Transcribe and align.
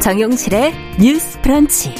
정용실의 0.00 0.72
뉴스 0.98 1.38
프런치. 1.42 1.94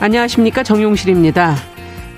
안녕하십니까. 0.00 0.64
정용실입니다. 0.64 1.54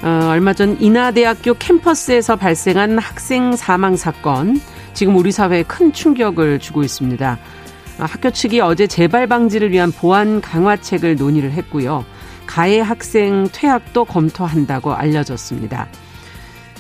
어, 0.03 0.29
얼마 0.31 0.55
전 0.55 0.81
인하대학교 0.81 1.53
캠퍼스에서 1.55 2.37
발생한 2.37 2.99
학생 2.99 3.55
사망 3.57 3.95
사건. 3.97 4.59
지금 4.95 5.17
우리 5.17 5.33
사회에 5.33 5.65
큰 5.65 5.93
충격을 5.93 6.59
주고 6.61 6.83
있습니다. 6.83 7.39
어, 7.99 8.05
학교 8.05 8.31
측이 8.31 8.61
어제 8.61 8.87
재발 8.87 9.27
방지를 9.27 9.73
위한 9.73 9.93
보안 9.93 10.41
강화책을 10.41 11.17
논의를 11.17 11.53
했고요. 11.53 12.07
가해 12.47 12.81
학생 12.81 13.47
퇴학도 13.53 14.07
검토한다고 14.07 14.95
알려졌습니다. 14.95 15.89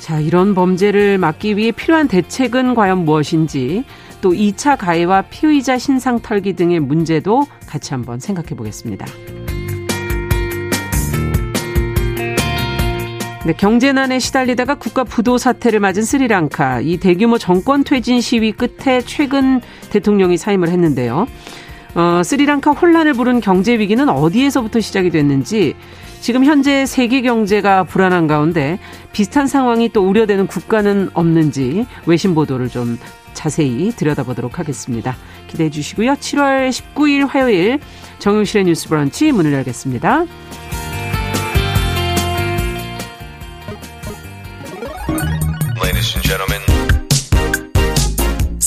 자, 0.00 0.18
이런 0.18 0.54
범죄를 0.54 1.18
막기 1.18 1.58
위해 1.58 1.72
필요한 1.72 2.08
대책은 2.08 2.74
과연 2.74 3.04
무엇인지 3.04 3.84
또 4.22 4.30
2차 4.30 4.78
가해와 4.78 5.22
피의자 5.22 5.76
신상 5.76 6.20
털기 6.20 6.54
등의 6.54 6.80
문제도 6.80 7.46
같이 7.66 7.92
한번 7.92 8.18
생각해 8.18 8.48
보겠습니다. 8.56 9.04
네, 13.44 13.52
경제난에 13.52 14.18
시달리다가 14.18 14.76
국가 14.76 15.04
부도 15.04 15.36
사태를 15.36 15.80
맞은 15.80 16.02
스리랑카. 16.02 16.80
이 16.80 16.96
대규모 16.96 17.36
정권 17.36 17.84
퇴진 17.84 18.22
시위 18.22 18.52
끝에 18.52 19.02
최근 19.02 19.60
대통령이 19.90 20.38
사임을 20.38 20.68
했는데요. 20.68 21.26
어, 21.94 22.22
스리랑카 22.24 22.72
혼란을 22.72 23.12
부른 23.12 23.40
경제 23.40 23.78
위기는 23.78 24.08
어디에서부터 24.08 24.80
시작이 24.80 25.10
됐는지 25.10 25.74
지금 26.20 26.44
현재 26.44 26.86
세계 26.86 27.22
경제가 27.22 27.84
불안한 27.84 28.26
가운데 28.26 28.78
비슷한 29.12 29.46
상황이 29.46 29.88
또 29.88 30.06
우려되는 30.06 30.46
국가는 30.46 31.10
없는지 31.14 31.86
외신 32.06 32.34
보도를 32.34 32.68
좀 32.68 32.98
자세히 33.32 33.90
들여다보도록 33.92 34.58
하겠습니다. 34.58 35.16
기대해 35.46 35.70
주시고요. 35.70 36.14
7월 36.14 36.68
19일 36.70 37.26
화요일 37.26 37.80
정용실의 38.18 38.64
뉴스 38.66 38.88
브런치 38.88 39.32
문을 39.32 39.52
열겠습니다. 39.52 40.26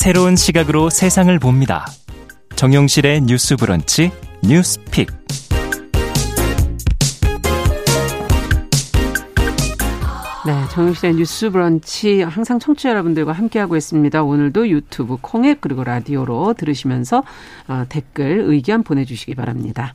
새로운 0.04 0.36
시각으로 0.36 0.90
세상을 0.90 1.40
봅니다. 1.40 1.86
정용실의 2.58 3.22
뉴스 3.22 3.56
브런치 3.56 4.12
뉴스픽. 4.44 5.08
네, 10.46 10.54
정용실의 10.72 11.16
뉴스 11.16 11.50
브런치 11.50 12.22
항상 12.22 12.60
청취자 12.60 12.90
여러분들과 12.90 13.32
함께하고 13.32 13.78
있습니다. 13.78 14.24
오늘도 14.24 14.68
유튜브 14.70 15.18
콩앱 15.22 15.62
그리고 15.62 15.84
라디오로 15.86 16.54
들으시면서 16.58 17.24
어, 17.70 17.86
댓글 17.88 18.42
의견 18.48 18.84
보내주시기 18.84 19.36
바랍니다. 19.36 19.94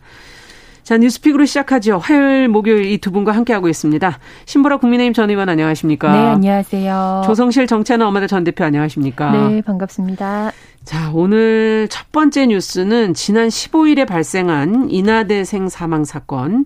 자, 0.84 0.96
뉴스픽으로 0.96 1.44
시작하죠. 1.44 1.98
화요일, 1.98 2.48
목요일 2.48 2.86
이 2.86 2.96
두 2.96 3.10
분과 3.12 3.32
함께하고 3.32 3.68
있습니다. 3.68 4.18
신보라 4.46 4.78
국민의힘 4.78 5.12
전 5.12 5.28
의원 5.28 5.50
안녕하십니까? 5.50 6.12
네, 6.12 6.18
안녕하세요. 6.30 7.24
조성실 7.26 7.66
정치하는 7.66 8.06
엄마들 8.06 8.26
전 8.26 8.42
대표 8.42 8.64
안녕하십니까? 8.64 9.30
네, 9.50 9.60
반갑습니다. 9.60 10.52
자, 10.84 11.10
오늘 11.12 11.88
첫 11.90 12.10
번째 12.10 12.46
뉴스는 12.46 13.12
지난 13.12 13.48
15일에 13.48 14.06
발생한 14.06 14.88
인하대생 14.88 15.68
사망 15.68 16.04
사건. 16.06 16.64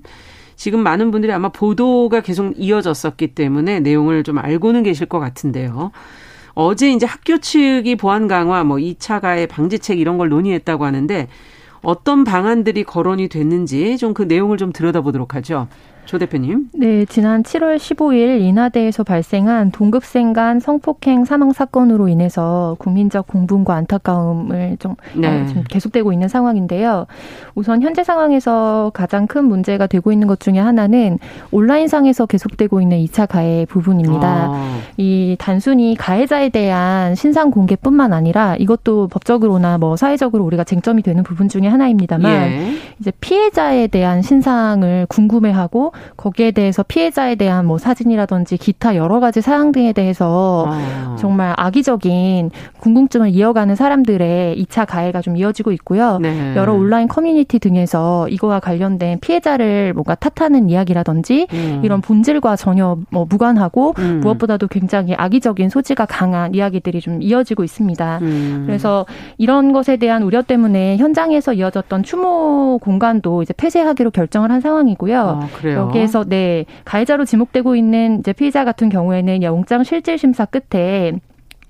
지금 0.56 0.80
많은 0.80 1.10
분들이 1.10 1.32
아마 1.32 1.48
보도가 1.48 2.20
계속 2.20 2.54
이어졌었기 2.56 3.34
때문에 3.34 3.80
내용을 3.80 4.22
좀 4.24 4.38
알고는 4.38 4.82
계실 4.82 5.06
것 5.06 5.18
같은데요. 5.18 5.90
어제 6.54 6.90
이제 6.90 7.06
학교 7.06 7.38
측이 7.38 7.96
보안 7.96 8.28
강화, 8.28 8.62
뭐 8.64 8.76
2차 8.76 9.20
가해 9.20 9.46
방지책 9.46 9.98
이런 9.98 10.18
걸 10.18 10.28
논의했다고 10.28 10.84
하는데 10.84 11.28
어떤 11.82 12.24
방안들이 12.24 12.84
거론이 12.84 13.28
됐는지 13.28 13.96
좀 13.96 14.14
그 14.14 14.22
내용을 14.22 14.58
좀 14.58 14.72
들여다보도록 14.72 15.34
하죠. 15.36 15.68
조 16.04 16.18
대표님. 16.18 16.68
네, 16.74 17.04
지난 17.06 17.42
7월 17.42 17.76
15일 17.76 18.40
인하대에서 18.40 19.04
발생한 19.04 19.70
동급생 19.70 20.32
간 20.32 20.58
성폭행 20.58 21.24
사망 21.24 21.52
사건으로 21.52 22.08
인해서 22.08 22.76
국민적 22.78 23.28
공분과 23.28 23.74
안타까움을 23.74 24.76
좀, 24.78 24.96
네. 25.14 25.42
어, 25.42 25.46
좀 25.46 25.64
계속되고 25.68 26.12
있는 26.12 26.28
상황인데요. 26.28 27.06
우선 27.54 27.82
현재 27.82 28.02
상황에서 28.02 28.90
가장 28.94 29.26
큰 29.26 29.44
문제가 29.44 29.86
되고 29.86 30.10
있는 30.10 30.26
것 30.26 30.40
중에 30.40 30.58
하나는 30.58 31.18
온라인상에서 31.52 32.26
계속되고 32.26 32.80
있는 32.80 32.98
2차 33.04 33.28
가해 33.28 33.64
부분입니다. 33.68 34.28
아. 34.50 34.78
이 34.96 35.36
단순히 35.38 35.94
가해자에 35.96 36.48
대한 36.48 37.14
신상 37.14 37.50
공개뿐만 37.50 38.12
아니라 38.12 38.56
이것도 38.56 39.08
법적으로나 39.08 39.78
뭐 39.78 39.96
사회적으로 39.96 40.44
우리가 40.44 40.64
쟁점이 40.64 41.02
되는 41.02 41.22
부분 41.22 41.48
중에 41.48 41.68
하나입니다만 41.68 42.32
예. 42.32 42.72
이제 43.00 43.12
피해자에 43.20 43.86
대한 43.86 44.22
신상을 44.22 45.06
궁금해하고 45.08 45.91
거기에 46.16 46.50
대해서 46.50 46.82
피해자에 46.82 47.34
대한 47.34 47.66
뭐 47.66 47.78
사진이라든지 47.78 48.56
기타 48.56 48.96
여러 48.96 49.20
가지 49.20 49.40
사항 49.40 49.72
등에 49.72 49.92
대해서 49.92 50.66
아. 50.68 51.16
정말 51.18 51.54
악의적인 51.56 52.50
궁금증을 52.80 53.30
이어가는 53.30 53.74
사람들의 53.74 54.62
2차 54.64 54.86
가해가 54.86 55.22
좀 55.22 55.36
이어지고 55.36 55.72
있고요. 55.72 56.18
네. 56.18 56.54
여러 56.56 56.74
온라인 56.74 57.08
커뮤니티 57.08 57.58
등에서 57.58 58.28
이거와 58.28 58.60
관련된 58.60 59.20
피해자를 59.20 59.92
뭔가 59.94 60.14
탓하는 60.14 60.68
이야기라든지 60.68 61.46
음. 61.52 61.80
이런 61.84 62.00
본질과 62.00 62.56
전혀 62.56 62.98
뭐 63.10 63.26
무관하고 63.28 63.94
음. 63.98 64.20
무엇보다도 64.20 64.68
굉장히 64.68 65.14
악의적인 65.14 65.68
소지가 65.68 66.06
강한 66.06 66.54
이야기들이 66.54 67.00
좀 67.00 67.22
이어지고 67.22 67.64
있습니다. 67.64 68.18
음. 68.22 68.64
그래서 68.66 69.06
이런 69.38 69.72
것에 69.72 69.96
대한 69.96 70.22
우려 70.22 70.42
때문에 70.42 70.96
현장에서 70.96 71.52
이어졌던 71.52 72.02
추모 72.02 72.78
공간도 72.82 73.42
이제 73.42 73.54
폐쇄하기로 73.56 74.10
결정을 74.10 74.50
한 74.50 74.60
상황이고요. 74.60 75.20
아, 75.20 75.48
여기에서 75.88 76.24
네 76.24 76.64
가해자로 76.84 77.24
지목되고 77.24 77.76
있는 77.76 78.20
이제 78.20 78.32
피의자 78.32 78.64
같은 78.64 78.88
경우에는 78.88 79.42
영장 79.42 79.84
실질 79.84 80.18
심사 80.18 80.44
끝에 80.44 81.12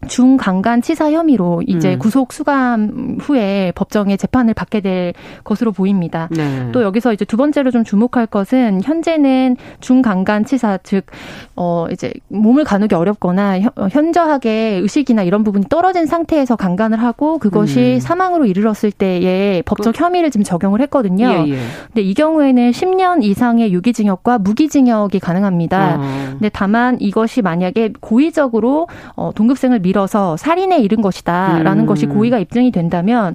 중강간 0.09 0.83
치사 0.83 1.13
혐의로 1.13 1.63
이제 1.67 1.95
음. 1.95 1.99
구속 1.99 2.33
수감 2.33 3.19
후에 3.21 3.73
법정에 3.75 4.17
재판을 4.17 4.55
받게 4.55 4.81
될 4.81 5.15
것으로 5.45 5.73
보입니다. 5.73 6.29
네. 6.31 6.71
또 6.73 6.83
여기서 6.83 7.13
이제 7.13 7.25
두 7.25 7.37
번째로 7.37 7.71
좀 7.71 7.85
주목할 7.85 8.27
것은 8.27 8.83
현재는 8.83 9.57
중강간 9.81 10.45
치사 10.45 10.79
즉 10.79 11.07
어 11.55 11.87
이제 11.93 12.13
몸을 12.29 12.65
가누기 12.65 12.95
어렵거나 12.95 13.59
어, 13.77 13.89
현저하게 13.91 14.81
의식이나 14.83 15.23
이런 15.23 15.45
부분이 15.45 15.67
떨어진 15.69 16.07
상태에서 16.07 16.57
강간을 16.57 17.03
하고 17.03 17.37
그것이 17.37 17.97
음. 17.97 18.01
사망으로 18.01 18.47
이르렀을 18.47 18.91
때의 18.91 19.63
법적 19.63 19.95
그 19.95 20.03
혐의를 20.03 20.31
지금 20.31 20.45
적용을 20.45 20.81
했거든요. 20.83 21.27
예, 21.27 21.51
예. 21.51 21.59
근데 21.89 22.01
이 22.01 22.15
경우에는 22.15 22.71
10년 22.71 23.23
이상의 23.23 23.73
유기징역과 23.75 24.39
무기징역이 24.39 25.21
가능합니다. 25.21 25.99
어. 25.99 26.03
근데 26.31 26.49
다만 26.49 26.99
이것이 27.01 27.43
만약에 27.43 27.93
고의적으로 28.01 28.89
어 29.15 29.33
동급생을 29.35 29.81
미 29.81 29.92
밀어서 29.93 30.37
살인에 30.37 30.79
이른 30.81 31.03
것이다라는 31.03 31.85
음. 31.85 31.87
것이 31.87 32.07
고의가 32.07 32.39
입증이 32.39 32.73
된다면 32.73 33.35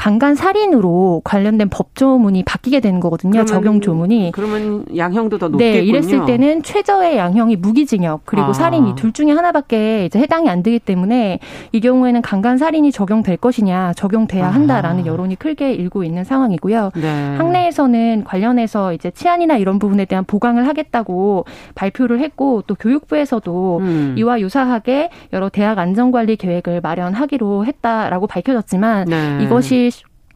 강간 0.00 0.34
살인으로 0.34 1.20
관련된 1.24 1.68
법조문이 1.68 2.44
바뀌게 2.44 2.80
되는 2.80 3.00
거거든요. 3.00 3.32
그러면, 3.32 3.46
적용 3.46 3.80
조문이. 3.82 4.32
그러면 4.32 4.86
양형도 4.96 5.36
더 5.36 5.48
높겠군요. 5.48 5.78
네, 5.78 5.86
이랬을 5.86 6.24
때는 6.24 6.62
최저의 6.62 7.18
양형이 7.18 7.56
무기징역 7.56 8.22
그리고 8.24 8.46
아. 8.48 8.52
살인 8.54 8.86
이 8.86 8.94
둘 8.96 9.12
중에 9.12 9.30
하나밖에 9.30 10.06
이제 10.06 10.18
해당이 10.18 10.48
안 10.48 10.62
되기 10.62 10.78
때문에 10.78 11.38
이 11.72 11.80
경우에는 11.80 12.22
강간 12.22 12.56
살인이 12.56 12.90
적용될 12.92 13.36
것이냐 13.36 13.92
적용돼야 13.94 14.46
아. 14.46 14.48
한다라는 14.50 15.02
아. 15.02 15.06
여론이 15.06 15.36
크게 15.36 15.74
일고 15.74 16.02
있는 16.02 16.24
상황이고요. 16.24 16.92
네. 16.94 17.36
학내에서는 17.36 18.24
관련해서 18.24 18.94
이제 18.94 19.10
치안이나 19.10 19.58
이런 19.58 19.78
부분에 19.78 20.06
대한 20.06 20.24
보강을 20.24 20.66
하겠다고 20.66 21.44
발표를 21.74 22.20
했고 22.20 22.62
또 22.66 22.74
교육부에서도 22.74 23.78
음. 23.82 24.14
이와 24.16 24.40
유사하게 24.40 25.10
여러 25.34 25.50
대학 25.50 25.78
안전관리 25.78 26.36
계획을 26.36 26.80
마련하기로 26.80 27.66
했다라고 27.66 28.26
밝혀졌지만 28.26 29.04
네. 29.06 29.38
이것이 29.42 29.89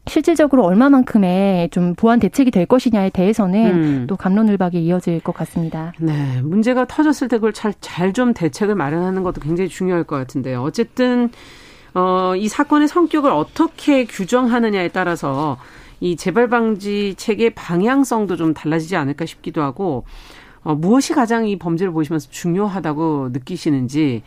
실질적으로 0.07 0.63
얼마만큼의 0.63 1.69
좀 1.69 1.95
보완 1.95 2.19
대책이 2.19 2.51
될 2.51 2.65
것이냐에 2.65 3.09
대해서는 3.09 3.65
음. 3.65 4.05
또 4.07 4.15
감론을박이 4.15 4.83
이어질 4.83 5.19
것 5.19 5.33
같습니다. 5.33 5.93
네, 5.99 6.41
문제가 6.41 6.85
터졌을 6.85 7.27
때 7.27 7.37
그걸 7.37 7.53
잘좀 7.53 8.33
대책을 8.33 8.75
마련하는 8.75 9.23
것도 9.23 9.41
굉장히 9.41 9.69
중요할 9.69 10.03
것 10.03 10.15
같은데요. 10.15 10.61
어쨌든 10.61 11.29
어, 11.93 12.35
이 12.35 12.47
사건의 12.47 12.87
성격을 12.87 13.31
어떻게 13.31 14.05
규정하느냐에 14.05 14.89
따라서 14.89 15.57
이 16.01 16.15
재발 16.15 16.49
방지 16.49 17.15
책의 17.17 17.51
방향성도 17.51 18.35
좀 18.35 18.53
달라지지 18.53 18.95
않을까 18.95 19.25
싶기도 19.25 19.61
하고 19.61 20.03
어, 20.63 20.75
무엇이 20.75 21.13
가장 21.13 21.47
이 21.47 21.57
범죄를 21.57 21.93
보시면서 21.93 22.29
중요하다고 22.29 23.29
느끼시는지 23.31 24.23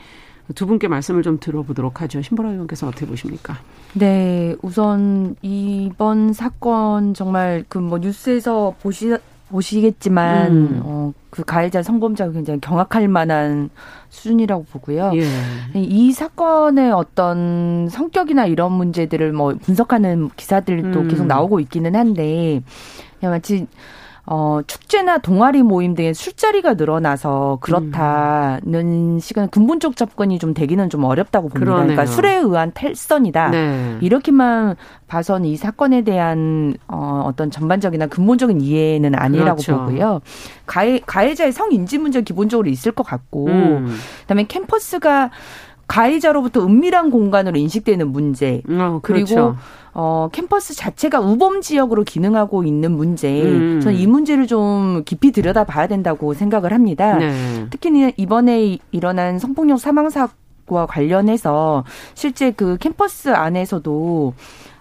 두 0.54 0.66
분께 0.66 0.88
말씀을 0.88 1.22
좀 1.22 1.38
들어보도록 1.40 2.00
하죠. 2.02 2.22
신보라 2.22 2.50
의원께서 2.52 2.88
어떻게 2.88 3.06
보십니까? 3.06 3.56
네, 3.94 4.56
우선 4.62 5.36
이번 5.42 6.32
사건 6.32 7.14
정말 7.14 7.64
그 7.68 7.78
뭐 7.78 7.98
뉴스에서 7.98 8.74
보시 8.82 9.16
보시겠지만 9.50 10.52
음. 10.52 10.82
어 10.84 11.12
그 11.30 11.44
가해자 11.44 11.82
성범죄가 11.82 12.32
굉장히 12.32 12.60
경악할 12.60 13.06
만한 13.06 13.68
수준이라고 14.08 14.64
보고요. 14.64 15.12
예. 15.14 15.78
이 15.78 16.10
사건의 16.12 16.90
어떤 16.90 17.88
성격이나 17.90 18.46
이런 18.46 18.72
문제들을 18.72 19.32
뭐 19.32 19.54
분석하는 19.54 20.30
기사들도 20.36 21.00
음. 21.00 21.08
계속 21.08 21.26
나오고 21.26 21.60
있기는 21.60 21.94
한데 21.94 22.62
마치 23.20 23.66
어, 24.30 24.60
축제나 24.66 25.18
동아리 25.18 25.62
모임 25.62 25.94
등의 25.94 26.12
술자리가 26.12 26.74
늘어나서 26.74 27.58
그렇다는 27.62 29.14
음. 29.14 29.18
시간 29.20 29.48
근본적 29.48 29.96
접근이 29.96 30.38
좀 30.38 30.52
되기는 30.52 30.90
좀 30.90 31.04
어렵다고 31.04 31.48
봅니다. 31.48 31.64
그러네요. 31.64 31.96
그러니까 31.96 32.04
술에 32.04 32.36
의한 32.36 32.72
탈선이다. 32.74 33.48
네. 33.48 33.96
이렇게만 34.02 34.76
봐서는 35.06 35.48
이 35.48 35.56
사건에 35.56 36.02
대한 36.02 36.74
어, 36.88 37.22
어떤 37.24 37.50
전반적이나 37.50 38.08
근본적인 38.08 38.60
이해는 38.60 39.14
아니라고 39.14 39.62
그렇죠. 39.62 39.78
보고요. 39.78 40.20
가해, 40.66 41.00
가해자의 41.06 41.50
성인지 41.50 41.96
문제 41.96 42.20
기본적으로 42.20 42.68
있을 42.68 42.92
것 42.92 43.04
같고, 43.04 43.46
음. 43.46 43.96
그다음에 44.20 44.44
캠퍼스가 44.44 45.30
가해자로부터 45.88 46.64
은밀한 46.64 47.10
공간으로 47.10 47.58
인식되는 47.58 48.12
문제 48.12 48.62
어, 48.68 49.00
그렇죠. 49.02 49.34
그리고 49.34 49.54
어, 49.94 50.28
캠퍼스 50.30 50.76
자체가 50.76 51.18
우범 51.18 51.60
지역으로 51.60 52.04
기능하고 52.04 52.62
있는 52.62 52.92
문제, 52.92 53.42
음. 53.42 53.80
저는 53.80 53.98
이 53.98 54.06
문제를 54.06 54.46
좀 54.46 55.02
깊이 55.04 55.32
들여다봐야 55.32 55.88
된다고 55.88 56.34
생각을 56.34 56.72
합니다. 56.72 57.16
네. 57.16 57.66
특히 57.70 58.12
이번에 58.16 58.78
일어난 58.92 59.40
성폭력 59.40 59.80
사망 59.80 60.08
사고와 60.08 60.86
관련해서 60.86 61.84
실제 62.14 62.52
그 62.52 62.76
캠퍼스 62.78 63.30
안에서도 63.30 64.34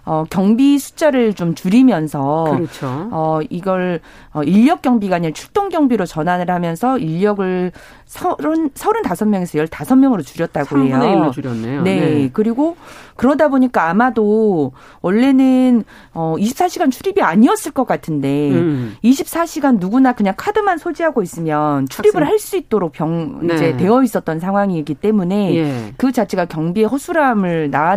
어, 0.08 0.24
경비 0.30 0.78
숫자를 0.78 1.34
좀 1.34 1.54
줄이면서 1.54 2.46
그렇죠. 2.56 3.08
어, 3.12 3.40
이걸 3.50 4.00
어, 4.32 4.42
인력 4.42 4.80
경비가 4.80 5.16
아니라 5.16 5.34
출동 5.34 5.68
경비로 5.68 6.06
전환을 6.06 6.50
하면서 6.50 6.96
인력을 6.96 7.72
서른 8.06 8.70
서른 8.74 9.02
다섯 9.02 9.26
명에서 9.26 9.58
열다섯 9.58 9.98
명으로 9.98 10.22
줄였다고 10.22 10.78
해요. 10.78 10.96
3분의 10.96 11.14
1로 11.14 11.32
줄였네요. 11.32 11.82
네. 11.82 12.00
네. 12.00 12.30
그리고 12.32 12.78
그러다 13.16 13.48
보니까 13.48 13.90
아마도 13.90 14.72
원래는 15.02 15.84
어 16.14 16.36
24시간 16.38 16.90
출입이 16.90 17.20
아니었을 17.20 17.72
것 17.72 17.86
같은데 17.86 18.50
음. 18.52 18.96
24시간 19.04 19.78
누구나 19.78 20.14
그냥 20.14 20.32
카드만 20.38 20.78
소지하고 20.78 21.22
있으면 21.22 21.86
출입을 21.88 22.26
할 22.26 22.38
수 22.38 22.56
있도록 22.56 22.92
병 22.92 23.40
네. 23.42 23.54
이제 23.56 23.76
되어 23.76 24.02
있었던 24.04 24.38
상황이기 24.38 24.94
때문에 24.94 25.56
예. 25.56 25.92
그 25.96 26.12
자체가 26.12 26.44
경비의 26.44 26.86
허술함을 26.86 27.70
나 27.72 27.96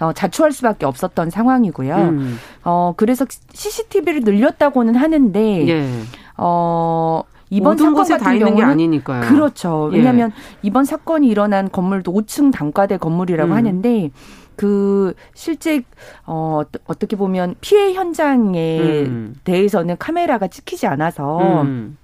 어, 0.00 0.12
자초할 0.12 0.52
수밖에 0.52 0.86
없었던 0.86 1.30
상황이고요. 1.30 1.96
음. 1.96 2.38
어, 2.64 2.94
그래서 2.96 3.24
CCTV를 3.52 4.20
늘렸다고는 4.20 4.94
하는데, 4.96 5.68
예. 5.68 5.88
어, 6.36 7.22
이번 7.50 7.76
사건 7.76 8.08
같은 8.08 8.38
경우는 8.38 8.64
아니니까요. 8.64 9.28
그렇죠. 9.28 9.90
예. 9.92 9.98
왜냐하면 9.98 10.30
예. 10.30 10.58
이번 10.62 10.86
사건이 10.86 11.28
일어난 11.28 11.70
건물도 11.70 12.10
5층 12.12 12.50
단과대 12.50 12.96
건물이라고 12.96 13.52
음. 13.52 13.56
하는데 13.56 14.10
그 14.56 15.12
실제 15.34 15.82
어 16.24 16.62
어떻게 16.86 17.14
보면 17.14 17.56
피해 17.60 17.92
현장에 17.92 19.04
음. 19.06 19.34
대해서는 19.44 19.96
카메라가 19.98 20.48
찍히지 20.48 20.86
않아서 20.86 21.62
음. 21.62 21.98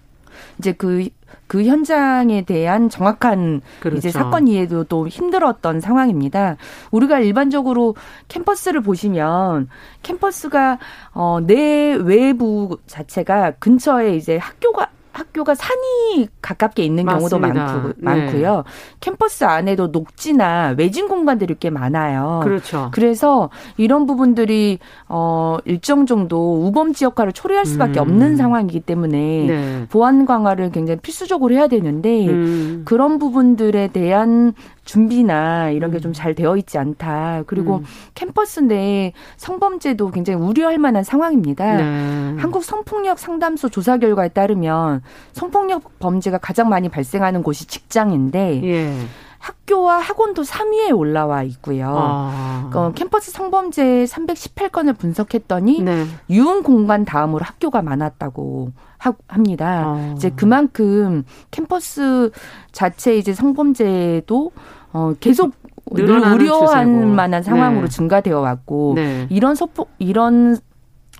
이제 0.58 0.72
그그 0.72 1.64
현장에 1.64 2.42
대한 2.42 2.88
정확한 2.88 3.60
그렇죠. 3.80 3.98
이제 3.98 4.10
사건 4.10 4.48
이해도 4.48 4.84
또 4.84 5.08
힘들었던 5.08 5.80
상황입니다. 5.80 6.56
우리가 6.90 7.20
일반적으로 7.20 7.94
캠퍼스를 8.28 8.80
보시면 8.80 9.68
캠퍼스가 10.02 10.78
어 11.14 11.40
내 11.40 11.94
외부 11.94 12.78
자체가 12.86 13.52
근처에 13.58 14.16
이제 14.16 14.36
학교가 14.36 14.90
학교가 15.18 15.54
산이 15.54 16.28
가깝게 16.40 16.84
있는 16.84 17.04
경우도 17.04 17.38
많고, 17.38 17.88
네. 17.88 17.94
많고요. 17.98 18.64
캠퍼스 19.00 19.44
안에도 19.44 19.88
녹지나 19.88 20.74
외진 20.78 21.08
공간들이 21.08 21.56
꽤 21.58 21.70
많아요. 21.70 22.40
그렇죠. 22.44 22.90
그래서 22.92 23.50
이런 23.76 24.06
부분들이 24.06 24.78
어 25.08 25.58
일정 25.64 26.06
정도 26.06 26.64
우범지 26.66 27.04
역할을 27.04 27.32
초래할 27.32 27.66
수밖에 27.66 27.98
음. 27.98 28.02
없는 28.02 28.36
상황이기 28.36 28.80
때문에 28.80 29.46
네. 29.46 29.86
보안 29.90 30.24
강화를 30.24 30.70
굉장히 30.70 31.00
필수적으로 31.00 31.54
해야 31.54 31.66
되는데 31.66 32.28
음. 32.28 32.82
그런 32.84 33.18
부분들에 33.18 33.88
대한 33.88 34.54
준비나 34.88 35.68
이런 35.70 35.90
게 35.90 36.00
좀잘 36.00 36.32
음. 36.32 36.34
되어 36.34 36.56
있지 36.56 36.78
않다. 36.78 37.42
그리고 37.46 37.76
음. 37.76 37.84
캠퍼스 38.14 38.60
내 38.60 39.12
성범죄도 39.36 40.10
굉장히 40.12 40.42
우려할 40.42 40.78
만한 40.78 41.04
상황입니다. 41.04 41.76
네. 41.76 42.36
한국 42.38 42.64
성폭력 42.64 43.18
상담소 43.18 43.68
조사 43.68 43.98
결과에 43.98 44.28
따르면 44.28 45.02
성폭력 45.32 45.98
범죄가 45.98 46.38
가장 46.38 46.70
많이 46.70 46.88
발생하는 46.88 47.42
곳이 47.42 47.66
직장인데 47.66 48.62
예. 48.64 48.94
학교와 49.38 49.98
학원도 49.98 50.42
3위에 50.42 50.96
올라와 50.96 51.42
있고요. 51.42 51.94
아. 51.94 52.70
어, 52.74 52.92
캠퍼스 52.94 53.30
성범죄 53.30 54.04
318건을 54.04 54.96
분석했더니 54.96 55.82
네. 55.82 56.06
유흥 56.30 56.62
공간 56.62 57.04
다음으로 57.04 57.44
학교가 57.44 57.82
많았다고 57.82 58.72
하, 58.98 59.12
합니다. 59.28 59.84
아. 59.86 60.14
이제 60.16 60.30
그만큼 60.30 61.24
캠퍼스 61.50 62.30
자체 62.72 63.16
이제 63.16 63.32
성범죄도 63.32 64.50
어, 64.98 65.14
계속 65.20 65.52
늘 65.92 66.18
우려할 66.18 66.86
만한 66.86 67.42
상황으로 67.42 67.82
네. 67.82 67.88
증가되어 67.88 68.40
왔고 68.40 68.92
네. 68.96 69.26
이런 69.30 69.54
소폭 69.54 69.90
이런 69.98 70.58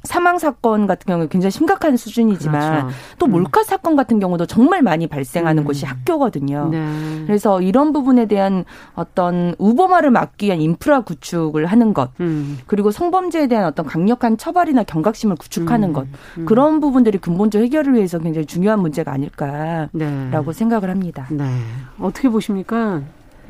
사망 0.04 0.38
사건 0.38 0.86
같은 0.86 1.06
경우에 1.06 1.26
굉장히 1.28 1.50
심각한 1.50 1.96
수준이지만 1.96 2.82
그렇죠. 2.82 2.96
또 3.18 3.26
음. 3.26 3.32
몰카 3.32 3.60
음. 3.60 3.64
사건 3.64 3.96
같은 3.96 4.20
경우도 4.20 4.46
정말 4.46 4.80
많이 4.82 5.06
발생하는 5.06 5.64
음. 5.64 5.66
곳이 5.66 5.86
학교거든요. 5.86 6.68
네. 6.70 7.24
그래서 7.26 7.60
이런 7.60 7.92
부분에 7.92 8.26
대한 8.26 8.64
어떤 8.94 9.54
우범화를 9.58 10.10
막기 10.10 10.46
위한 10.46 10.60
인프라 10.60 11.00
구축을 11.00 11.66
하는 11.66 11.94
것, 11.94 12.10
음. 12.20 12.58
그리고 12.66 12.90
성범죄에 12.90 13.48
대한 13.48 13.64
어떤 13.64 13.86
강력한 13.86 14.36
처벌이나 14.36 14.84
경각심을 14.84 15.36
구축하는 15.36 15.88
음. 15.88 15.92
것, 15.92 16.06
음. 16.38 16.46
그런 16.46 16.80
부분들이 16.80 17.18
근본적 17.18 17.62
해결을 17.62 17.94
위해서 17.94 18.18
굉장히 18.18 18.46
중요한 18.46 18.80
문제가 18.80 19.12
아닐까라고 19.12 19.90
네. 19.92 20.52
생각을 20.52 20.90
합니다. 20.90 21.26
네. 21.30 21.44
어떻게 21.98 22.28
보십니까? 22.28 23.02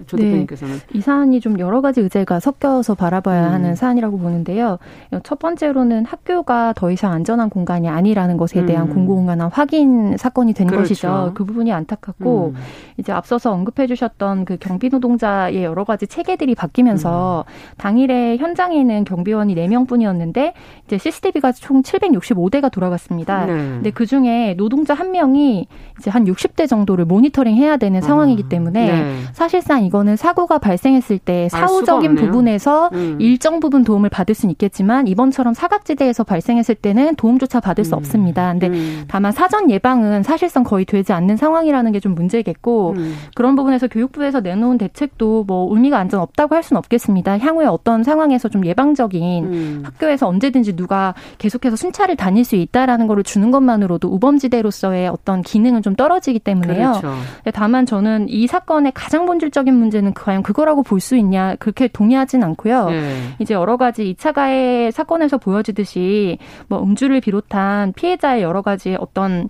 조 0.06 0.16
대표님께서는 0.16 0.74
네. 0.74 0.80
이 0.94 1.00
사안이 1.00 1.40
좀 1.40 1.58
여러 1.58 1.80
가지 1.80 2.00
의제가 2.00 2.40
섞여서 2.40 2.94
바라봐야 2.94 3.48
음. 3.48 3.52
하는 3.52 3.74
사안이라고 3.74 4.18
보는데요. 4.18 4.78
첫 5.22 5.38
번째로는 5.38 6.04
학교가 6.04 6.74
더 6.74 6.90
이상 6.90 7.12
안전한 7.12 7.50
공간이 7.50 7.88
아니라는 7.88 8.36
것에 8.36 8.66
대한 8.66 8.88
음. 8.88 8.94
공공연한 8.94 9.50
확인 9.50 10.16
사건이 10.16 10.52
된 10.52 10.66
그렇죠. 10.66 10.82
것이죠. 10.82 11.32
그 11.34 11.44
부분이 11.44 11.72
안타깝고 11.72 12.52
음. 12.54 12.60
이제 12.96 13.12
앞서서 13.12 13.52
언급해주셨던 13.52 14.44
그 14.44 14.56
경비 14.58 14.88
노동자의 14.88 15.64
여러 15.64 15.84
가지 15.84 16.06
체계들이 16.06 16.54
바뀌면서 16.54 17.44
음. 17.46 17.52
당일에 17.78 18.36
현장에는 18.36 19.04
경비원이 19.04 19.54
4명뿐이었는데 19.54 20.52
이제 20.86 20.98
CCTV가 20.98 21.52
총 21.52 21.82
765대가 21.82 22.70
돌아갔습니다. 22.70 23.46
네. 23.46 23.52
근데 23.52 23.90
그 23.90 24.06
중에 24.06 24.54
노동자 24.56 24.94
한 24.94 25.10
명이 25.10 25.66
이제 25.98 26.10
한 26.10 26.24
60대 26.24 26.68
정도를 26.68 27.04
모니터링 27.04 27.56
해야 27.56 27.76
되는 27.76 28.00
상황이기 28.00 28.44
아. 28.46 28.48
때문에 28.48 28.86
네. 28.86 29.20
사실상 29.32 29.84
이거는 29.88 30.16
사고가 30.16 30.58
발생했을 30.58 31.18
때 31.18 31.48
사후적인 31.50 32.14
부분에서 32.14 32.90
음. 32.94 33.16
일정 33.20 33.60
부분 33.60 33.84
도움을 33.84 34.08
받을 34.08 34.34
수는 34.34 34.52
있겠지만 34.52 35.06
이번처럼 35.06 35.52
사각지대에서 35.54 36.24
발생했을 36.24 36.74
때는 36.74 37.16
도움조차 37.16 37.60
받을 37.60 37.84
수 37.84 37.94
음. 37.94 37.98
없습니다. 37.98 38.50
근데 38.52 38.68
음. 38.68 39.04
다만 39.08 39.32
사전 39.32 39.70
예방은 39.70 40.22
사실상 40.22 40.64
거의 40.64 40.84
되지 40.84 41.12
않는 41.12 41.36
상황이라는 41.36 41.92
게 41.92 41.98
좀 41.98 42.14
문제겠고 42.14 42.94
음. 42.96 43.16
그런 43.34 43.56
부분에서 43.56 43.88
교육부에서 43.88 44.40
내놓은 44.40 44.78
대책도 44.78 45.44
뭐 45.46 45.74
의미가 45.74 45.96
완전 45.96 46.20
없다고 46.20 46.54
할 46.54 46.62
수는 46.62 46.78
없겠습니다. 46.78 47.38
향후에 47.38 47.66
어떤 47.66 48.02
상황에서 48.04 48.48
좀 48.48 48.64
예방적인 48.64 49.44
음. 49.44 49.82
학교에서 49.84 50.28
언제든지 50.28 50.76
누가 50.76 51.14
계속해서 51.38 51.76
순찰을 51.76 52.16
다닐 52.16 52.44
수 52.44 52.56
있다라는 52.56 53.06
거를 53.06 53.22
주는 53.22 53.50
것만으로도 53.50 54.08
우범지대로서의 54.08 55.08
어떤 55.08 55.42
기능은 55.42 55.82
좀 55.82 55.94
떨어지기 55.94 56.38
때문에요. 56.40 56.92
그렇죠. 57.00 57.14
다만 57.52 57.86
저는 57.86 58.26
이 58.28 58.46
사건의 58.46 58.92
가장 58.94 59.26
본질적인 59.26 59.77
문제는 59.78 60.14
과연 60.14 60.42
그거라고 60.42 60.82
볼 60.82 60.98
수 61.00 61.16
있냐 61.16 61.54
그렇게 61.56 61.88
동의하진 61.88 62.42
않고요. 62.42 62.90
네. 62.90 63.14
이제 63.38 63.54
여러 63.54 63.76
가지 63.76 64.14
2차 64.14 64.32
가해 64.34 64.90
사건에서 64.90 65.38
보여지듯이 65.38 66.38
뭐 66.68 66.82
음주를 66.82 67.20
비롯한 67.20 67.92
피해자의 67.92 68.42
여러 68.42 68.62
가지 68.62 68.96
어떤 68.98 69.48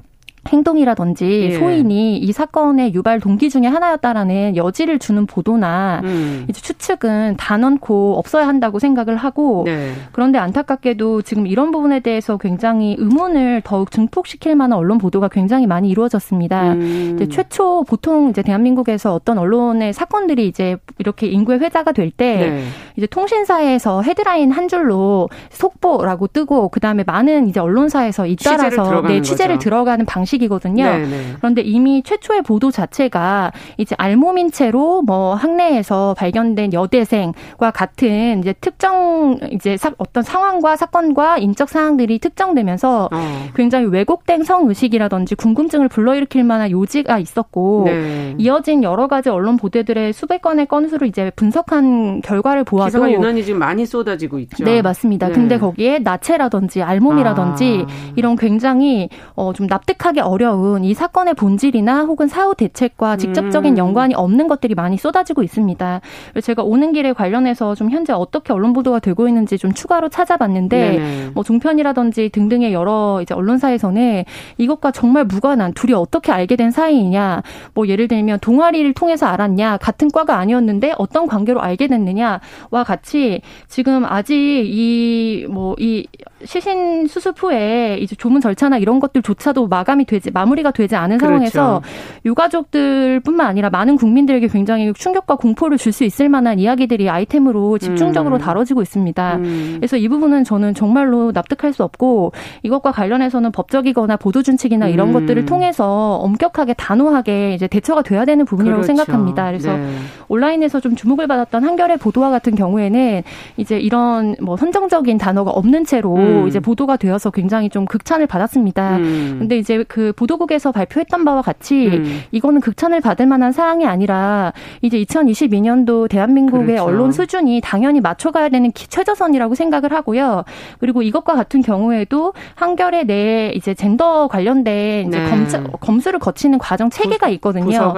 행동이라든지 0.49 1.51
예. 1.53 1.59
소인이 1.59 2.19
이 2.19 2.33
사건의 2.33 2.95
유발 2.95 3.21
동기 3.21 3.51
중에 3.51 3.67
하나였다라는 3.67 4.57
여지를 4.57 4.99
주는 4.99 5.27
보도나 5.27 6.01
음. 6.05 6.47
이제 6.49 6.61
추측은 6.61 7.37
단언코 7.37 8.19
없어야 8.19 8.49
한다고 8.49 8.79
생각을 8.79 9.17
하고 9.17 9.63
네. 9.67 9.93
그런데 10.13 10.39
안타깝게도 10.39 11.23
지금 11.23 11.47
이런 11.47 11.71
부분에 11.71 12.01
대해서 12.01 12.39
굉장히 12.39 12.97
의문을 12.99 13.63
더욱 13.65 13.91
증폭시킬 13.91 14.57
만한 14.57 14.79
언론 14.79 14.99
보도가 14.99 15.29
굉장히 15.29 15.67
많이 15.67 15.91
이루어졌습니다. 15.91 16.73
음. 16.73 17.13
이제 17.15 17.29
최초 17.29 17.85
보통 17.85 18.31
이제 18.31 18.43
대한민국에서 18.43 19.15
어떤 19.15 19.39
언론의 19.39 19.93
사건들이 19.93 20.47
이제 20.47 20.77
이렇게 20.99 21.27
인구의 21.27 21.61
회자가 21.61 21.93
될때 21.93 22.37
네. 22.37 22.65
이제 22.97 23.07
통신사에서 23.07 24.03
헤드라인 24.03 24.51
한 24.51 24.69
줄로 24.69 25.29
속보라고 25.51 26.29
뜨고 26.29 26.69
그다음에 26.69 27.05
많은 27.07 27.49
이제 27.49 27.61
언론사에서 27.61 28.27
잇따라서 28.27 28.85
취재를 28.85 29.03
네, 29.09 29.23
취재를 29.23 29.59
들어가는 29.59 30.07
방식 30.07 30.38
성의식이거든요. 30.39 30.85
네네. 30.85 31.07
네. 31.07 31.23
그런데 31.39 31.63
이미 31.63 32.03
최초의 32.03 32.43
보도 32.43 32.71
자체가 32.71 33.53
이제 33.77 33.95
알몸인 33.99 34.51
채로 34.51 35.03
뭐 35.03 35.35
학내에서 35.35 36.15
발견된 36.17 36.73
여대생과 36.73 37.71
같은 37.73 38.41
이제 38.41 38.55
특정 38.61 39.39
이제 39.51 39.77
사, 39.77 39.93
어떤 39.99 40.23
상황과 40.23 40.77
사건과 40.77 41.39
인적 41.39 41.69
사항들이 41.69 42.19
특정되면서 42.19 43.09
어. 43.13 43.49
굉장히 43.55 43.87
왜곡된 43.87 44.45
성의식이라든지 44.45 45.35
궁금증을 45.35 45.89
불러일으킬 45.89 46.45
만한 46.45 46.71
요지가 46.71 47.19
있었고 47.19 47.83
네. 47.87 48.35
이어진 48.39 48.83
여러 48.83 49.09
가지 49.09 49.29
언론 49.29 49.57
보도들의 49.57 50.13
수백 50.13 50.43
건의 50.43 50.67
건수를 50.67 51.09
이제 51.09 51.31
분석한 51.37 52.23
결과를 52.23 52.65
보아도 52.65 52.87
기사가 52.87 53.11
유난히 53.11 53.45
지금 53.45 53.59
많이 53.59 53.85
쏟아지고 53.85 54.39
있죠. 54.41 54.65
네, 54.65 54.83
맞습니다. 54.83 55.29
네. 55.29 55.35
근데 55.35 55.59
거기에 55.59 55.99
나체라든지 55.99 56.83
알몸이라든지 56.83 57.87
아. 57.89 58.13
이런 58.17 58.37
굉장히 58.37 59.09
어, 59.35 59.53
좀 59.53 59.67
납득하기 59.67 60.21
어려운 60.29 60.85
이 60.85 60.95
사건의 60.95 61.35
본질이나 61.35 62.05
혹은 62.05 62.29
사후 62.29 62.55
대책과 62.55 63.17
직접적인 63.17 63.75
음. 63.75 63.79
연관이 63.79 64.15
없는 64.15 64.49
것들이 64.49 64.75
많이 64.75 64.97
쏟아지고 64.97 65.43
있습니다. 65.43 66.01
제가 66.43 66.63
오는 66.63 66.93
길에 66.93 67.13
관련해서 67.13 67.75
좀 67.75 67.91
현재 67.91 68.13
어떻게 68.13 68.53
언론 68.53 68.73
보도가 68.73 69.01
되고 69.01 69.27
있는지 69.27 69.59
좀 69.59 69.73
추가로 69.73 70.09
찾아봤는데 70.09 70.79
네네. 70.79 71.31
뭐 71.35 71.43
종편이라든지 71.43 72.31
등등의 72.31 72.73
여러 72.73 73.21
이제 73.23 73.35
언론사에서는 73.35 74.25
이것과 74.59 74.93
정말 74.93 75.25
무관한 75.25 75.73
둘이 75.73 75.95
어떻게 75.95 76.33
알게 76.33 76.57
된 76.57 76.71
사이이냐 76.71 77.43
뭐 77.75 77.89
예를 77.89 78.09
들면 78.09 78.39
동아리를 78.41 78.93
통해서 78.95 79.27
알았냐 79.27 79.79
같은 79.79 80.11
과가 80.11 80.39
아니었는데 80.39 80.95
어떤 80.99 81.27
관계로 81.27 81.61
알게 81.61 81.87
됐느냐와 81.89 82.85
같이 82.87 83.41
지금 83.69 84.05
아직 84.05 84.35
이 84.37 85.47
뭐이 85.49 86.07
뭐 86.11 86.38
시신 86.45 87.07
수습 87.07 87.43
후에 87.43 87.99
이제 88.01 88.15
조문 88.17 88.41
절차나 88.41 88.79
이런 88.79 89.01
것들조차도 89.01 89.67
마감이 89.67 90.05
되지 90.05 90.31
마무리가 90.31 90.71
되지 90.71 90.97
않은 90.97 91.19
그렇죠. 91.19 91.51
상황에서 91.51 91.83
유가족들뿐만 92.25 93.47
아니라 93.47 93.71
많은 93.71 93.97
국민들에게 93.97 94.47
굉장히 94.49 94.93
충격과 94.93 95.37
공포를 95.37 95.77
줄 95.77 95.89
수 95.99 96.05
있을 96.05 96.29
만한 96.29 96.59
이야기들이 96.59 97.09
아이템으로 97.09 97.79
집중적으로 97.79 98.37
음. 98.37 98.41
다뤄지고 98.41 98.83
있습니다. 98.83 99.37
음. 99.37 99.77
그래서 99.79 99.97
이 99.97 100.07
부분은 100.07 100.45
저는 100.45 100.75
정말로 100.75 101.33
납득할 101.33 101.73
수 101.73 101.83
없고 101.83 102.33
이것과 102.63 102.93
관련해서는 102.93 103.51
법적이거나 103.53 104.17
보도 104.17 104.43
준칙이나 104.43 104.89
이런 104.89 105.09
음. 105.09 105.13
것들을 105.15 105.45
통해서 105.47 106.17
엄격하게 106.17 106.75
단호하게 106.75 107.55
이제 107.55 107.67
대처가 107.67 108.03
돼야 108.03 108.25
되는 108.25 108.45
부분이라고 108.45 108.83
그렇죠. 108.83 108.95
생각합니다. 108.95 109.47
그래서 109.47 109.77
네. 109.77 109.89
온라인에서 110.29 110.81
좀 110.81 110.95
주목을 110.95 111.27
받았던 111.27 111.65
한겨레 111.65 111.97
보도와 111.97 112.31
같은 112.31 112.55
경우에는 112.55 113.23
이제 113.57 113.79
이런 113.79 114.37
뭐 114.41 114.57
선정적인 114.57 115.19
단어가 115.19 115.51
없는 115.51 115.85
채로 115.85 116.17
음. 116.29 116.49
이제 116.49 116.61
보도가 116.61 116.97
되어서 116.97 117.31
굉장히 117.31 117.69
좀 117.69 117.85
극찬을 117.87 118.27
받았습니다. 118.27 118.97
음. 118.97 119.37
근데 119.39 119.59
이제 119.59 119.85
그 119.89 120.13
보도국에서 120.13 120.73
발표했던 120.73 121.25
바와 121.25 121.43
같이 121.43 121.87
음. 121.89 122.21
이거는 122.33 122.61
극찬을 122.61 123.01
받을 123.01 123.27
만한 123.27 123.53
사항이 123.53 123.87
아니라 123.87 124.53
이제 124.83 125.03
2022년도 125.03 126.09
대한민국의 126.09 126.67
그렇죠. 126.67 126.85
언론 126.85 127.13
수준이 127.13 127.61
당연히 127.63 128.01
맞춰가야 128.01 128.49
되는 128.49 128.73
최저선이라고 128.75 129.55
생각을 129.55 129.93
하고요. 129.93 130.45
그리고 130.79 131.03
이것과 131.03 131.35
같은 131.35 131.63
경우에도 131.63 132.33
한겨레 132.55 133.05
내에 133.05 133.53
이제 133.55 133.75
젠더 133.75 134.29
관련된 134.29 135.09
이제 135.09 135.19
네. 135.19 135.31
검사, 135.31 135.63
검수를 135.63 136.19
거치는 136.19 136.59
과정 136.59 136.91
체계가 136.91 137.29
있거든요. 137.31 137.95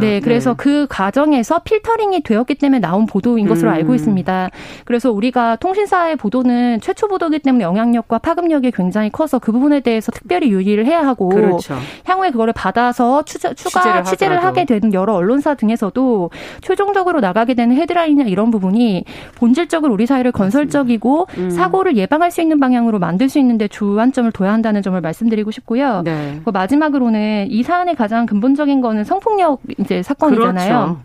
네, 0.00 0.20
그래서 0.20 0.50
네. 0.50 0.56
그 0.56 0.86
과정에서 0.88 1.60
필터링이 1.60 2.22
되었기 2.22 2.56
때문에 2.56 2.80
나온 2.80 3.06
보도인 3.06 3.46
것으로 3.46 3.70
음. 3.70 3.74
알고 3.74 3.94
있습니다. 3.94 4.50
그래서 4.84 5.10
우리가 5.10 5.56
통신사의 5.56 6.16
보도는 6.16 6.80
최초 6.80 7.08
보도기 7.08 7.40
때문에 7.40 7.64
영향력과 7.74 8.18
파급력이 8.18 8.70
굉장히 8.70 9.10
커서 9.10 9.38
그 9.38 9.52
부분에 9.52 9.80
대해서 9.80 10.12
특별히 10.12 10.50
유의를 10.50 10.86
해야 10.86 11.04
하고 11.06 11.28
그렇죠. 11.28 11.74
향후에 12.04 12.30
그거를 12.30 12.52
받아서 12.52 13.22
추가 13.24 13.52
취재를, 13.54 14.04
취재를 14.04 14.44
하게 14.44 14.64
되는 14.64 14.92
여러 14.94 15.14
언론사 15.14 15.54
등에서도 15.54 16.30
최종적으로 16.60 17.20
나가게 17.20 17.54
되는 17.54 17.76
헤드라인이나 17.76 18.28
이런 18.28 18.50
부분이 18.50 19.04
본질적으로 19.36 19.92
우리 19.92 20.06
사회를 20.06 20.32
건설적이고 20.32 21.26
음. 21.38 21.50
사고를 21.50 21.96
예방할 21.96 22.30
수 22.30 22.40
있는 22.40 22.60
방향으로 22.60 22.98
만들 22.98 23.28
수 23.28 23.38
있는데 23.38 23.68
주안점을 23.68 24.30
둬야 24.32 24.52
한다는 24.52 24.82
점을 24.82 25.00
말씀드리고 25.00 25.50
싶고요. 25.50 26.02
네. 26.02 26.40
마지막으로는 26.44 27.48
이 27.50 27.62
사안의 27.62 27.96
가장 27.96 28.26
근본적인 28.26 28.80
거는 28.80 29.04
성폭력 29.04 29.60
이제 29.78 30.02
사건이잖아요. 30.02 30.68
그렇죠. 30.68 31.00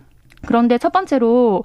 그런데 0.45 0.77
첫 0.77 0.91
번째로 0.91 1.63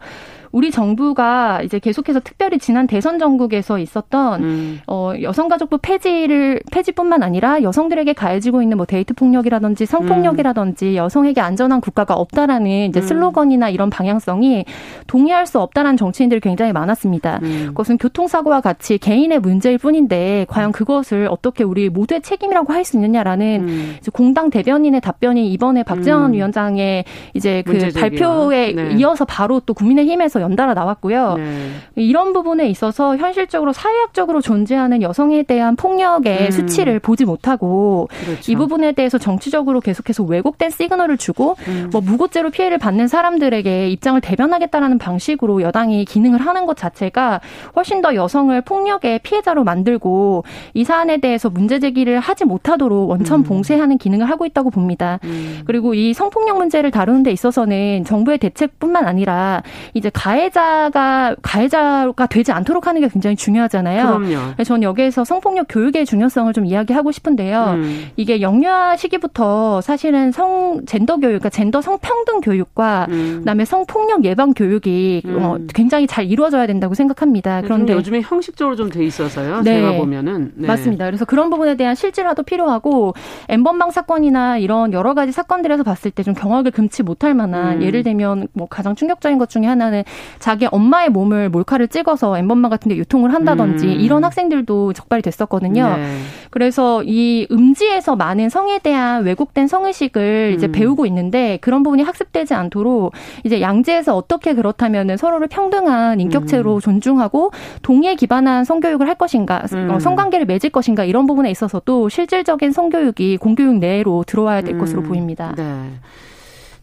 우리 0.55 0.71
정부가 0.71 1.63
이제 1.63 1.81
계속해서 1.81 2.21
특별히 2.21 2.59
지난 2.61 2.87
대선 2.87 3.19
전국에서 3.19 3.81
있었던 3.81 4.45
음. 4.45 4.81
어, 4.87 5.13
여성가족부 5.21 5.79
폐지를 5.83 6.61
폐지뿐만 6.71 7.25
아니라 7.25 7.61
여성들에게 7.61 8.13
가해지고 8.13 8.63
있는 8.63 8.77
뭐 8.77 8.87
데이트 8.87 9.15
폭력이라든지 9.15 9.85
성폭력이라든지 9.85 10.91
음. 10.91 10.95
여성에게 10.95 11.41
안전한 11.41 11.81
국가가 11.81 12.15
없다라는 12.15 12.71
이제 12.89 13.01
음. 13.01 13.03
슬로건이나 13.03 13.69
이런 13.69 13.91
방향성이 13.91 14.65
동의할 15.09 15.49
수 15.49 15.59
없다라는 15.59 15.97
정치인들이 15.97 16.41
굉장히 16.41 16.73
많았습니다. 16.73 17.41
음. 17.43 17.65
그것은 17.71 17.99
교통사고와 17.99 18.61
같이 18.61 18.99
개인의 18.99 19.41
문제일 19.41 19.79
뿐인데 19.79 20.47
과연 20.49 20.71
그것을 20.71 21.27
어떻게 21.29 21.65
우리 21.65 21.89
모두의 21.89 22.23
책임이라고 22.23 22.73
할 22.73 22.85
수 22.85 22.97
있느냐라는 22.97 23.61
음. 23.67 23.97
이제 23.99 24.11
공당 24.13 24.51
대변인의 24.51 25.01
답변이 25.01 25.51
이번에 25.53 25.83
박지원 25.83 26.27
음. 26.27 26.33
위원장의 26.35 27.05
이제 27.33 27.63
그 27.67 27.91
발표에 27.99 28.73
네. 28.73 28.95
이어서 28.99 29.25
바로 29.25 29.59
또 29.61 29.73
국민의힘에서 29.73 30.44
연달아 30.45 30.75
나왔고요. 30.75 31.35
네. 31.37 31.71
이런 31.97 32.33
부분에 32.33 32.69
있어서 32.69 33.17
현실적으로 33.17 33.73
사회학적으로 33.73 34.41
존재하는 34.41 35.03
여성에 35.03 35.43
대한 35.45 35.77
폭력의 35.77 36.47
음. 36.47 36.51
수치를 36.51 36.99
보지 36.99 37.25
못하고 37.25 38.09
그렇죠. 38.25 38.53
이 38.53 38.55
부분에 38.55 38.93
대해서 38.93 39.19
정치적으로 39.19 39.81
계속해서 39.81 40.25
왜곡된 40.25 40.71
시그널을 40.71 41.17
주고 41.17 41.57
음. 41.69 41.89
뭐 41.93 42.01
무고죄로 42.01 42.51
피해를 42.51 42.79
받는 42.79 43.09
사람들에게 43.09 43.89
입장을 43.89 44.21
대변하겠다라는 44.21 44.99
방식으로 44.99 45.63
여당이 45.63 46.05
기능을 46.05 46.41
하는 46.41 46.67
것 46.67 46.77
자체가 46.77 47.41
훨씬 47.77 48.03
더 48.03 48.15
여성을 48.15 48.61
폭력의 48.61 49.21
피해자로 49.21 49.65
만들고 49.65 50.45
이 50.75 50.85
사안에 50.85 51.19
대해서 51.19 51.49
문제 51.49 51.79
제기를 51.79 52.21
하지 52.21 52.45
못하도록 52.45 53.09
원천 53.09 53.41
음. 53.41 53.45
봉쇄하는 53.45 53.99
기능을 53.99 54.29
하고 54.29 54.45
있다고 54.45 54.71
봅니다. 54.71 55.19
음. 55.25 55.63
그리고 55.65 55.95
이 55.95 56.13
성폭력 56.13 56.59
문제를 56.59 56.91
다루는 56.91 57.23
데 57.23 57.33
있어서는 57.33 58.05
정부의 58.05 58.39
대책뿐만 58.39 59.07
아니라 59.07 59.63
이제 59.95 60.11
가 60.11 60.34
가해자가 60.35 61.37
가해자가 61.43 62.27
되지 62.27 62.53
않도록 62.53 62.87
하는 62.87 63.01
게 63.01 63.09
굉장히 63.09 63.37
중요하잖아요. 63.37 64.19
그럼요. 64.19 64.63
저는 64.65 64.83
여기에서 64.83 65.25
성폭력 65.25 65.67
교육의 65.69 66.07
중요성을 66.07 66.53
좀 66.53 66.67
이야기하고 66.67 67.13
싶은데요. 67.13 67.75
음. 67.77 68.11
이게 68.17 68.41
영유아 68.41 68.97
시기부터 68.97 69.81
사실은 69.81 70.33
성 70.33 70.85
젠더 70.87 71.17
교육, 71.17 71.39
그러니까 71.39 71.51
젠더 71.51 71.81
성평등 71.81 72.41
교육과 72.41 73.07
음. 73.11 73.37
그다음에 73.41 73.65
성폭력 73.65 74.25
예방 74.25 74.53
교육이 74.55 75.23
음. 75.25 75.39
어, 75.41 75.59
굉장히 75.75 76.07
잘 76.07 76.25
이루어져야 76.27 76.67
된다고 76.67 76.95
생각합니다. 76.95 77.61
그런데 77.63 77.93
요즘에 77.93 78.21
형식적으로 78.23 78.75
좀 78.77 78.91
돼 78.91 79.05
있어서요. 79.05 79.63
네. 79.63 79.77
제가 79.77 79.93
보면은 79.97 80.53
네. 80.55 80.67
맞습니다. 80.69 81.07
그래서 81.07 81.25
그런 81.25 81.49
부분에 81.51 81.75
대한 81.77 81.95
실질화도 81.95 82.43
필요하고 82.43 83.15
엠번방 83.49 83.91
사건이나 83.91 84.59
이런 84.59 84.93
여러 84.93 85.15
가지 85.15 85.33
사건들에서 85.33 85.83
봤을 85.85 86.11
때 86.11 86.25
좀 86.25 86.33
경악을 86.33 86.71
금치 86.71 87.03
못할 87.03 87.35
만한 87.35 87.79
음. 87.79 87.83
예를 87.83 88.03
들면 88.03 88.49
뭐 88.55 88.67
가장 88.67 88.95
충격적인 88.95 89.37
것 89.37 89.51
중에 89.51 89.67
하나는 89.67 90.05
자기 90.39 90.67
엄마의 90.71 91.11
몸을 91.11 91.49
몰카를 91.49 91.89
찍어서 91.89 92.39
엠번방 92.39 92.71
같은 92.71 92.89
데 92.89 92.97
유통을 92.97 93.33
한다든지 93.33 93.87
음. 93.87 93.93
이런 93.93 94.25
학생들도 94.25 94.93
적발이 94.93 95.23
됐었거든요. 95.23 95.97
네. 95.97 96.19
그래서 96.51 97.03
이 97.03 97.47
음지에서 97.51 98.17
많은 98.17 98.49
성에 98.49 98.79
대한 98.79 99.25
왜곡된 99.25 99.67
성의식을 99.67 100.51
음. 100.53 100.55
이제 100.55 100.71
배우고 100.71 101.07
있는데 101.07 101.59
그런 101.61 101.83
부분이 101.83 102.03
학습되지 102.03 102.55
않도록 102.55 103.13
이제 103.45 103.61
양재에서 103.61 104.17
어떻게 104.17 104.55
그렇다면은 104.55 105.17
서로를 105.17 105.49
평등한 105.49 106.21
인격체로 106.21 106.77
음. 106.77 106.81
존중하고 106.81 107.51
동의에 107.83 108.15
기반한 108.15 108.65
성교육을 108.65 109.09
할 109.09 109.15
것인가, 109.15 109.65
어, 109.73 109.75
음. 109.75 110.01
성관계를 110.01 110.47
맺을 110.47 110.71
것인가 110.71 111.05
이런 111.05 111.27
부분에 111.27 111.51
있어서도 111.51 112.09
실질적인 112.09 112.73
성교육이 112.73 113.39
공교육 113.39 113.77
내로 113.77 114.25
들어와야 114.27 114.61
될 114.61 114.79
것으로 114.79 115.03
음. 115.03 115.09
보입니다. 115.09 115.55
네. 115.57 115.65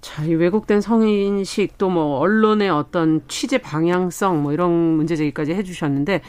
자, 0.02 0.24
이 0.26 0.34
왜곡된 0.34 0.82
성인식 0.82 1.78
또 1.78 1.90
뭐 1.92 2.18
언론의 2.20 2.70
어떤 2.70 3.22
취재 3.28 3.58
방향성 3.58 4.42
뭐 4.44 4.54
이런 4.54 4.72
문제 4.72 5.16
제기까지 5.16 5.54
해주셨는데 5.54 6.22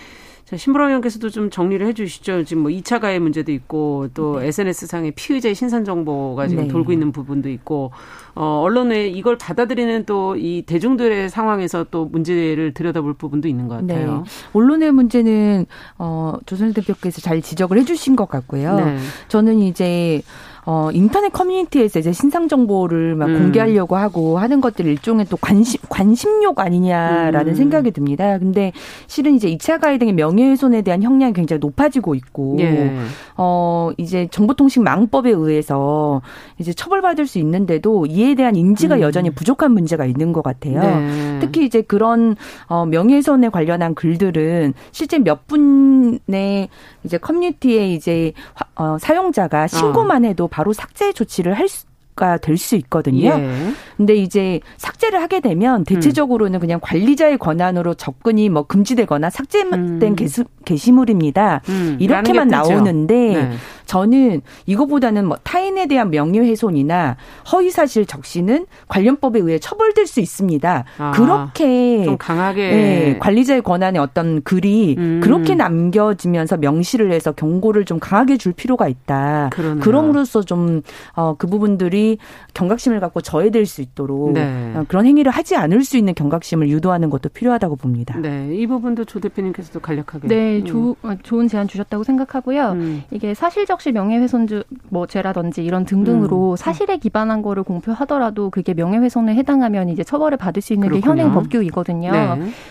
자, 0.45 0.57
신보라 0.57 0.87
의원께서도 0.89 1.31
좀 1.31 1.49
정리를 1.51 1.87
해 1.87 1.93
주시죠. 1.95 2.45
지금 2.45 2.65
뭐 2.65 2.71
2차 2.73 3.01
가해 3.01 3.19
문제도 3.21 3.51
있고 3.53 4.09
또 4.13 4.41
네. 4.41 4.49
SNS상에 4.49 5.13
피의자의 5.13 5.55
신선 5.55 5.85
정보가 5.85 6.49
지금 6.49 6.65
네. 6.65 6.69
돌고 6.69 6.93
있는 6.93 7.13
부분도 7.13 7.49
있고 7.49 7.93
어, 8.35 8.61
언론에 8.63 9.07
이걸 9.07 9.39
받아들이는 9.39 10.05
또 10.05 10.35
이 10.37 10.63
대중들의 10.67 11.31
상황에서 11.31 11.87
또 11.91 12.07
문제를 12.07 12.75
들여다볼 12.75 13.15
부분도 13.15 13.47
있는 13.49 13.69
것 13.69 13.81
같아요. 13.81 14.25
네. 14.27 14.31
언론의 14.53 14.93
문제는 14.93 15.67
어, 15.99 16.35
조선 16.45 16.75
대표께서 16.75 17.21
잘 17.23 17.41
지적을 17.41 17.79
해 17.79 17.85
주신 17.85 18.17
것 18.17 18.29
같고요. 18.29 18.75
네. 18.77 18.99
저는 19.29 19.61
이제 19.61 20.23
어, 20.65 20.91
인터넷 20.93 21.33
커뮤니티에서 21.33 21.99
이제 21.99 22.13
신상 22.13 22.47
정보를 22.47 23.17
막 23.17 23.29
음. 23.29 23.39
공개하려고 23.39 23.97
하고 23.97 24.39
하는 24.39 24.61
것들 24.61 24.87
일종의 24.87 25.27
또 25.29 25.37
관심, 25.37 25.81
관심욕 25.89 26.61
아니냐라는 26.61 27.53
음. 27.53 27.55
생각이 27.55 27.91
듭니다. 27.91 28.39
근데 28.39 28.73
실은 29.09 29.35
이제 29.35 29.49
2차 29.49 29.81
가해 29.81 29.99
등의 29.99 30.15
명예훼손에 30.15 30.83
대한 30.83 31.03
형량이 31.03 31.33
굉장히 31.33 31.59
높아지고 31.59 32.15
있고, 32.15 32.57
예. 32.61 32.97
어, 33.37 33.91
이제 33.97 34.29
정보통신 34.31 34.85
망법에 34.85 35.31
의해서 35.31 36.23
이제 36.59 36.73
처벌받을 36.73 37.27
수 37.27 37.41
있는데도 37.41 38.07
이에 38.07 38.37
대한 38.37 38.55
인지가 38.55 38.97
음. 38.97 39.01
여전히 39.01 39.31
부족한 39.31 39.73
문제가 39.73 40.05
있는 40.05 40.33
것 40.33 40.43
같아요. 40.43 40.81
네. 40.81 41.39
특히 41.41 41.65
이제 41.65 41.83
그런 41.83 42.37
어, 42.69 42.87
명예훼손에 42.87 43.49
관련한 43.49 43.97
글들은 43.97 44.75
실제 44.93 45.19
몇 45.19 45.49
분의 45.49 46.69
이제 47.03 47.19
커뮤니티에 47.19 47.93
이제 47.93 48.33
어, 48.77 48.97
사용자가 48.99 49.67
신고만 49.67 50.25
해도 50.25 50.49
바로 50.53 50.73
삭제 50.73 51.13
조치를 51.13 51.55
할 51.55 51.69
수, 51.69 51.87
가 52.15 52.37
될 52.37 52.59
수 52.59 52.77
있거든요. 52.77 53.31
예. 53.31 53.73
근데 53.97 54.15
이제 54.15 54.61
삭제를 54.77 55.23
하게 55.23 55.41
되면 55.41 55.83
대체적으로는 55.85 56.61
그냥 56.61 56.79
관리자의 56.83 57.39
권한으로 57.39 57.95
접근이 57.95 58.51
뭐 58.51 58.65
금지되거나 58.65 59.31
삭제된 59.31 59.73
음. 60.03 60.15
게시, 60.17 60.45
게시물입니다. 60.67 61.63
음. 61.71 61.97
이렇게만 61.99 62.49
나오는데 62.49 63.15
네. 63.15 63.51
저는 63.93 64.41
이거보다는 64.65 65.27
뭐 65.27 65.37
타인에 65.43 65.87
대한 65.87 66.09
명예훼손이나 66.09 67.19
허위사실 67.53 68.07
적시는 68.07 68.65
관련법에 68.89 69.39
의해 69.41 69.59
처벌될 69.59 70.07
수 70.07 70.21
있습니다. 70.21 70.85
아, 70.97 71.11
그렇게 71.11 72.03
좀 72.03 72.17
강하게 72.17 72.71
네, 72.71 73.19
관리자의 73.19 73.61
권한의 73.61 74.01
어떤 74.01 74.41
글이 74.45 74.95
음. 74.97 75.21
그렇게 75.23 75.55
남겨지면서 75.55 76.57
명시를 76.57 77.13
해서 77.13 77.33
경고를 77.33 77.85
좀 77.85 77.99
강하게 78.01 78.39
줄 78.39 78.55
필요가 78.55 78.89
있다. 78.89 79.51
그러네요. 79.53 79.81
그럼으로써 79.81 80.41
좀 80.41 80.81
어, 81.15 81.35
그 81.37 81.47
부분들이 81.47 82.17
경각심을 82.55 82.99
갖고 82.99 83.21
저해될 83.21 83.67
수 83.67 83.83
있도록 83.83 84.33
네. 84.33 84.73
어, 84.75 84.87
그런 84.89 85.05
행위를 85.05 85.31
하지 85.31 85.55
않을 85.55 85.85
수 85.85 85.99
있는 85.99 86.15
경각심을 86.15 86.71
유도하는 86.71 87.11
것도 87.11 87.29
필요하다고 87.29 87.77
봅니다. 87.77 88.19
네, 88.19 88.55
이 88.55 88.67
부분도 88.67 89.05
조 89.05 89.21
대표님께서도 89.21 89.81
간략하게. 89.81 90.29
네, 90.29 90.61
음. 90.61 90.65
조, 90.65 90.97
어, 91.03 91.15
좋은 91.23 91.47
제안 91.47 91.69
주셨다고 91.69 92.05
생각하고요. 92.05 92.71
음. 92.71 93.03
이게 93.11 93.35
사실적 93.35 93.82
혹시 93.83 93.91
명예훼손주 93.91 94.63
뭐 94.91 95.09
죄라든지 95.09 95.65
이런 95.65 95.85
등등으로 95.85 96.53
음. 96.53 96.57
사실에 96.57 96.99
기반한 96.99 97.43
거를 97.43 97.65
공표하더라도 97.65 98.49
그게 98.51 98.75
명예훼손에 98.75 99.35
해당하면 99.35 99.89
이제 99.89 100.05
처벌을 100.05 100.39
받을 100.39 100.63
수 100.63 100.73
있는 100.73 100.87
그렇군요. 100.89 101.15
게 101.17 101.21
현행 101.23 101.35
법규이거든요. 101.35 102.13
네. 102.13 102.29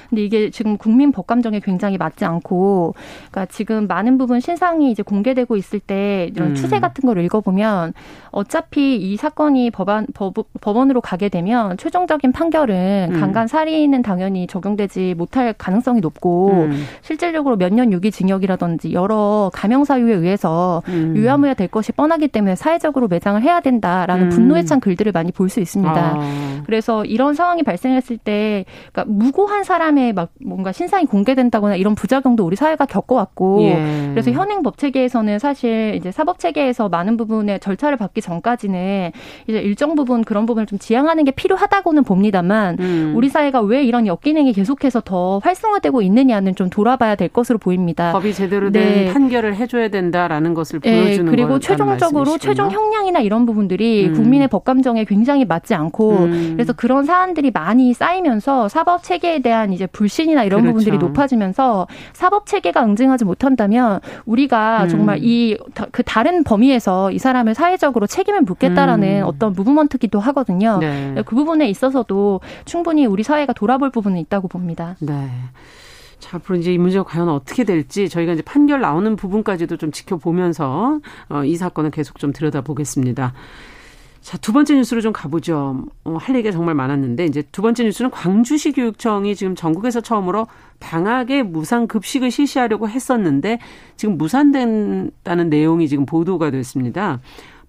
근데 0.09 0.23
이게 0.23 0.49
지금 0.51 0.77
국민 0.77 1.11
법 1.11 1.27
감정에 1.27 1.59
굉장히 1.59 1.97
맞지 1.97 2.23
않고 2.23 2.95
그러니까 3.29 3.45
지금 3.53 3.87
많은 3.87 4.17
부분 4.17 4.39
신상이 4.39 4.89
이제 4.89 5.03
공개되고 5.03 5.57
있을 5.57 5.81
때 5.81 6.29
이런 6.33 6.51
음. 6.51 6.55
추세 6.55 6.79
같은 6.79 7.05
걸 7.05 7.21
읽어보면 7.25 7.91
어차피 8.29 8.95
이 8.95 9.17
사건이 9.17 9.71
법안 9.71 10.07
법, 10.13 10.35
법원으로 10.61 11.01
가게 11.01 11.27
되면 11.27 11.75
최종적인 11.75 12.31
판결은 12.31 13.09
음. 13.11 13.19
강간 13.19 13.47
살인은 13.47 14.01
당연히 14.01 14.47
적용되지 14.47 15.15
못할 15.17 15.51
가능성이 15.57 15.99
높고 15.99 16.51
음. 16.51 16.83
실질적으로 17.01 17.57
몇 17.57 17.71
년 17.71 17.91
유기 17.91 18.11
징역이라든지 18.11 18.91
여러 18.93 19.49
가명 19.53 19.83
사유에 19.85 20.13
의해서 20.13 20.81
음. 21.01 21.11
음. 21.11 21.17
유야무야 21.17 21.53
될 21.53 21.67
것이 21.67 21.91
뻔하기 21.91 22.29
때문에 22.29 22.55
사회적으로 22.55 23.07
매장을 23.07 23.41
해야 23.41 23.59
된다라는 23.59 24.25
음. 24.25 24.29
분노에 24.29 24.63
찬 24.63 24.79
글들을 24.79 25.11
많이 25.11 25.31
볼 25.31 25.51
수 25.51 25.59
있습니다. 25.59 25.93
아. 25.93 26.61
그래서 26.65 27.05
이런 27.05 27.33
상황이 27.35 27.63
발생했을 27.63 28.17
때 28.17 28.65
그러니까 28.91 29.13
무고한 29.13 29.63
사람의 29.63 30.13
막 30.13 30.29
뭔가 30.43 30.71
신상이 30.71 31.05
공개된다거나 31.05 31.75
이런 31.75 31.95
부작용도 31.95 32.45
우리 32.45 32.55
사회가 32.55 32.85
겪어왔고 32.85 33.61
예. 33.63 34.09
그래서 34.11 34.31
현행 34.31 34.63
법 34.63 34.77
체계에서는 34.77 35.39
사실 35.39 35.93
이제 35.95 36.11
사법 36.11 36.39
체계에서 36.39 36.89
많은 36.89 37.17
부분의 37.17 37.59
절차를 37.59 37.97
받기 37.97 38.21
전까지는 38.21 39.11
이제 39.47 39.59
일정 39.59 39.95
부분 39.95 40.23
그런 40.23 40.45
부분을 40.45 40.65
좀 40.65 40.79
지양하는 40.79 41.23
게 41.25 41.31
필요하다고는 41.31 42.03
봅니다만 42.03 42.77
음. 42.79 43.13
우리 43.15 43.29
사회가 43.29 43.61
왜 43.61 43.83
이런 43.83 44.07
역기능이 44.07 44.53
계속해서 44.53 45.01
더 45.01 45.39
활성화되고 45.39 46.01
있느냐는 46.01 46.55
좀 46.55 46.69
돌아봐야 46.69 47.15
될 47.15 47.27
것으로 47.29 47.57
보입니다. 47.57 48.11
법이 48.13 48.33
제대로 48.33 48.71
된 48.71 48.83
네. 48.83 49.13
판결을 49.13 49.55
해줘야 49.55 49.89
된다라는 49.89 50.53
것을 50.53 50.79
보여주는 50.81 51.25
네, 51.25 51.31
그리고 51.31 51.59
최종적으로 51.59 52.37
최종 52.37 52.69
형량이나 52.69 53.19
이런 53.19 53.45
부분들이 53.45 54.07
음. 54.07 54.13
국민의 54.13 54.47
법감정에 54.47 55.05
굉장히 55.05 55.45
맞지 55.45 55.73
않고 55.73 56.11
음. 56.17 56.53
그래서 56.55 56.73
그런 56.73 57.05
사안들이 57.05 57.51
많이 57.51 57.93
쌓이면서 57.93 58.69
사법 58.69 59.03
체계에 59.03 59.39
대한 59.39 59.73
이제 59.73 59.85
불신이나 59.85 60.43
이런 60.43 60.61
그렇죠. 60.61 60.77
부분들이 60.77 60.97
높아지면서 60.97 61.87
사법 62.13 62.45
체계가 62.45 62.83
응징하지 62.83 63.25
못한다면 63.25 63.99
우리가 64.25 64.83
음. 64.83 64.89
정말 64.89 65.19
이 65.21 65.57
그 65.91 66.03
다른 66.03 66.43
범위에서 66.43 67.11
이 67.11 67.19
사람을 67.19 67.53
사회적으로 67.53 68.07
책임을 68.07 68.41
묻겠다라는 68.41 69.21
음. 69.21 69.23
어떤 69.25 69.53
무브먼트기도 69.53 70.19
하거든요. 70.19 70.77
네. 70.79 71.15
그 71.25 71.35
부분에 71.35 71.69
있어서도 71.69 72.41
충분히 72.65 73.05
우리 73.05 73.23
사회가 73.23 73.53
돌아볼 73.53 73.89
부분은 73.91 74.17
있다고 74.19 74.47
봅니다. 74.47 74.95
네. 74.99 75.29
자, 76.21 76.37
앞으로 76.37 76.59
이제 76.59 76.71
이 76.71 76.77
문제가 76.77 77.03
과연 77.03 77.27
어떻게 77.27 77.63
될지 77.63 78.07
저희가 78.07 78.33
이제 78.33 78.43
판결 78.43 78.79
나오는 78.79 79.15
부분까지도 79.15 79.75
좀 79.77 79.91
지켜보면서 79.91 80.99
어, 81.29 81.43
이 81.43 81.57
사건을 81.57 81.89
계속 81.91 82.19
좀 82.19 82.31
들여다보겠습니다. 82.31 83.33
자, 84.21 84.37
두 84.37 84.53
번째 84.53 84.75
뉴스로 84.75 85.01
좀 85.01 85.13
가보죠. 85.13 85.83
어, 86.03 86.17
할 86.17 86.35
얘기가 86.35 86.51
정말 86.51 86.75
많았는데, 86.75 87.25
이제 87.25 87.41
두 87.51 87.63
번째 87.63 87.85
뉴스는 87.85 88.11
광주시 88.11 88.71
교육청이 88.73 89.35
지금 89.35 89.55
전국에서 89.55 89.99
처음으로 89.99 90.45
방학에 90.79 91.41
무상 91.41 91.87
급식을 91.87 92.29
실시하려고 92.29 92.87
했었는데, 92.87 93.57
지금 93.97 94.19
무산된다는 94.19 95.49
내용이 95.49 95.87
지금 95.87 96.05
보도가 96.05 96.51
됐습니다. 96.51 97.19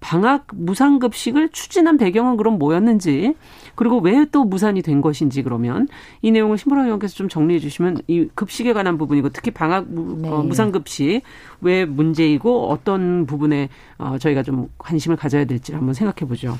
방학 0.03 0.47
무상급식을 0.53 1.49
추진한 1.49 1.97
배경은 1.97 2.35
그럼 2.35 2.59
뭐였는지 2.59 3.35
그리고 3.75 3.99
왜 3.99 4.25
또 4.33 4.43
무산이 4.43 4.81
된 4.81 4.99
것인지 4.99 5.43
그러면 5.43 5.87
이 6.21 6.31
내용을 6.31 6.57
신보라 6.57 6.85
의원께서 6.85 7.13
좀 7.13 7.29
정리해 7.29 7.59
주시면 7.59 8.01
이 8.07 8.27
급식에 8.33 8.73
관한 8.73 8.97
부분이고 8.97 9.29
특히 9.29 9.51
방학 9.51 9.85
무, 9.87 10.17
네. 10.21 10.29
어, 10.29 10.41
무상급식 10.41 11.21
왜 11.61 11.85
문제이고 11.85 12.69
어떤 12.69 13.25
부분에 13.25 13.69
어, 13.97 14.17
저희가 14.17 14.43
좀 14.43 14.69
관심을 14.77 15.17
가져야 15.17 15.45
될지 15.45 15.73
한번 15.73 15.93
생각해 15.93 16.27
보죠. 16.27 16.57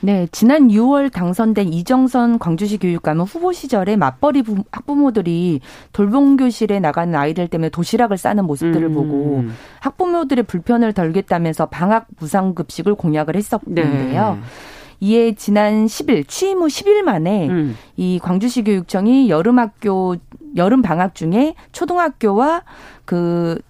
네, 0.00 0.28
지난 0.30 0.68
6월 0.68 1.10
당선된 1.10 1.72
이정선 1.72 2.38
광주시 2.38 2.78
교육감은 2.78 3.24
후보 3.24 3.52
시절에 3.52 3.96
맞벌이 3.96 4.42
학부모들이 4.70 5.60
돌봄 5.92 6.36
교실에 6.36 6.80
나가는 6.80 7.14
아이들 7.14 7.48
때문에 7.48 7.70
도시락을 7.70 8.18
싸는 8.18 8.44
모습들을 8.44 8.88
음. 8.88 8.94
보고 8.94 9.44
학부모들의 9.80 10.44
불편을 10.44 10.92
덜겠다면서 10.92 11.66
방학 11.66 12.06
무상 12.18 12.54
급식을 12.54 12.94
공약을 12.94 13.36
했었는데요. 13.36 14.34
네. 14.34 14.40
이에 15.00 15.34
지난 15.34 15.86
10일 15.86 16.26
취임 16.26 16.58
후 16.58 16.66
10일 16.66 17.02
만에 17.02 17.48
음. 17.48 17.76
이 17.96 18.18
광주시 18.22 18.64
교육청이 18.64 19.28
여름 19.28 19.58
학교 19.58 20.16
여름 20.56 20.82
방학 20.82 21.14
중에 21.14 21.54
초등학교와 21.72 22.62
그 23.04 23.60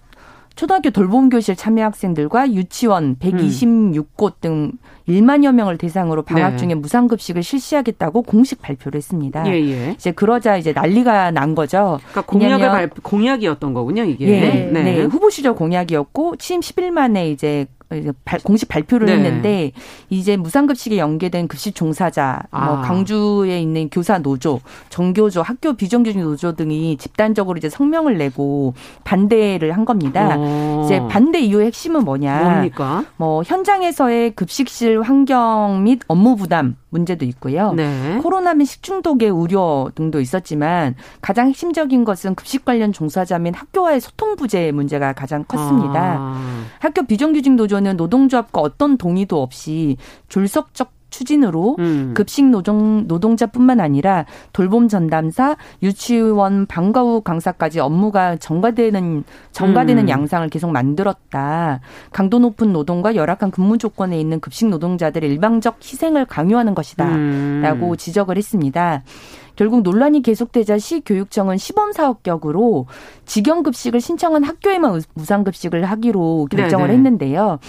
초등학교 0.55 0.89
돌봄 0.89 1.29
교실 1.29 1.55
참여 1.55 1.83
학생들과 1.83 2.51
유치원 2.53 3.17
126곳 3.17 4.39
등 4.41 4.71
1만여 5.07 5.53
명을 5.53 5.77
대상으로 5.77 6.23
방학 6.23 6.51
네. 6.51 6.57
중에 6.57 6.75
무상급식을 6.75 7.43
실시하겠다고 7.43 8.23
공식 8.23 8.61
발표를 8.61 8.97
했습니다. 8.97 9.47
예, 9.47 9.53
예. 9.53 9.91
이제 9.91 10.11
그러자 10.11 10.57
이제 10.57 10.73
난리가 10.73 11.31
난 11.31 11.55
거죠. 11.55 11.99
그러니까 12.11 12.21
공약을 12.21 12.67
발, 12.67 12.89
공약이었던 12.89 13.73
거군요, 13.73 14.03
이게. 14.03 14.27
예, 14.27 14.39
네. 14.71 14.83
네. 14.83 15.03
후보 15.03 15.29
시절 15.29 15.55
공약이었고 15.55 16.35
취임 16.37 16.59
10일 16.59 16.91
만에 16.91 17.29
이제 17.29 17.67
공식 18.43 18.67
발표를 18.67 19.07
네. 19.07 19.13
했는데 19.13 19.71
이제 20.09 20.35
무상급식에 20.35 20.97
연계된 20.97 21.47
급식 21.47 21.73
종사자, 21.73 22.43
뭐 22.51 22.59
아. 22.59 22.65
뭐 22.65 22.81
광주에 22.81 23.61
있는 23.61 23.89
교사 23.89 24.17
노조, 24.17 24.59
정교조, 24.89 25.41
학교 25.41 25.73
비정규직 25.73 26.21
노조 26.21 26.53
등이 26.55 26.97
집단적으로 26.97 27.57
이제 27.57 27.69
성명을 27.69 28.17
내고 28.17 28.73
반대를 29.03 29.71
한 29.71 29.85
겁니다. 29.85 30.35
오. 30.37 30.41
어. 30.41 30.81
이제 30.85 31.01
반대 31.09 31.39
이유의 31.39 31.67
핵심은 31.67 32.03
뭐냐? 32.03 32.41
뭡니까? 32.41 33.05
뭐 33.15 33.43
현장에서의 33.43 34.31
급식실 34.31 35.01
환경 35.01 35.83
및 35.83 36.01
업무 36.07 36.35
부담 36.35 36.75
문제도 36.89 37.25
있고요. 37.25 37.73
네. 37.73 38.19
코로나 38.21 38.53
및 38.53 38.65
식중독의 38.65 39.29
우려 39.29 39.89
등도 39.95 40.21
있었지만 40.21 40.95
가장 41.21 41.49
핵심적인 41.49 42.03
것은 42.05 42.35
급식 42.35 42.65
관련 42.65 42.93
종사자 42.93 43.37
및 43.39 43.53
학교와의 43.55 43.99
소통 43.99 44.35
부재 44.35 44.71
문제가 44.71 45.13
가장 45.13 45.43
컸습니다. 45.43 46.17
아. 46.19 46.63
학교 46.79 47.03
비정규직 47.03 47.53
노조는 47.55 47.97
노동조합과 47.97 48.61
어떤 48.61 48.97
동의도 48.97 49.41
없이 49.41 49.97
졸속적 50.29 50.96
추진으로 51.09 51.75
음. 51.79 52.13
급식 52.15 52.45
노동 52.45 53.07
노동자뿐만 53.07 53.79
아니라 53.79 54.25
돌봄 54.53 54.87
전담사, 54.87 55.55
유치원 55.83 56.65
방과 56.65 57.01
후 57.01 57.21
강사까지 57.21 57.79
업무가 57.79 58.35
전가되는 58.35 59.23
전가되는 59.51 60.03
음. 60.03 60.09
양상을 60.09 60.47
계속 60.49 60.71
만들었다. 60.71 61.79
강도 62.11 62.39
높은 62.39 62.73
노동과 62.73 63.15
열악한 63.15 63.51
근무 63.51 63.77
조건에 63.77 64.19
있는 64.19 64.39
급식 64.39 64.67
노동자들의 64.67 65.29
일방적 65.29 65.77
희생을 65.81 66.25
강요하는 66.25 66.75
것이다라고 66.75 67.91
음. 67.91 67.97
지적을 67.97 68.37
했습니다. 68.37 69.03
결국 69.57 69.81
논란이 69.81 70.21
계속되자 70.21 70.77
시교육청은 70.77 71.57
시범 71.57 71.91
사업격으로 71.91 72.85
직영 73.25 73.63
급식을 73.63 73.99
신청한 73.99 74.43
학교에만 74.43 75.01
무상 75.15 75.43
급식을 75.43 75.83
하기로 75.83 76.47
결정을 76.51 76.87
네네. 76.87 76.97
했는데요. 76.97 77.59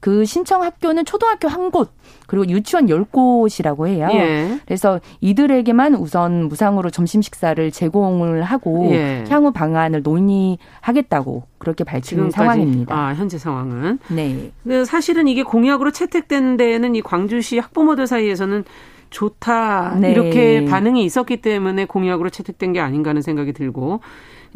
그 0.00 0.24
신청 0.24 0.62
학교는 0.62 1.04
초등학교 1.04 1.46
한 1.46 1.70
곳, 1.70 1.92
그리고 2.26 2.48
유치원 2.48 2.86
10곳이라고 2.86 3.86
해요. 3.86 4.08
예. 4.12 4.58
그래서 4.64 4.98
이들에게만 5.20 5.94
우선 5.94 6.48
무상으로 6.48 6.90
점심 6.90 7.22
식사를 7.22 7.70
제공을 7.70 8.42
하고 8.42 8.88
예. 8.92 9.24
향후 9.28 9.52
방안을 9.52 10.02
논의하겠다고 10.02 11.44
그렇게 11.58 11.84
밝힌 11.84 12.30
상황입니다. 12.30 12.96
아, 12.96 13.14
현재 13.14 13.36
상황은. 13.36 13.98
네. 14.08 14.50
사실은 14.86 15.28
이게 15.28 15.42
공약으로 15.42 15.90
채택된 15.90 16.56
데에는 16.56 16.94
이 16.94 17.02
광주시 17.02 17.58
학부모들 17.58 18.06
사이에서는 18.06 18.64
좋다 19.10 19.96
네. 20.00 20.12
이렇게 20.12 20.64
반응이 20.64 21.04
있었기 21.04 21.38
때문에 21.38 21.84
공약으로 21.84 22.30
채택된 22.30 22.72
게 22.72 22.80
아닌가 22.80 23.10
하는 23.10 23.22
생각이 23.22 23.52
들고 23.52 24.00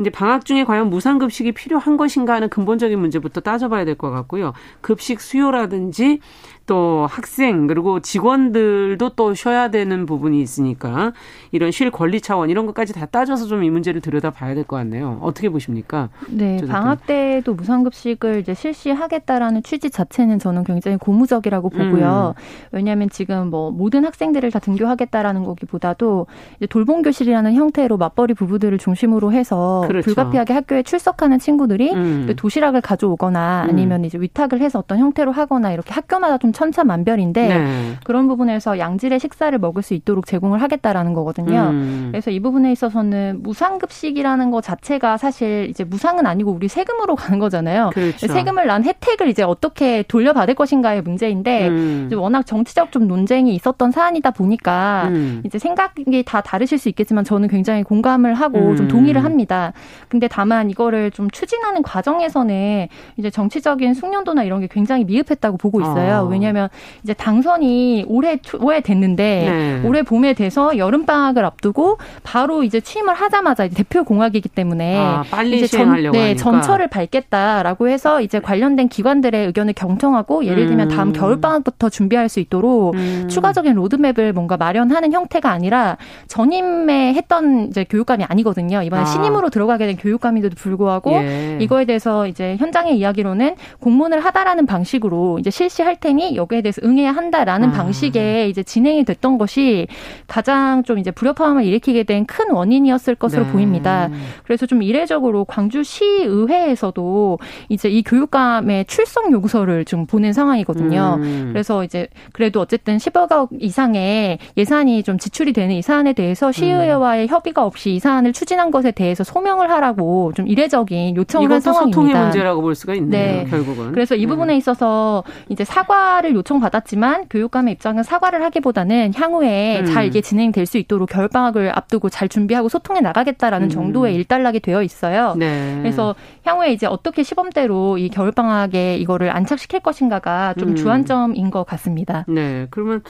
이제 0.00 0.10
방학 0.10 0.44
중에 0.44 0.64
과연 0.64 0.90
무상급식이 0.90 1.52
필요한 1.52 1.96
것인가 1.96 2.34
하는 2.34 2.48
근본적인 2.48 2.98
문제부터 2.98 3.40
따져봐야 3.40 3.84
될 3.84 3.94
것 3.94 4.10
같고요. 4.10 4.52
급식 4.80 5.20
수요라든지 5.20 6.20
또 6.66 7.06
학생 7.10 7.66
그리고 7.66 8.00
직원들도 8.00 9.10
또 9.16 9.34
쉬어야 9.34 9.68
되는 9.70 10.06
부분이 10.06 10.40
있으니까 10.40 11.12
이런 11.52 11.70
쉴 11.70 11.90
권리 11.90 12.20
차원 12.20 12.50
이런 12.50 12.66
것까지 12.66 12.92
다 12.92 13.06
따져서 13.06 13.46
좀 13.46 13.64
이 13.64 13.70
문제를 13.70 14.00
들여다봐야 14.00 14.54
될 14.54 14.64
것 14.64 14.76
같네요. 14.76 15.18
어떻게 15.22 15.48
보십니까? 15.48 16.08
네, 16.28 16.58
방학 16.68 17.06
때도 17.06 17.54
무상급식을 17.54 18.40
이제 18.40 18.52
실시하겠다라는 18.54 19.62
취지 19.62 19.90
자체는 19.90 20.38
저는 20.38 20.64
굉장히 20.64 20.96
고무적이라고 20.96 21.70
보고요. 21.70 22.34
음. 22.36 22.42
왜냐하면 22.72 23.08
지금 23.10 23.50
뭐 23.50 23.70
모든 23.70 24.04
학생들을 24.04 24.50
다 24.50 24.58
등교하겠다라는 24.58 25.44
거기보다도 25.44 26.26
이제 26.56 26.66
돌봄 26.66 27.02
교실이라는 27.02 27.54
형태로 27.54 27.96
맞벌이 27.96 28.34
부부들을 28.34 28.78
중심으로 28.78 29.32
해서 29.32 29.84
그렇죠. 29.86 30.04
불가피하게 30.06 30.52
학교에 30.52 30.82
출석하는 30.82 31.38
친구들이 31.38 31.92
음. 31.94 32.32
도시락을 32.36 32.80
가져오거나 32.80 33.66
아니면 33.68 34.00
음. 34.00 34.04
이제 34.04 34.18
위탁을 34.18 34.60
해서 34.60 34.78
어떤 34.78 34.98
형태로 34.98 35.32
하거나 35.32 35.72
이렇게 35.72 35.92
학교마다 35.92 36.38
좀 36.38 36.52
천차만별인데 36.54 37.48
네. 37.48 37.92
그런 38.04 38.28
부분에서 38.28 38.78
양질의 38.78 39.20
식사를 39.20 39.56
먹을 39.58 39.82
수 39.82 39.94
있도록 39.94 40.26
제공을 40.26 40.62
하겠다라는 40.62 41.12
거거든요. 41.12 41.70
음. 41.70 42.08
그래서 42.10 42.30
이 42.30 42.40
부분에 42.40 42.72
있어서는 42.72 43.42
무상급식이라는 43.42 44.50
것 44.50 44.62
자체가 44.62 45.16
사실 45.16 45.66
이제 45.68 45.84
무상은 45.84 46.26
아니고 46.26 46.52
우리 46.52 46.68
세금으로 46.68 47.16
가는 47.16 47.38
거잖아요. 47.38 47.90
그렇죠. 47.92 48.26
세금을 48.26 48.66
난 48.66 48.84
혜택을 48.84 49.28
이제 49.28 49.42
어떻게 49.42 50.02
돌려받을 50.04 50.54
것인가의 50.54 51.02
문제인데 51.02 51.68
음. 51.68 52.10
워낙 52.14 52.46
정치적 52.46 52.92
좀 52.92 53.08
논쟁이 53.08 53.54
있었던 53.54 53.90
사안이다 53.90 54.30
보니까 54.30 55.08
음. 55.08 55.42
이제 55.44 55.58
생각이 55.58 56.22
다 56.24 56.40
다르실 56.40 56.78
수 56.78 56.88
있겠지만 56.88 57.24
저는 57.24 57.48
굉장히 57.48 57.82
공감을 57.82 58.34
하고 58.34 58.76
좀 58.76 58.86
음. 58.86 58.88
동의를 58.88 59.24
합니다. 59.24 59.72
근데 60.08 60.28
다만 60.28 60.70
이거를 60.70 61.10
좀 61.10 61.30
추진하는 61.30 61.82
과정에서는 61.82 62.88
이제 63.16 63.30
정치적인 63.30 63.94
숙련도나 63.94 64.44
이런 64.44 64.60
게 64.60 64.68
굉장히 64.70 65.04
미흡했다고 65.04 65.56
보고 65.56 65.80
있어요. 65.80 66.20
어. 66.20 66.24
왜냐 66.24 66.43
하면 66.44 66.68
이제 67.02 67.14
당선이 67.14 68.04
올해 68.08 68.38
초에 68.38 68.80
됐는데 68.80 69.24
네. 69.24 69.88
올해 69.88 70.02
봄에 70.02 70.34
돼서 70.34 70.76
여름 70.78 71.06
방학을 71.06 71.44
앞두고 71.44 71.98
바로 72.22 72.62
이제 72.62 72.80
취임을 72.80 73.14
하자마자 73.14 73.64
이제 73.64 73.74
대표 73.74 74.04
공약이기 74.04 74.48
때문에 74.48 74.98
아, 74.98 75.24
빨리 75.30 75.58
이제 75.58 75.66
전, 75.66 75.92
네, 76.02 76.08
하니까. 76.08 76.34
전철을 76.36 76.88
밟겠다라고 76.88 77.88
해서 77.88 78.20
이제 78.20 78.40
관련된 78.40 78.88
기관들의 78.88 79.46
의견을 79.46 79.74
경청하고 79.74 80.44
예를 80.44 80.66
들면 80.66 80.88
다음 80.88 81.08
음. 81.08 81.12
겨울 81.12 81.40
방학부터 81.40 81.88
준비할 81.88 82.28
수 82.28 82.40
있도록 82.40 82.94
음. 82.94 83.26
추가적인 83.28 83.74
로드맵을 83.74 84.32
뭔가 84.32 84.56
마련하는 84.56 85.12
형태가 85.12 85.50
아니라 85.50 85.96
전임에 86.28 87.14
했던 87.14 87.68
이제 87.68 87.84
교육감이 87.84 88.24
아니거든요. 88.24 88.82
이번에 88.82 89.02
아. 89.02 89.04
신임으로 89.04 89.50
들어가게 89.50 89.86
된 89.86 89.96
교육감인데도 89.96 90.54
불구하고 90.56 91.12
예. 91.12 91.58
이거에 91.60 91.84
대해서 91.84 92.26
이제 92.26 92.56
현장의 92.58 92.98
이야기로는 92.98 93.56
공문을 93.80 94.20
하다라는 94.24 94.66
방식으로 94.66 95.38
이제 95.38 95.50
실시할 95.50 95.96
테니 95.96 96.33
여기에 96.36 96.62
대해서 96.62 96.80
응해야 96.84 97.12
한다라는 97.12 97.70
아. 97.70 97.72
방식의 97.72 98.50
이제 98.50 98.62
진행이 98.62 99.04
됐던 99.04 99.38
것이 99.38 99.86
가장 100.26 100.82
좀 100.82 100.98
이제 100.98 101.10
불협화음을 101.10 101.64
일으키게 101.64 102.02
된 102.02 102.24
큰 102.26 102.50
원인이었을 102.50 103.14
것으로 103.14 103.44
네. 103.44 103.52
보입니다. 103.52 104.08
그래서 104.44 104.66
좀 104.66 104.82
이례적으로 104.82 105.44
광주시 105.44 106.04
의회에서도 106.24 107.38
이제 107.68 107.88
이 107.88 108.02
교육감의 108.02 108.86
출석 108.86 109.30
요구서를 109.32 109.84
좀 109.84 110.06
보낸 110.06 110.32
상황이거든요. 110.32 111.18
음. 111.20 111.50
그래서 111.52 111.84
이제 111.84 112.08
그래도 112.32 112.60
어쨌든 112.60 112.96
10억 112.96 113.48
이상의 113.60 114.38
예산이 114.56 115.02
좀 115.02 115.18
지출이 115.18 115.52
되는 115.52 115.74
이 115.74 115.82
사안에 115.82 116.12
대해서 116.12 116.52
시의회와의 116.52 117.26
음. 117.26 117.28
협의가 117.28 117.64
없이 117.64 117.94
이 117.94 117.98
사안을 118.00 118.32
추진한 118.32 118.70
것에 118.70 118.90
대해서 118.90 119.24
소명을 119.24 119.70
하라고 119.70 120.32
좀 120.34 120.48
이례적인 120.48 121.16
요청을 121.16 121.50
한 121.50 121.60
상황입니다. 121.60 121.96
소통의 121.96 122.22
문제라고 122.22 122.62
볼 122.62 122.74
수가 122.74 122.94
있네요. 122.94 123.10
네. 123.10 123.46
결국은. 123.48 123.92
그래서 123.92 124.14
이 124.14 124.26
부분에 124.26 124.54
음. 124.54 124.58
있어서 124.58 125.22
이제 125.48 125.64
사과 125.64 126.20
사과를 126.24 126.34
요청받았지만 126.34 127.26
교육감의 127.28 127.74
입장은 127.74 128.02
사과를 128.02 128.42
하기보다는 128.44 129.12
향후에 129.14 129.80
음. 129.80 129.84
잘 129.84 130.06
이게 130.06 130.22
진행될 130.22 130.64
수 130.64 130.78
있도록 130.78 131.10
겨울방학을 131.10 131.76
앞두고 131.76 132.08
잘 132.08 132.28
준비하고 132.28 132.70
소통해 132.70 133.00
나가겠다라는 133.02 133.66
음. 133.66 133.70
정도의 133.70 134.14
일단락이 134.14 134.60
되어 134.60 134.82
있어요. 134.82 135.34
네. 135.36 135.78
그래서 135.82 136.14
향후에 136.44 136.72
이제 136.72 136.86
어떻게 136.86 137.22
시범대로 137.22 137.98
이 137.98 138.08
겨울방학에 138.08 138.96
이거를 138.96 139.30
안착시킬 139.36 139.80
것인가가 139.80 140.54
좀 140.54 140.70
음. 140.70 140.76
주안점인 140.76 141.50
것 141.50 141.64
같습니다. 141.64 142.24
네. 142.26 142.66
그러면 142.70 143.02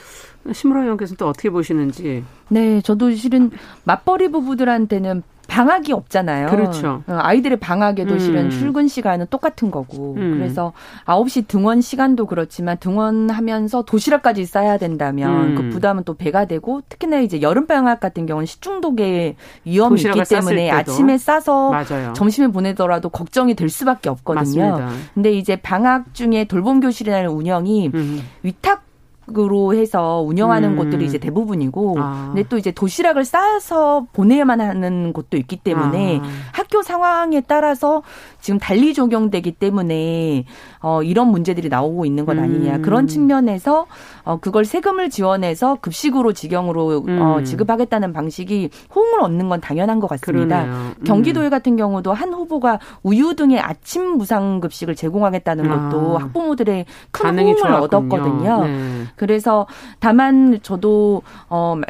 심으라 0.51 0.81
의원께서는 0.83 1.17
또 1.17 1.27
어떻게 1.27 1.49
보시는지. 1.49 2.23
네. 2.49 2.81
저도 2.81 3.11
실은 3.11 3.49
맞벌이 3.85 4.29
부부들한테는 4.29 5.23
방학이 5.47 5.93
없잖아요. 5.93 6.47
그렇죠. 6.47 7.03
어, 7.07 7.17
아이들의 7.21 7.59
방학에도 7.59 8.13
음. 8.13 8.19
실은 8.19 8.49
출근 8.49 8.87
시간은 8.87 9.27
똑같은 9.29 9.71
거고. 9.71 10.15
음. 10.15 10.37
그래서 10.37 10.73
9시 11.05 11.47
등원 11.47 11.81
시간도 11.81 12.25
그렇지만 12.25 12.77
등원하면서 12.77 13.83
도시락까지 13.83 14.45
싸야 14.45 14.77
된다면 14.77 15.51
음. 15.51 15.55
그 15.55 15.69
부담은 15.69 16.03
또 16.03 16.15
배가 16.15 16.45
되고 16.45 16.81
특히나 16.89 17.19
이제 17.19 17.41
여름 17.41 17.67
방학 17.67 17.99
같은 17.99 18.25
경우는 18.25 18.45
식중독의 18.45 19.35
위험이 19.65 20.01
있기 20.01 20.23
때문에 20.29 20.71
아침에 20.71 21.17
싸서 21.17 21.71
맞아요. 21.71 22.13
점심에 22.13 22.47
보내더라도 22.47 23.09
걱정이 23.09 23.55
될 23.55 23.69
수밖에 23.69 24.09
없거든요. 24.09 24.71
맞습니다. 24.71 24.89
근데 25.13 25.31
이제 25.31 25.55
방학 25.55 26.13
중에 26.13 26.45
돌봄 26.45 26.79
교실이라는 26.79 27.29
운영이 27.29 27.91
음. 27.93 28.21
위탁 28.43 28.83
으로 29.37 29.73
해서 29.73 30.21
운영하는 30.21 30.71
음. 30.71 30.75
곳들이 30.75 31.05
이제 31.05 31.17
대부분이고 31.17 31.95
아. 31.97 32.31
근데 32.33 32.47
또 32.47 32.59
이제 32.59 32.71
도시락을 32.71 33.25
싸서 33.25 34.05
보내야만 34.13 34.61
하는 34.61 35.13
곳도 35.13 35.37
있기 35.37 35.57
때문에 35.57 36.19
아. 36.23 36.27
학교 36.51 36.83
상황에 36.83 37.41
따라서 37.41 38.03
지금 38.39 38.59
달리 38.59 38.93
적용되기 38.93 39.53
때문에 39.53 40.45
어 40.85 41.01
이런 41.01 41.29
문제들이 41.29 41.67
나오고 41.67 42.05
있는 42.05 42.27
것 42.27 42.37
아니냐 42.37 42.75
음. 42.75 42.81
그런 42.83 43.07
측면에서 43.07 43.87
어 44.23 44.37
그걸 44.39 44.65
세금을 44.65 45.09
지원해서 45.09 45.79
급식으로 45.81 46.33
직영으로 46.33 46.97
어, 46.97 47.03
음. 47.07 47.21
어 47.21 47.43
지급하겠다는 47.43 48.13
방식이 48.13 48.69
호응을 48.93 49.21
얻는 49.21 49.49
건 49.49 49.61
당연한 49.61 49.99
것 49.99 50.05
같습니다. 50.05 50.65
음. 50.65 50.93
경기도에 51.03 51.49
같은 51.49 51.75
경우도 51.75 52.13
한 52.13 52.31
후보가 52.31 52.77
우유 53.01 53.35
등의 53.35 53.59
아침 53.59 54.15
무상 54.15 54.59
급식을 54.59 54.93
제공하겠다는 54.95 55.67
것도 55.67 56.19
아. 56.19 56.21
학부모들의 56.21 56.85
큰 57.09 57.39
호응을 57.39 57.55
좋았군요. 57.57 57.83
얻었거든요. 57.83 58.65
네. 58.65 59.03
그래서 59.15 59.65
다만 59.99 60.59
저도 60.61 61.23
어 61.49 61.81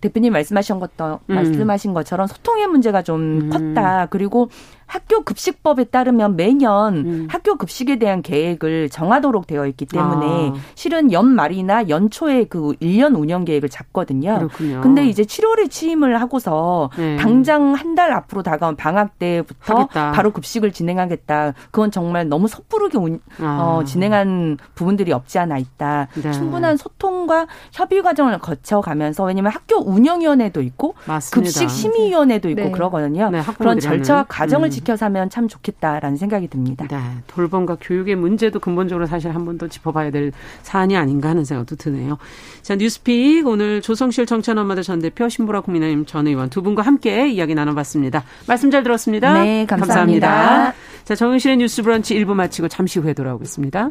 대표님 0.00 0.32
말씀하신 0.32 0.80
것도 0.80 1.20
음. 1.28 1.34
말씀하신 1.34 1.92
것처럼 1.92 2.26
소통의 2.26 2.66
문제가 2.66 3.02
좀 3.02 3.20
음. 3.20 3.50
컸다. 3.50 4.06
그리고 4.06 4.48
학교 4.90 5.22
급식법에 5.22 5.84
따르면 5.84 6.34
매년 6.34 6.96
음. 6.96 7.28
학교 7.30 7.54
급식에 7.54 8.00
대한 8.00 8.22
계획을 8.22 8.88
정하도록 8.90 9.46
되어 9.46 9.66
있기 9.68 9.86
때문에 9.86 10.50
아. 10.50 10.54
실은 10.74 11.12
연말이나 11.12 11.88
연초에 11.88 12.44
그 12.44 12.72
1년 12.82 13.16
운영 13.16 13.44
계획을 13.44 13.68
잡거든요. 13.68 14.36
그렇군요. 14.38 14.80
근데 14.80 15.06
이제 15.06 15.22
7월에 15.22 15.70
취임을 15.70 16.20
하고서 16.20 16.90
네. 16.96 17.16
당장 17.16 17.74
한 17.74 17.90
달 17.90 18.12
앞으로 18.12 18.44
다가온 18.44 18.76
방학 18.76 19.18
때부터 19.18 19.80
하겠다. 19.80 20.12
바로 20.12 20.30
급식을 20.30 20.70
진행하겠다. 20.70 21.54
그건 21.72 21.90
정말 21.90 22.28
너무 22.28 22.46
섣부르게 22.46 22.98
운, 22.98 23.20
아. 23.40 23.58
어, 23.80 23.84
진행한 23.84 24.58
부분들이 24.76 25.12
없지 25.12 25.40
않아 25.40 25.58
있다. 25.58 26.06
네. 26.22 26.30
충분한 26.30 26.76
소통과 26.76 27.48
협의 27.72 28.00
과정을 28.02 28.38
거쳐가면서 28.38 29.24
왜냐하면 29.24 29.50
학교 29.52 29.80
운영위원회도 29.84 30.62
있고 30.62 30.94
맞습니다. 31.04 31.44
급식 31.44 31.68
심의위원회도 31.68 32.48
있고 32.50 32.62
네. 32.62 32.70
그러거든요. 32.70 33.28
네, 33.30 33.40
그런 33.58 33.80
절차와 33.80 34.26
과정을 34.28 34.68
음. 34.68 34.70
지켜서 34.80 35.06
하면 35.06 35.30
참 35.30 35.46
좋겠다라는 35.48 36.16
생각이 36.16 36.48
듭니다. 36.48 36.86
네, 36.88 36.98
돌봄과 37.26 37.76
교육의 37.80 38.16
문제도 38.16 38.58
근본적으로 38.58 39.06
사실 39.06 39.34
한 39.34 39.44
번 39.44 39.58
더 39.58 39.68
짚어봐야 39.68 40.10
될 40.10 40.32
사안이 40.62 40.96
아닌가 40.96 41.28
하는 41.28 41.44
생각도 41.44 41.76
드네요. 41.76 42.18
자, 42.62 42.76
뉴스픽 42.76 43.46
오늘 43.46 43.82
조성실 43.82 44.26
정치연합마다 44.26 44.82
전 44.82 45.00
대표 45.00 45.28
신보라 45.28 45.60
국민의힘 45.62 46.06
전 46.06 46.26
의원 46.26 46.48
두 46.50 46.62
분과 46.62 46.82
함께 46.82 47.28
이야기 47.28 47.54
나눠봤습니다. 47.54 48.24
말씀 48.46 48.70
잘 48.70 48.82
들었습니다. 48.82 49.34
네, 49.42 49.66
감사합니다. 49.66 50.28
감사합니다. 50.28 50.74
자, 51.04 51.14
정은실의 51.14 51.56
뉴스 51.58 51.82
브런치 51.82 52.14
1부 52.14 52.34
마치고 52.34 52.68
잠시 52.68 52.98
후에 53.00 53.12
돌아오겠습니다. 53.12 53.90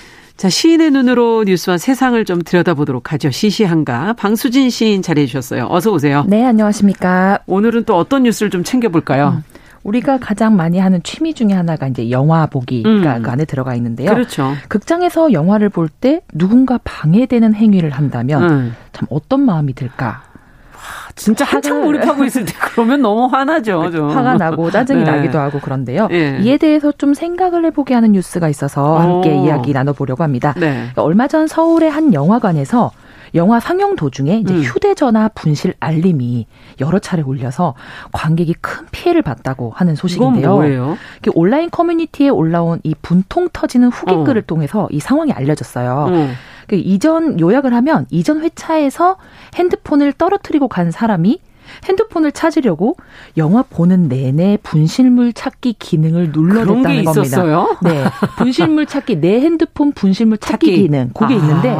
자, 0.41 0.49
시인의 0.49 0.89
눈으로 0.89 1.43
뉴스와 1.43 1.77
세상을 1.77 2.25
좀 2.25 2.41
들여다보도록 2.41 3.13
하죠. 3.13 3.29
시시한가. 3.29 4.13
방수진 4.13 4.71
시인 4.71 5.03
자리해 5.03 5.27
주셨어요. 5.27 5.67
어서 5.69 5.91
오세요. 5.91 6.25
네, 6.27 6.43
안녕하십니까. 6.43 7.37
오늘은 7.45 7.83
또 7.83 7.95
어떤 7.95 8.23
뉴스를 8.23 8.49
좀 8.49 8.63
챙겨볼까요? 8.63 9.35
음. 9.37 9.43
우리가 9.83 10.17
가장 10.17 10.55
많이 10.55 10.79
하는 10.79 11.03
취미 11.03 11.35
중에 11.35 11.53
하나가 11.53 11.87
이제 11.87 12.09
영화 12.09 12.47
보기가 12.47 12.89
음. 12.89 13.21
그 13.21 13.29
안에 13.29 13.45
들어가 13.45 13.75
있는데요. 13.75 14.11
그렇죠. 14.15 14.53
극장에서 14.67 15.31
영화를 15.31 15.69
볼 15.69 15.89
때 15.89 16.21
누군가 16.33 16.79
방해되는 16.83 17.53
행위를 17.53 17.91
한다면 17.91 18.49
음. 18.49 18.75
참 18.93 19.07
어떤 19.11 19.41
마음이 19.41 19.75
들까? 19.75 20.23
진짜 21.15 21.45
한참 21.45 21.81
몰입하고 21.81 22.23
있을 22.25 22.45
때 22.45 22.53
그러면 22.59 23.01
너무 23.01 23.25
화나죠. 23.25 23.91
좀. 23.91 24.09
화가 24.09 24.35
나고 24.35 24.71
짜증이 24.71 25.03
네. 25.03 25.11
나기도 25.11 25.39
하고 25.39 25.59
그런데요. 25.59 26.07
네. 26.07 26.39
이에 26.41 26.57
대해서 26.57 26.91
좀 26.91 27.13
생각을 27.13 27.65
해보게 27.65 27.93
하는 27.93 28.13
뉴스가 28.13 28.49
있어서 28.49 28.97
함께 28.97 29.31
오. 29.31 29.45
이야기 29.45 29.73
나눠보려고 29.73 30.23
합니다. 30.23 30.53
네. 30.57 30.89
얼마 30.95 31.27
전 31.27 31.47
서울의 31.47 31.89
한 31.89 32.13
영화관에서 32.13 32.91
영화 33.33 33.59
상영 33.61 33.95
도중에 33.95 34.39
이제 34.39 34.53
음. 34.53 34.61
휴대전화 34.61 35.29
분실 35.33 35.73
알림이 35.79 36.47
여러 36.81 36.99
차례 36.99 37.21
울려서 37.21 37.75
관객이 38.11 38.55
큰 38.59 38.85
피해를 38.91 39.21
봤다고 39.21 39.71
하는 39.73 39.95
소식인데요. 39.95 40.97
온라인 41.33 41.69
커뮤니티에 41.69 42.27
올라온 42.29 42.81
이 42.83 42.93
분통 43.01 43.47
터지는 43.53 43.87
후기 43.89 44.13
글을 44.25 44.41
어. 44.41 44.45
통해서 44.45 44.87
이 44.91 44.99
상황이 44.99 45.31
알려졌어요. 45.31 46.07
어. 46.09 46.29
그 46.67 46.75
이전 46.75 47.39
요약을 47.39 47.73
하면 47.73 48.05
이전 48.09 48.41
회차에서 48.41 49.17
핸드폰을 49.55 50.13
떨어뜨리고 50.13 50.67
간 50.67 50.91
사람이 50.91 51.39
핸드폰을 51.87 52.31
찾으려고 52.31 52.95
영화 53.37 53.63
보는 53.63 54.07
내내 54.07 54.57
분실물 54.63 55.33
찾기 55.33 55.73
기능을 55.73 56.31
눌러댔다는 56.31 57.03
겁니다. 57.05 57.43
네. 57.81 58.03
분실물 58.37 58.85
찾기 58.85 59.19
내 59.21 59.39
핸드폰 59.41 59.91
분실물 59.91 60.37
찾기, 60.37 60.67
찾기. 60.67 60.81
기능 60.81 61.09
그게 61.13 61.35
아. 61.35 61.37
있는데 61.37 61.77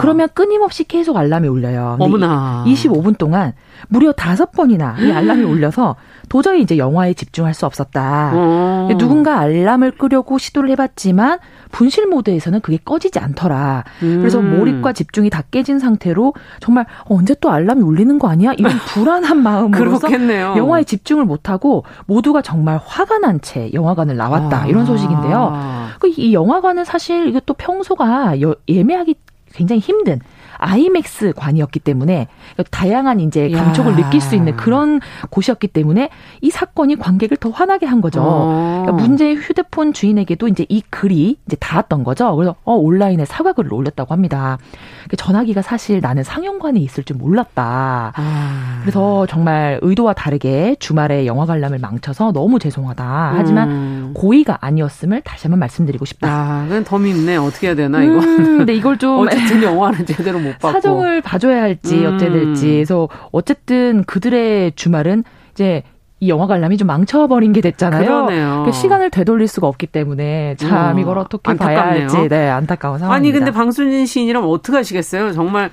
그러면 0.00 0.28
끊임없이 0.34 0.84
계속 0.84 1.16
알람이 1.16 1.48
울려요. 1.48 1.96
어머나. 2.00 2.64
25분 2.66 3.18
동안 3.18 3.52
무려 3.88 4.12
다섯 4.12 4.52
번이나 4.52 4.96
이 5.00 5.10
알람이 5.10 5.42
울려서 5.42 5.96
도저히 6.28 6.62
이제 6.62 6.78
영화에 6.78 7.14
집중할 7.14 7.54
수 7.54 7.66
없었다. 7.66 8.32
어. 8.34 8.88
누군가 8.98 9.38
알람을 9.40 9.92
끄려고 9.92 10.38
시도를 10.38 10.70
해봤지만 10.70 11.38
분실 11.70 12.06
모드에서는 12.06 12.60
그게 12.60 12.78
꺼지지 12.82 13.18
않더라. 13.18 13.84
음. 14.02 14.18
그래서 14.20 14.40
몰입과 14.40 14.92
집중이 14.92 15.28
다 15.30 15.42
깨진 15.50 15.78
상태로 15.78 16.34
정말 16.60 16.86
언제 17.04 17.34
또 17.40 17.50
알람이 17.50 17.82
울리는 17.82 18.18
거 18.18 18.28
아니야? 18.28 18.52
이런 18.56 18.72
불안 18.86 19.23
한 19.24 19.42
마음으로서 19.42 20.08
영화에 20.56 20.84
집중을 20.84 21.24
못하고 21.24 21.84
모두가 22.06 22.42
정말 22.42 22.80
화가 22.84 23.18
난 23.18 23.40
채 23.40 23.70
영화관을 23.72 24.16
나왔다. 24.16 24.62
아. 24.62 24.66
이런 24.66 24.86
소식인데요. 24.86 25.52
그이 26.00 26.32
영화관은 26.32 26.84
사실 26.84 27.26
이것도 27.28 27.54
평소가 27.54 28.34
예매하기 28.68 29.14
굉장히 29.52 29.80
힘든 29.80 30.20
아이맥스 30.58 31.32
관이었기 31.36 31.80
때문에 31.80 32.28
다양한 32.70 33.20
이제 33.20 33.50
감촉을 33.50 33.92
야. 33.92 33.96
느낄 33.96 34.20
수 34.20 34.34
있는 34.34 34.56
그런 34.56 35.00
곳이었기 35.30 35.68
때문에 35.68 36.10
이 36.40 36.50
사건이 36.50 36.96
관객을 36.96 37.36
더 37.38 37.50
화나게 37.50 37.86
한 37.86 38.00
거죠. 38.00 38.20
어. 38.22 38.82
그러니까 38.84 39.04
문제의 39.04 39.36
휴대폰 39.36 39.92
주인에게도 39.92 40.48
이제 40.48 40.66
이 40.68 40.82
글이 40.90 41.36
이제 41.46 41.56
닿았던 41.56 42.04
거죠. 42.04 42.34
그래서 42.36 42.54
어 42.64 42.74
온라인에 42.74 43.24
사과글을 43.24 43.72
올렸다고 43.72 44.12
합니다. 44.12 44.58
그러니까 45.04 45.16
전화기가 45.16 45.62
사실 45.62 46.00
나는 46.00 46.22
상영관에 46.22 46.80
있을 46.80 47.04
줄 47.04 47.16
몰랐다. 47.16 48.12
아. 48.14 48.78
그래서 48.82 49.26
정말 49.26 49.78
의도와 49.82 50.12
다르게 50.12 50.76
주말에 50.78 51.26
영화 51.26 51.46
관람을 51.46 51.78
망쳐서 51.78 52.32
너무 52.32 52.58
죄송하다. 52.58 53.32
하지만 53.36 53.70
음. 53.70 54.10
고의가 54.14 54.58
아니었음을 54.60 55.22
다시 55.22 55.46
한번 55.46 55.60
말씀드리고 55.60 56.04
싶다. 56.04 56.28
아, 56.28 56.64
그건 56.68 56.84
더 56.84 56.98
밉네. 56.98 57.36
어떻게 57.36 57.68
해야 57.68 57.74
되나 57.76 58.02
이거. 58.02 58.18
음, 58.18 58.58
근데 58.58 58.74
이걸 58.74 58.98
좀 58.98 59.20
어쨌든 59.26 59.62
영화는 59.62 60.06
제대로 60.06 60.38
못 60.38 60.53
봤고 60.60 60.72
사정을 60.72 61.20
봐줘야 61.20 61.62
할지 61.62 62.04
음. 62.04 62.14
어떻게 62.14 62.30
될지. 62.30 62.66
그래서 62.72 63.08
어쨌든 63.32 64.04
그들의 64.04 64.72
주말은 64.76 65.24
이제 65.52 65.82
이 66.20 66.28
영화 66.28 66.46
관람이 66.46 66.76
좀 66.78 66.86
망쳐버린 66.86 67.52
게 67.52 67.60
됐잖아요. 67.60 68.04
그러네요. 68.04 68.70
시간을 68.72 69.10
되돌릴 69.10 69.46
수가 69.48 69.66
없기 69.66 69.86
때문에 69.88 70.54
참 70.56 70.96
음, 70.96 70.98
이걸 71.00 71.18
어떻게 71.18 71.50
안타깝네요. 71.50 71.82
봐야 71.82 71.90
할지 72.00 72.28
네, 72.28 72.48
안타까운 72.48 72.98
상황입니다. 72.98 73.14
아니 73.14 73.32
근데 73.44 73.50
방순진 73.56 74.06
시인이라면 74.06 74.48
어떻게 74.48 74.76
하시겠어요? 74.78 75.32
정말 75.32 75.70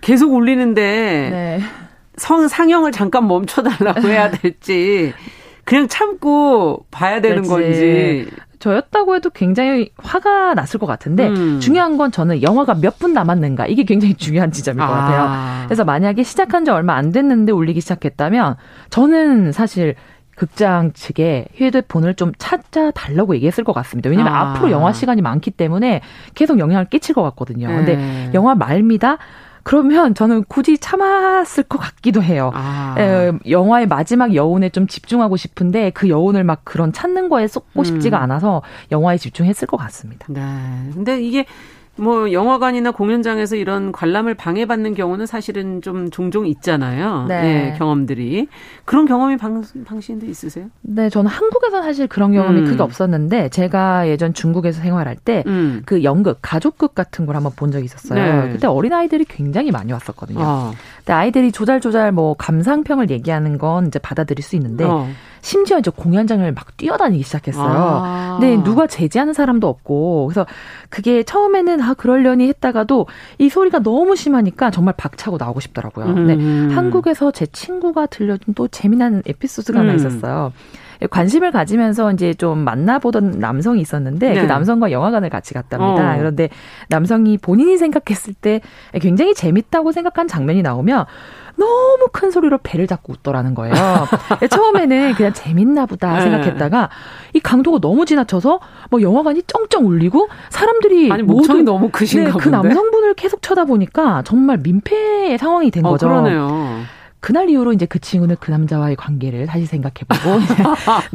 계속 0.00 0.32
울리는데 0.32 0.82
네. 1.30 1.60
성 2.16 2.48
상영을 2.48 2.90
잠깐 2.92 3.28
멈춰달라고 3.28 4.00
해야 4.08 4.30
될지 4.30 5.12
그냥 5.64 5.86
참고 5.88 6.84
봐야 6.90 7.20
되는 7.20 7.42
그렇지. 7.42 7.48
건지 7.48 8.28
저였다고 8.62 9.16
해도 9.16 9.28
굉장히 9.30 9.90
화가 9.96 10.54
났을 10.54 10.78
것 10.78 10.86
같은데 10.86 11.26
음. 11.28 11.58
중요한 11.58 11.96
건 11.96 12.12
저는 12.12 12.42
영화가 12.42 12.74
몇 12.76 12.92
분 13.02 13.12
남았는가 13.14 13.66
이게 13.66 13.82
굉장히 13.82 14.14
중요한 14.14 14.52
지점일 14.52 14.86
것 14.86 14.92
같아요. 14.92 15.22
아. 15.28 15.62
그래서 15.64 15.84
만약에 15.84 16.22
시작한 16.22 16.64
지 16.64 16.70
얼마 16.70 16.94
안 16.94 17.10
됐는데 17.10 17.50
울리기 17.50 17.80
시작했다면 17.80 18.54
저는 18.90 19.50
사실 19.50 19.96
극장 20.36 20.92
측에 20.92 21.46
휴대폰을 21.54 22.14
좀 22.14 22.32
찾아 22.38 22.90
달라고 22.92 23.34
얘기했을 23.34 23.64
것 23.64 23.72
같습니다. 23.72 24.08
왜냐하면 24.08 24.34
아. 24.34 24.50
앞으로 24.52 24.70
영화 24.70 24.92
시간이 24.92 25.20
많기 25.22 25.50
때문에 25.50 26.00
계속 26.34 26.60
영향을 26.60 26.84
끼칠 26.84 27.14
것 27.14 27.22
같거든요. 27.22 27.66
근데 27.66 27.96
네. 27.96 28.30
영화 28.34 28.54
말미다 28.54 29.18
그러면 29.64 30.14
저는 30.14 30.44
굳이 30.48 30.78
참았을 30.78 31.64
것 31.64 31.78
같기도 31.78 32.22
해요. 32.22 32.50
아. 32.54 32.94
에, 32.98 33.32
영화의 33.48 33.86
마지막 33.86 34.34
여운에 34.34 34.70
좀 34.70 34.86
집중하고 34.86 35.36
싶은데 35.36 35.90
그 35.90 36.08
여운을 36.08 36.44
막 36.44 36.60
그런 36.64 36.92
찾는 36.92 37.28
거에 37.28 37.46
쏟고 37.46 37.84
싶지가 37.84 38.18
음. 38.18 38.22
않아서 38.22 38.62
영화에 38.90 39.16
집중했을 39.16 39.66
것 39.66 39.76
같습니다. 39.76 40.26
네. 40.28 40.40
근데 40.94 41.20
이게 41.20 41.46
뭐 41.96 42.32
영화관이나 42.32 42.90
공연장에서 42.90 43.56
이런 43.56 43.92
관람을 43.92 44.34
방해받는 44.34 44.94
경우는 44.94 45.26
사실은 45.26 45.82
좀 45.82 46.10
종종 46.10 46.46
있잖아요. 46.46 47.26
네. 47.28 47.42
네 47.42 47.74
경험들이 47.78 48.48
그런 48.84 49.04
경험이 49.06 49.36
방, 49.36 49.62
방신도 49.84 50.26
있으세요? 50.26 50.66
네, 50.80 51.10
저는 51.10 51.30
한국에서 51.30 51.82
사실 51.82 52.06
그런 52.06 52.32
경험이 52.32 52.60
음. 52.60 52.64
크게 52.66 52.82
없었는데 52.82 53.50
제가 53.50 54.08
예전 54.08 54.32
중국에서 54.32 54.80
생활할 54.80 55.16
때그 55.16 55.50
음. 55.50 55.82
그 55.84 56.02
연극 56.02 56.38
가족극 56.40 56.94
같은 56.94 57.26
걸 57.26 57.36
한번 57.36 57.52
본 57.54 57.70
적이 57.70 57.84
있었어요. 57.84 58.44
네. 58.44 58.52
그때 58.52 58.66
어린 58.66 58.92
아이들이 58.92 59.24
굉장히 59.26 59.70
많이 59.70 59.92
왔었거든요. 59.92 60.40
어. 60.40 60.72
근데 61.04 61.12
아이들이 61.12 61.52
조잘조잘 61.52 62.12
뭐 62.12 62.34
감상평을 62.34 63.10
얘기하는 63.10 63.58
건 63.58 63.88
이제 63.88 63.98
받아들일 63.98 64.42
수 64.42 64.56
있는데. 64.56 64.84
어. 64.84 65.08
심지어 65.42 65.78
이제 65.78 65.90
공연장을 65.90 66.50
막 66.52 66.76
뛰어다니기 66.76 67.24
시작했어요. 67.24 67.66
아. 67.66 68.38
근데 68.40 68.62
누가 68.62 68.86
제지하는 68.86 69.32
사람도 69.34 69.68
없고 69.68 70.28
그래서 70.28 70.46
그게 70.88 71.24
처음에는 71.24 71.80
아 71.82 71.94
그럴려니 71.94 72.46
했다가도 72.48 73.08
이 73.38 73.48
소리가 73.48 73.80
너무 73.80 74.14
심하니까 74.14 74.70
정말 74.70 74.94
박차고 74.96 75.38
나오고 75.38 75.58
싶더라고요. 75.58 76.06
음. 76.06 76.14
근데 76.14 76.74
한국에서 76.74 77.32
제 77.32 77.46
친구가 77.46 78.06
들려준 78.06 78.54
또 78.54 78.68
재미난 78.68 79.22
에피소드가 79.26 79.80
음. 79.80 79.88
하나 79.88 79.94
있었어요. 79.94 80.52
관심을 81.10 81.50
가지면서 81.50 82.12
이제 82.12 82.34
좀 82.34 82.58
만나보던 82.58 83.38
남성이 83.38 83.80
있었는데 83.80 84.28
그 84.28 84.34
네. 84.34 84.40
그 84.40 84.46
남성과 84.46 84.90
영화관을 84.90 85.30
같이 85.30 85.54
갔답니다. 85.54 86.14
어. 86.14 86.18
그런데 86.18 86.48
남성이 86.88 87.38
본인이 87.38 87.76
생각했을 87.76 88.34
때 88.34 88.60
굉장히 89.00 89.34
재밌다고 89.34 89.92
생각한 89.92 90.28
장면이 90.28 90.62
나오면 90.62 91.04
너무 91.56 92.08
큰 92.12 92.30
소리로 92.30 92.58
배를 92.62 92.86
잡고 92.86 93.12
웃더라는 93.12 93.54
거예요. 93.54 93.74
처음에는 94.50 95.14
그냥 95.14 95.32
재밌나 95.32 95.86
보다 95.86 96.16
네. 96.16 96.22
생각했다가 96.22 96.88
이 97.34 97.40
강도가 97.40 97.78
너무 97.78 98.04
지나쳐서 98.06 98.60
뭐 98.90 99.02
영화관이 99.02 99.42
쩡쩡 99.46 99.84
울리고 99.84 100.28
사람들이 100.50 101.12
아니 101.12 101.22
목청이 101.22 101.62
너무 101.62 101.90
크신가 101.90 102.32
네, 102.32 102.38
그 102.38 102.48
남성분을 102.48 103.14
계속 103.14 103.42
쳐다보니까 103.42 104.22
정말 104.24 104.58
민폐의 104.58 105.38
상황이 105.38 105.70
된 105.70 105.84
어, 105.84 105.90
거죠. 105.90 106.08
그러네요. 106.08 106.80
그날 107.22 107.48
이후로 107.48 107.72
이제 107.72 107.86
그 107.86 108.00
친구는 108.00 108.34
그 108.40 108.50
남자와의 108.50 108.96
관계를 108.96 109.46
다시 109.46 109.64
생각해보고 109.64 110.40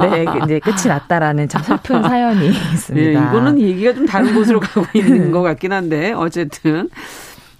네 0.08 0.24
이제 0.42 0.58
끝이 0.58 0.86
났다라는 0.86 1.48
참 1.48 1.62
슬픈 1.62 2.02
사연이 2.08 2.48
있습니다. 2.48 3.20
네, 3.20 3.28
이거는 3.28 3.60
얘기가 3.60 3.92
좀 3.92 4.06
다른 4.06 4.34
곳으로 4.34 4.58
가고 4.58 4.86
있는 4.94 5.30
것 5.30 5.42
같긴 5.42 5.70
한데 5.70 6.12
어쨌든 6.12 6.88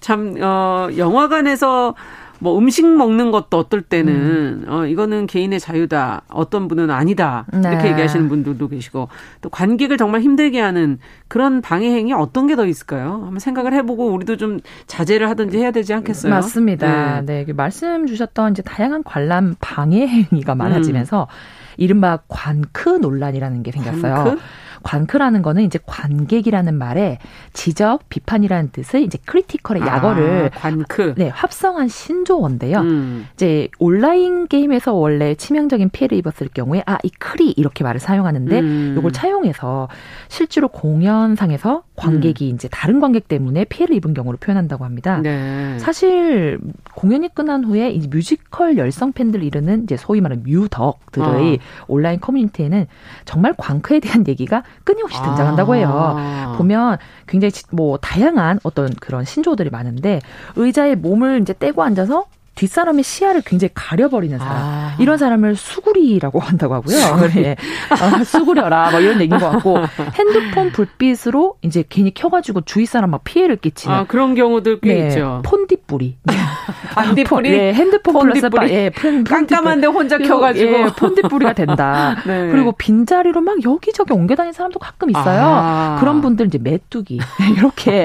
참 0.00 0.36
어, 0.40 0.88
영화관에서 0.96 1.94
뭐 2.40 2.56
음식 2.58 2.86
먹는 2.86 3.30
것도 3.30 3.58
어떨 3.58 3.82
때는 3.82 4.12
음. 4.14 4.64
어 4.68 4.86
이거는 4.86 5.26
개인의 5.26 5.58
자유다. 5.58 6.22
어떤 6.28 6.68
분은 6.68 6.90
아니다. 6.90 7.46
네. 7.52 7.60
이렇게 7.70 7.88
얘기하시는 7.90 8.28
분들도 8.28 8.68
계시고 8.68 9.08
또 9.40 9.48
관객을 9.48 9.96
정말 9.96 10.20
힘들게 10.20 10.60
하는 10.60 10.98
그런 11.28 11.60
방해 11.62 11.88
행위 11.94 12.12
어떤 12.12 12.46
게 12.46 12.58
더 12.58 12.66
있을까요? 12.66 13.12
한번 13.24 13.38
생각을 13.38 13.72
해보고 13.72 14.06
우리도 14.12 14.36
좀 14.36 14.58
자제를 14.88 15.28
하든지 15.30 15.58
해야 15.58 15.70
되지 15.70 15.94
않겠어요? 15.94 16.30
맞습니다. 16.32 17.20
네, 17.22 17.44
네. 17.44 17.52
말씀 17.52 18.06
주셨던 18.06 18.52
이제 18.52 18.62
다양한 18.62 19.04
관람 19.04 19.54
방해 19.60 20.06
행위가 20.08 20.54
많아지면서 20.56 21.22
음. 21.30 21.74
이른바 21.76 22.18
관크 22.26 22.88
논란이라는 22.88 23.62
게 23.62 23.70
생겼어요. 23.70 24.14
관크? 24.14 24.38
관크라는 24.82 25.42
거는 25.42 25.62
이제 25.62 25.78
관객이라는 25.86 26.74
말에 26.74 27.18
지적, 27.52 28.08
비판이라는 28.08 28.70
뜻의 28.72 29.04
이제 29.04 29.18
critical의 29.24 29.82
약어를 29.82 30.50
아, 30.54 30.58
관크. 30.58 31.14
네, 31.16 31.28
합성한 31.28 31.88
신조어인데요. 31.88 32.78
음. 32.80 33.26
이제 33.34 33.68
온라인 33.78 34.46
게임에서 34.46 34.92
원래 34.92 35.34
치명적인 35.34 35.90
피해를 35.90 36.18
입었을 36.18 36.48
경우에 36.52 36.82
아, 36.86 36.98
이 37.02 37.10
크리 37.10 37.50
이렇게 37.50 37.84
말을 37.84 38.00
사용하는데 38.00 38.60
음. 38.60 38.94
이걸 38.98 39.12
차용해서 39.12 39.88
실제로 40.28 40.68
공연상에서 40.68 41.82
관객이 41.96 42.50
음. 42.50 42.54
이제 42.54 42.68
다른 42.70 43.00
관객 43.00 43.28
때문에 43.28 43.64
피해를 43.64 43.96
입은 43.96 44.14
경우를 44.14 44.38
표현한다고 44.38 44.84
합니다. 44.84 45.20
네. 45.22 45.78
사실 45.78 46.58
공연이 46.94 47.28
끝난 47.32 47.64
후에 47.64 47.90
이 47.90 48.06
뮤지컬 48.08 48.76
열성 48.76 49.12
팬들 49.12 49.42
이르는 49.42 49.84
이제 49.84 49.96
소위 49.96 50.20
말하는 50.20 50.44
뮤덕들의 50.44 51.54
어. 51.54 51.84
온라인 51.88 52.20
커뮤니티에는 52.20 52.86
정말 53.24 53.54
광크에 53.56 54.00
대한 54.00 54.26
얘기가 54.26 54.62
끊임없이 54.84 55.20
등장한다고 55.22 55.74
해요. 55.74 56.14
아. 56.16 56.54
보면 56.56 56.98
굉장히 57.26 57.52
뭐 57.70 57.98
다양한 57.98 58.60
어떤 58.62 58.94
그런 58.94 59.24
신조어들이 59.24 59.70
많은데 59.70 60.20
의자에 60.56 60.94
몸을 60.94 61.40
이제 61.42 61.54
떼고 61.58 61.82
앉아서 61.82 62.26
뒷사람의 62.58 63.04
시야를 63.04 63.42
굉장히 63.42 63.70
가려버리는 63.72 64.36
사람. 64.36 64.56
아. 64.56 64.96
이런 64.98 65.16
사람을 65.16 65.54
수구리라고 65.54 66.40
한다고 66.40 66.74
하고요. 66.74 66.96
수구리. 66.96 67.42
네. 67.42 67.56
아, 67.90 68.24
수구려라. 68.24 68.90
뭐 68.90 68.98
이런 68.98 69.20
얘기인 69.20 69.38
것 69.38 69.48
같고 69.48 69.78
핸드폰 70.18 70.72
불빛으로 70.72 71.58
이제 71.62 71.84
괜히 71.88 72.12
켜가지고 72.12 72.62
주위 72.62 72.84
사람 72.84 73.10
막 73.10 73.22
피해를 73.22 73.56
끼치는. 73.56 73.94
아, 73.94 74.04
그런 74.08 74.34
경우들 74.34 74.80
꽤 74.80 74.94
네. 74.94 75.06
있죠. 75.06 75.40
폰디뿌리. 75.44 76.16
반디뿌리? 76.94 77.52
예, 77.52 77.72
핸드폰 77.72 78.14
폰디뿌리. 78.14 78.50
플러스 78.50 78.72
예, 78.72 78.90
폰, 78.90 79.22
깜깜한데 79.22 79.86
혼자 79.86 80.18
켜가지고. 80.18 80.72
예, 80.72 80.86
폰디뿌리가 80.96 81.52
된다. 81.52 82.16
네. 82.26 82.48
그리고 82.50 82.72
빈자리로 82.72 83.40
막 83.40 83.62
여기저기 83.64 84.12
옮겨다니는 84.12 84.52
사람도 84.52 84.80
가끔 84.80 85.10
있어요. 85.10 85.42
아. 85.44 85.96
그런 86.00 86.20
분들 86.20 86.46
이제 86.46 86.58
메뚜기. 86.58 87.20
이렇게 87.56 88.04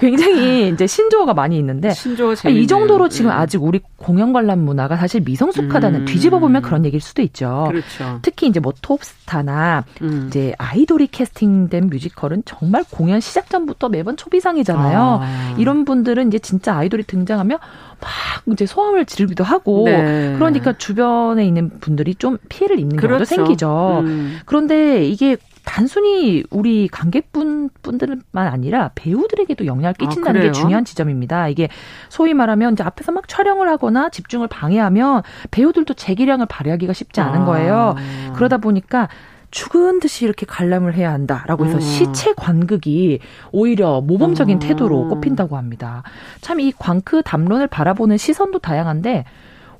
굉장히 0.00 0.70
이제 0.70 0.88
신조어가 0.88 1.34
많이 1.34 1.56
있는데. 1.56 1.90
신조어 1.90 2.34
재밌네요. 2.34 2.64
이 2.64 2.66
정도로 2.66 3.08
지금 3.08 3.30
네. 3.30 3.36
아직 3.36 3.62
우리 3.62 3.80
공연 3.96 4.32
관람 4.32 4.58
문화가 4.58 4.96
사실 4.96 5.20
미성숙하다는 5.20 6.00
음. 6.00 6.04
뒤집어 6.06 6.38
보면 6.40 6.62
그런 6.62 6.84
얘기일 6.84 7.00
수도 7.00 7.22
있죠. 7.22 7.66
그렇죠. 7.68 8.18
특히 8.22 8.48
이제 8.48 8.58
뭐 8.58 8.72
톱스타나 8.82 9.84
음. 10.02 10.24
이제 10.26 10.54
아이돌이 10.58 11.06
캐스팅된 11.06 11.88
뮤지컬은 11.88 12.42
정말 12.44 12.84
공연 12.90 13.20
시작 13.20 13.48
전부터 13.48 13.88
매번 13.88 14.16
초비상이잖아요. 14.16 15.20
아. 15.22 15.54
이런 15.56 15.84
분들은 15.84 16.28
이제 16.28 16.38
진짜 16.40 16.76
아이돌이 16.76 17.04
등장하면 17.04 17.58
막 18.00 18.10
이제 18.52 18.66
소음을 18.66 19.06
지르기도 19.06 19.44
하고 19.44 19.84
네. 19.84 20.34
그러니까 20.34 20.72
주변에 20.72 21.46
있는 21.46 21.78
분들이 21.78 22.16
좀 22.16 22.38
피해를 22.48 22.80
입는 22.80 22.96
그렇죠. 22.96 23.10
경우도 23.10 23.24
생기죠. 23.24 24.02
음. 24.04 24.38
그런데 24.46 25.04
이게 25.04 25.36
단순히 25.64 26.42
우리 26.50 26.88
관객분 26.88 27.70
분들만 27.82 28.22
아니라 28.34 28.90
배우들에게도 28.94 29.66
영향을 29.66 29.90
아, 29.90 29.92
끼친다는 29.92 30.40
아, 30.40 30.44
게 30.44 30.52
중요한 30.52 30.84
지점입니다. 30.84 31.48
이게 31.48 31.68
소위 32.08 32.34
말하면 32.34 32.74
이제 32.74 32.82
앞에서 32.82 33.12
막 33.12 33.28
촬영을 33.28 33.68
하거나 33.68 34.08
집중을 34.10 34.48
방해하면 34.48 35.22
배우들도 35.50 35.94
재기량을 35.94 36.46
발휘하기가 36.46 36.92
쉽지 36.92 37.20
않은 37.20 37.42
아. 37.42 37.44
거예요. 37.44 37.94
아. 37.96 38.32
그러다 38.34 38.58
보니까 38.58 39.08
죽은 39.52 40.00
듯이 40.00 40.24
이렇게 40.24 40.46
관람을 40.46 40.94
해야 40.94 41.12
한다라고 41.12 41.66
해서 41.66 41.76
음. 41.76 41.80
시체 41.80 42.32
관극이 42.34 43.20
오히려 43.52 44.00
모범적인 44.00 44.56
음. 44.56 44.58
태도로 44.58 45.08
꼽힌다고 45.08 45.56
합니다. 45.58 46.02
참 46.40 46.58
이 46.58 46.72
광크 46.76 47.22
담론을 47.22 47.66
바라보는 47.66 48.16
시선도 48.16 48.60
다양한데 48.60 49.24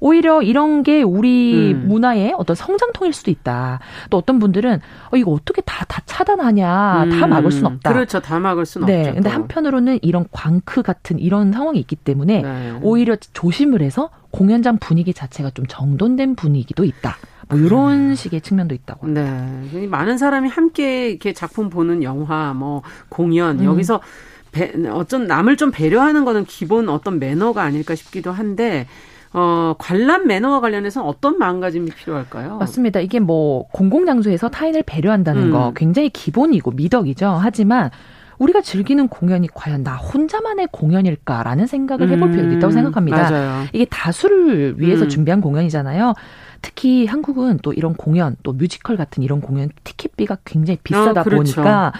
오히려 0.02 0.42
이런 0.42 0.82
게 0.82 1.04
우리 1.04 1.72
음. 1.74 1.86
문화의 1.86 2.34
어떤 2.36 2.56
성장통일 2.56 3.12
수도 3.12 3.30
있다. 3.30 3.78
또 4.10 4.16
어떤 4.16 4.40
분들은 4.40 4.80
어, 5.12 5.16
이거 5.16 5.30
어떻게 5.30 5.62
다, 5.62 5.84
다 5.86 6.02
차단하냐. 6.06 7.04
음. 7.04 7.20
다 7.20 7.28
막을 7.28 7.52
수는 7.52 7.66
없다. 7.74 7.92
그렇죠. 7.92 8.18
다 8.18 8.40
막을 8.40 8.66
수는 8.66 8.88
네. 8.88 9.00
없죠. 9.02 9.14
근데 9.14 9.30
한편으로는 9.30 10.00
이런 10.02 10.26
광크 10.32 10.82
같은 10.82 11.20
이런 11.20 11.52
상황이 11.52 11.78
있기 11.78 11.94
때문에 11.94 12.42
네. 12.42 12.78
오히려 12.82 13.14
조심을 13.14 13.80
해서 13.80 14.10
공연장 14.32 14.78
분위기 14.78 15.14
자체가 15.14 15.50
좀 15.50 15.66
정돈된 15.68 16.34
분위기도 16.34 16.82
있다. 16.82 17.16
뭐 17.48 17.60
이런 17.60 18.10
음. 18.10 18.14
식의 18.16 18.40
측면도 18.40 18.74
있다고 18.74 19.06
합니다. 19.06 19.46
네. 19.72 19.86
많은 19.86 20.18
사람이 20.18 20.48
함께 20.48 21.10
이렇게 21.10 21.32
작품 21.32 21.70
보는 21.70 22.02
영화, 22.02 22.52
뭐 22.54 22.82
공연 23.08 23.60
음. 23.60 23.64
여기서 23.64 24.00
배, 24.50 24.72
어쩐 24.90 25.28
남을 25.28 25.56
좀 25.56 25.70
배려하는 25.70 26.24
거는 26.24 26.44
기본 26.44 26.88
어떤 26.88 27.20
매너가 27.20 27.62
아닐까 27.62 27.94
싶기도 27.94 28.32
한데 28.32 28.88
어, 29.34 29.74
관람 29.78 30.26
매너와 30.26 30.60
관련해서 30.60 31.04
어떤 31.04 31.38
마음가짐이 31.38 31.90
필요할까요? 31.90 32.58
맞습니다. 32.58 33.00
이게 33.00 33.18
뭐 33.18 33.66
공공장소에서 33.68 34.50
타인을 34.50 34.82
배려한다는 34.84 35.44
음. 35.44 35.50
거 35.50 35.72
굉장히 35.74 36.10
기본이고 36.10 36.72
미덕이죠. 36.72 37.38
하지만 37.40 37.90
우리가 38.38 38.60
즐기는 38.60 39.08
공연이 39.08 39.46
과연 39.46 39.84
나 39.84 39.96
혼자만의 39.96 40.68
공연일까라는 40.72 41.66
생각을 41.66 42.10
해볼 42.10 42.28
음, 42.28 42.32
필요가 42.32 42.52
있다고 42.52 42.72
생각합니다. 42.72 43.30
맞아요. 43.30 43.64
이게 43.72 43.84
다수를 43.84 44.80
위해서 44.80 45.04
음. 45.04 45.08
준비한 45.08 45.40
공연이잖아요. 45.40 46.14
특히 46.60 47.06
한국은 47.06 47.58
또 47.62 47.72
이런 47.72 47.94
공연, 47.94 48.36
또 48.42 48.52
뮤지컬 48.52 48.96
같은 48.96 49.22
이런 49.22 49.40
공연 49.40 49.70
티켓비가 49.84 50.38
굉장히 50.44 50.78
비싸다 50.82 51.20
어, 51.20 51.24
그렇죠. 51.24 51.54
보니까 51.54 51.92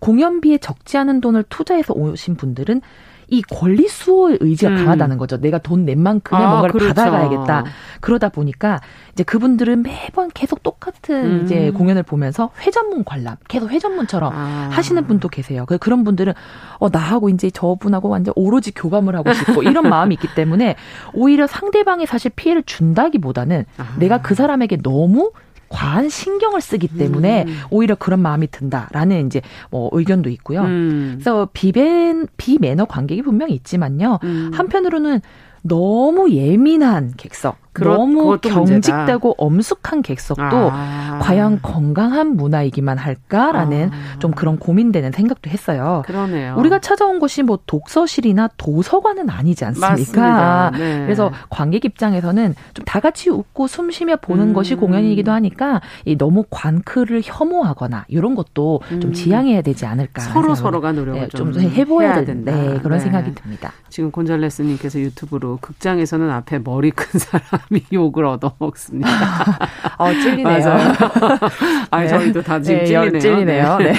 공연비에 0.00 0.58
적지 0.58 0.98
않은 0.98 1.20
돈을 1.20 1.44
투자해서 1.48 1.94
오신 1.94 2.36
분들은 2.36 2.82
이 3.28 3.42
권리 3.42 3.88
수호의 3.88 4.38
의지가 4.40 4.70
음. 4.70 4.76
강하다는 4.76 5.18
거죠. 5.18 5.40
내가 5.40 5.58
돈 5.58 5.84
낸 5.86 6.00
만큼의 6.00 6.42
아, 6.44 6.48
뭔가를 6.48 6.72
그렇죠. 6.72 6.94
받아가야겠다. 6.94 7.64
그러다 8.00 8.28
보니까 8.28 8.80
이제 9.12 9.22
그분들은 9.24 9.82
매번 9.82 10.28
계속 10.32 10.62
똑같은 10.62 11.14
음. 11.24 11.42
이제 11.44 11.70
공연을 11.70 12.02
보면서 12.02 12.50
회전문 12.60 13.04
관람, 13.04 13.36
계속 13.48 13.70
회전문처럼 13.70 14.32
아. 14.34 14.68
하시는 14.72 15.06
분도 15.06 15.28
계세요. 15.28 15.64
그 15.66 15.78
그런 15.78 16.02
분들은 16.04 16.32
어 16.78 16.88
나하고 16.88 17.28
이제 17.28 17.50
저분하고 17.50 18.08
완전 18.08 18.32
오로지 18.36 18.72
교감을 18.72 19.14
하고 19.16 19.32
싶고 19.32 19.62
이런 19.62 19.88
마음이 19.88 20.14
있기 20.14 20.28
때문에 20.34 20.76
오히려 21.12 21.46
상대방이 21.46 22.06
사실 22.06 22.30
피해를 22.34 22.62
준다기보다는 22.64 23.64
아. 23.78 23.96
내가 23.98 24.22
그 24.22 24.34
사람에게 24.34 24.78
너무 24.82 25.32
과한 25.68 26.08
신경을 26.08 26.60
쓰기 26.60 26.88
때문에 26.88 27.44
음. 27.46 27.60
오히려 27.70 27.94
그런 27.94 28.20
마음이 28.20 28.50
든다라는 28.50 29.26
이제 29.26 29.40
뭐 29.70 29.88
의견도 29.92 30.30
있고요. 30.30 30.62
음. 30.62 31.14
그래서 31.14 31.48
비벤 31.52 32.28
비매너 32.36 32.84
관객이 32.86 33.22
분명히 33.22 33.54
있지만요. 33.54 34.18
음. 34.22 34.50
한편으로는 34.54 35.20
너무 35.62 36.30
예민한 36.30 37.14
객석, 37.16 37.58
너무 37.84 38.38
경직되고 38.38 39.34
엄숙한 39.38 40.02
객석도 40.02 40.70
아. 40.72 41.18
과연 41.22 41.60
건강한 41.62 42.36
문화이기만 42.36 42.98
할까라는 42.98 43.90
아. 43.92 44.18
좀 44.18 44.30
그런 44.32 44.58
고민되는 44.58 45.12
생각도 45.12 45.50
했어요. 45.50 46.02
그러네요. 46.06 46.54
우리가 46.56 46.78
찾아온 46.80 47.18
곳이 47.18 47.42
뭐 47.42 47.58
독서실이나 47.66 48.48
도서관은 48.56 49.28
아니지 49.30 49.64
않습니까? 49.66 50.72
네. 50.76 51.02
그래서 51.04 51.30
관객 51.50 51.84
입장에서는 51.84 52.54
좀 52.72 52.86
다 52.86 53.00
같이 53.00 53.28
웃고 53.28 53.66
숨쉬며 53.66 54.16
보는 54.22 54.48
음. 54.48 54.52
것이 54.54 54.74
공연이기도 54.74 55.30
하니까 55.32 55.82
이 56.06 56.16
너무 56.16 56.44
관크를 56.48 57.20
혐오하거나 57.22 58.06
이런 58.08 58.34
것도 58.34 58.80
음. 58.92 59.00
좀 59.00 59.12
지양해야 59.12 59.60
되지 59.60 59.84
않을까. 59.84 60.22
서로 60.22 60.54
서로가 60.54 60.92
노력을 60.92 61.20
네, 61.20 61.28
좀, 61.28 61.52
좀 61.52 61.62
해보야 61.62 62.24
된다. 62.24 62.52
네, 62.52 62.78
그런 62.78 62.98
네. 62.98 63.04
생각이 63.04 63.34
듭니다. 63.34 63.72
지금 63.90 64.10
곤잘레스님께서 64.10 65.00
유튜브로 65.00 65.58
극장에서는 65.60 66.30
앞에 66.30 66.60
머리 66.60 66.90
큰 66.90 67.18
사람 67.18 67.42
이 67.70 67.80
욕을 67.92 68.24
얻어먹습니다. 68.24 69.08
어, 69.98 70.12
찔리네요. 70.12 70.68
아, 71.90 72.00
네. 72.00 72.08
저희도 72.08 72.42
다 72.42 72.60
지금 72.60 72.80
네, 72.80 72.84
찔리네요. 72.86 73.20
찔리네요. 73.20 73.78
네. 73.78 73.94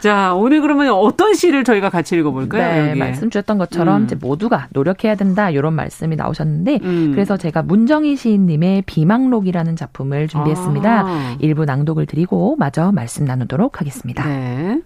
자, 0.00 0.34
오늘 0.34 0.60
그러면 0.60 0.90
어떤 0.94 1.32
시를 1.34 1.62
저희가 1.62 1.88
같이 1.88 2.16
읽어볼까요? 2.16 2.72
네, 2.72 2.90
여기에. 2.90 2.94
말씀 3.04 3.30
주셨던 3.30 3.56
것처럼 3.58 4.00
음. 4.00 4.04
이제 4.04 4.16
모두가 4.16 4.66
노력해야 4.70 5.14
된다 5.14 5.48
이런 5.48 5.74
말씀이 5.74 6.16
나오셨는데 6.16 6.80
음. 6.82 7.10
그래서 7.12 7.36
제가 7.36 7.62
문정희 7.62 8.16
시인님의 8.16 8.82
비망록이라는 8.86 9.76
작품을 9.76 10.26
준비했습니다. 10.26 11.02
아. 11.06 11.36
일부 11.38 11.64
낭독을 11.64 12.06
드리고 12.06 12.56
마저 12.58 12.90
말씀 12.90 13.24
나누도록 13.24 13.80
하겠습니다. 13.80 14.26
네. 14.26 14.80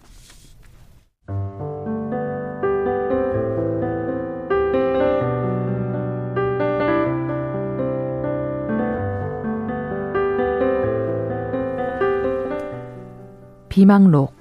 비망록 13.77 14.35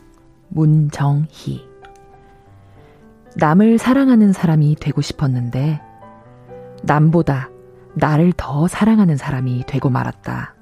문정희 0.48 1.68
남을 3.36 3.78
사랑하는 3.78 4.32
사람이 4.32 4.76
되고 4.76 5.02
싶었는데 5.02 5.82
남보다 6.84 7.50
나를 7.96 8.32
더 8.38 8.70
사랑하는 8.70 9.18
사람이 9.18 9.66
되고 9.68 9.90
말았다. 9.90 10.56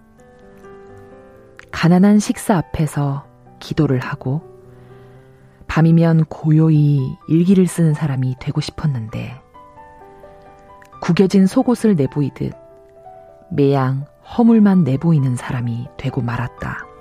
가난한 1.69 2.17
식사 2.17 2.57
앞에서 2.57 3.27
기도를 3.59 3.99
하고 3.99 4.41
밤이면 5.67 6.25
고요히 6.25 7.15
일기를 7.27 7.67
쓰는 7.67 7.93
사람이 7.93 8.37
되고 8.39 8.59
싶었는데 8.59 9.39
구겨진 10.99 11.45
속옷을 11.45 11.95
내보이듯 11.95 12.53
매양 13.51 14.07
허물만 14.35 14.83
내보이는 14.83 15.35
사람이 15.35 15.89
되고 15.95 16.21
말았다. 16.21 16.92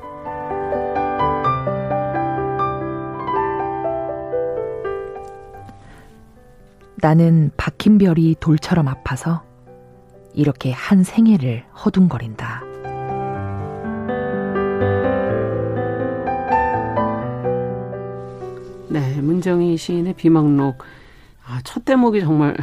나는 7.03 7.51
박힌 7.57 7.99
별이 7.99 8.37
돌처럼 8.39 8.87
아파서 8.87 9.43
이렇게 10.35 10.71
한 10.71 11.03
생애를 11.03 11.65
허둥거린다. 11.85 12.63
네, 18.89 19.21
문정희 19.21 19.77
시인의 19.77 20.15
비망록. 20.15 20.79
아, 21.45 21.59
첫 21.65 21.85
대목이 21.85 22.21
정말 22.21 22.57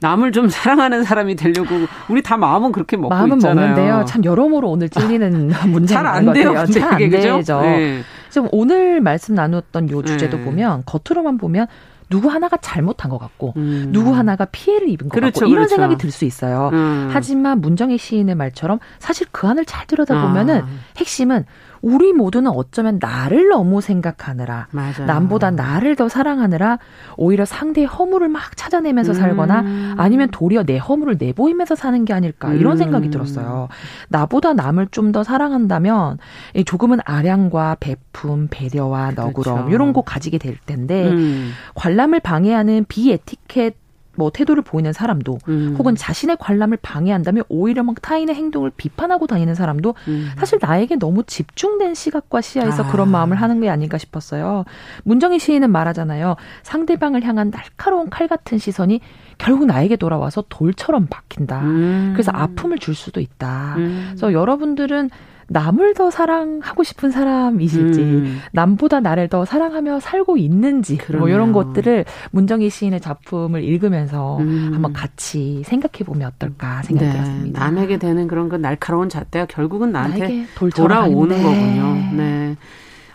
남을 0.00 0.32
좀 0.32 0.48
사랑하는 0.48 1.04
사람이 1.04 1.36
되려고 1.36 1.68
우리 2.08 2.22
다 2.22 2.38
마음은 2.38 2.72
그렇게 2.72 2.96
먹고 2.96 3.10
마음은 3.14 3.36
있잖아요. 3.36 3.68
먹는데요. 3.68 4.04
참 4.06 4.24
여러모로 4.24 4.70
오늘 4.70 4.88
찔리는 4.88 5.52
문제가 5.68 6.02
잘안 6.02 6.32
돼요. 6.32 6.64
잘안 6.64 7.10
되죠. 7.10 7.60
네. 7.60 8.00
지금 8.30 8.48
오늘 8.52 9.02
말씀 9.02 9.34
나눴던 9.34 9.90
요 9.90 10.02
주제도 10.02 10.38
네. 10.38 10.44
보면 10.44 10.84
겉으로만 10.86 11.36
보면 11.36 11.66
누구 12.08 12.28
하나가 12.28 12.56
잘못한 12.56 13.10
것 13.10 13.18
같고 13.18 13.54
음. 13.56 13.88
누구 13.92 14.14
하나가 14.14 14.44
피해를 14.46 14.88
입은 14.88 15.08
것 15.08 15.14
그렇죠, 15.14 15.40
같고 15.40 15.46
이런 15.46 15.64
그렇죠. 15.64 15.70
생각이 15.76 15.96
들 15.98 16.10
수 16.10 16.24
있어요. 16.24 16.70
음. 16.72 17.10
하지만 17.12 17.60
문정희 17.60 17.98
시인의 17.98 18.34
말처럼 18.36 18.78
사실 18.98 19.26
그 19.32 19.46
안을 19.46 19.64
잘 19.64 19.86
들여다보면은 19.86 20.60
아. 20.62 20.66
핵심은 20.96 21.44
우리 21.86 22.12
모두는 22.12 22.50
어쩌면 22.50 22.98
나를 23.00 23.48
너무 23.48 23.80
생각하느라 23.80 24.66
맞아. 24.72 25.04
남보다 25.04 25.52
나를 25.52 25.94
더 25.94 26.08
사랑하느라 26.08 26.80
오히려 27.16 27.44
상대의 27.44 27.86
허물을 27.86 28.28
막 28.28 28.56
찾아내면서 28.56 29.12
음. 29.12 29.14
살거나 29.14 29.94
아니면 29.96 30.28
도리어 30.32 30.64
내 30.64 30.78
허물을 30.78 31.14
내보이면서 31.16 31.76
사는 31.76 32.04
게 32.04 32.12
아닐까 32.12 32.52
이런 32.54 32.72
음. 32.72 32.76
생각이 32.76 33.10
들었어요. 33.10 33.68
나보다 34.08 34.52
남을 34.52 34.88
좀 34.90 35.06
더 35.12 35.22
사랑한다면 35.22 36.18
조금은 36.66 36.98
아량과 37.04 37.76
배품, 37.78 38.48
배려와 38.50 39.12
너그럼 39.12 39.32
그렇죠. 39.32 39.68
이런 39.70 39.92
거 39.92 40.02
가지게 40.02 40.38
될 40.38 40.58
텐데 40.66 41.08
음. 41.08 41.52
관람을 41.76 42.18
방해하는 42.18 42.86
비에티켓 42.88 43.76
뭐 44.16 44.30
태도를 44.30 44.62
보이는 44.62 44.92
사람도 44.92 45.38
음. 45.48 45.74
혹은 45.78 45.94
자신의 45.94 46.36
관람을 46.40 46.78
방해한다면 46.82 47.44
오히려 47.48 47.82
막 47.82 48.00
타인의 48.00 48.34
행동을 48.34 48.70
비판하고 48.76 49.26
다니는 49.26 49.54
사람도 49.54 49.94
음. 50.08 50.30
사실 50.38 50.58
나에게 50.60 50.96
너무 50.96 51.22
집중된 51.24 51.94
시각과 51.94 52.40
시야에서 52.40 52.84
아. 52.84 52.90
그런 52.90 53.10
마음을 53.10 53.36
하는 53.36 53.60
게 53.60 53.68
아닌가 53.68 53.98
싶었어요. 53.98 54.64
문정희 55.04 55.38
시인은 55.38 55.70
말하잖아요. 55.70 56.36
상대방을 56.62 57.22
향한 57.24 57.50
날카로운 57.50 58.10
칼 58.10 58.28
같은 58.28 58.58
시선이 58.58 59.00
결국 59.38 59.66
나에게 59.66 59.96
돌아와서 59.96 60.44
돌처럼 60.48 61.06
박힌다. 61.08 61.60
음. 61.60 62.10
그래서 62.14 62.32
아픔을 62.32 62.78
줄 62.78 62.94
수도 62.94 63.20
있다. 63.20 63.74
음. 63.76 64.06
그래서 64.08 64.32
여러분들은 64.32 65.10
남을 65.48 65.94
더 65.94 66.10
사랑하고 66.10 66.82
싶은 66.82 67.10
사람이실지 67.10 68.00
음. 68.00 68.40
남보다 68.52 69.00
나를 69.00 69.28
더 69.28 69.44
사랑하며 69.44 70.00
살고 70.00 70.36
있는지 70.36 70.96
그러네요. 70.96 71.20
뭐 71.20 71.28
이런 71.28 71.52
것들을 71.52 72.04
문정희 72.32 72.68
시인의 72.70 73.00
작품을 73.00 73.62
읽으면서 73.62 74.38
음. 74.38 74.70
한번 74.72 74.92
같이 74.92 75.62
생각해 75.64 76.04
보면 76.04 76.28
어떨까 76.28 76.82
생각이 76.82 77.06
네. 77.06 77.12
들었습니다. 77.12 77.60
남에게 77.60 77.98
되는 77.98 78.26
그런 78.26 78.48
그 78.48 78.56
날카로운 78.56 79.08
잣대가 79.08 79.46
결국은 79.46 79.92
나한테 79.92 80.46
돌아오는 80.74 81.42
거군요. 81.42 82.16
네. 82.16 82.56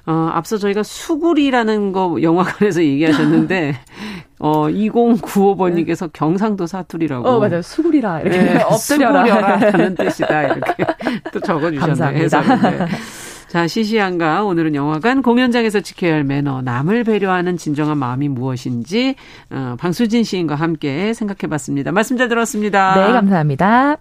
어, 0.05 0.29
앞서 0.33 0.57
저희가 0.57 0.83
수구리라는 0.83 1.91
거 1.91 2.17
영화관에서 2.21 2.83
얘기하셨는데 2.83 3.75
어 4.39 4.67
2095번님께서 4.67 6.09
경상도 6.13 6.67
사투리라고. 6.67 7.27
어 7.27 7.39
맞아요. 7.39 7.61
수구리라 7.61 8.21
이렇게 8.21 8.41
네, 8.41 8.61
엎드려라라는 8.63 9.95
뜻이다 9.99 10.43
이렇게 10.43 10.85
또 11.31 11.39
적어주셨네요. 11.39 11.79
감사합니다. 11.79 12.87
자, 13.51 13.67
시시한가 13.67 14.45
오늘은 14.45 14.75
영화관 14.75 15.21
공연장에서 15.21 15.81
지켜야 15.81 16.13
할 16.13 16.23
매너, 16.23 16.61
남을 16.61 17.03
배려하는 17.03 17.57
진정한 17.57 17.97
마음이 17.97 18.29
무엇인지 18.29 19.15
어, 19.49 19.75
방수진 19.77 20.23
시인과 20.23 20.55
함께 20.55 21.13
생각해봤습니다. 21.13 21.91
말씀 21.91 22.15
잘 22.15 22.29
들었습니다. 22.29 22.95
네, 22.95 23.11
감사합니다. 23.11 23.97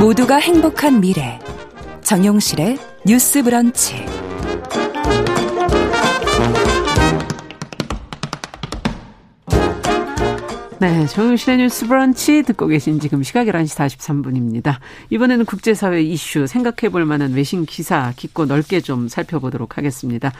모두가 0.00 0.36
행복한 0.36 1.00
미래 1.00 1.38
정용실의 2.04 2.78
뉴스 3.06 3.42
브런치 3.42 4.04
네, 10.80 11.06
정용실의 11.06 11.58
뉴스 11.58 11.86
브런치 11.86 12.42
듣고 12.42 12.66
계신 12.66 12.98
지금 12.98 13.22
시각 13.22 13.46
11시 13.46 13.98
43분입니다. 13.98 14.78
이번에는 15.10 15.44
국제사회 15.44 16.02
이슈 16.02 16.48
생각해 16.48 16.90
볼 16.90 17.04
만한 17.04 17.34
외신 17.34 17.64
기사 17.64 18.12
깊고 18.16 18.46
넓게 18.46 18.80
좀 18.80 19.06
살펴보도록 19.06 19.78
하겠습니다. 19.78 20.32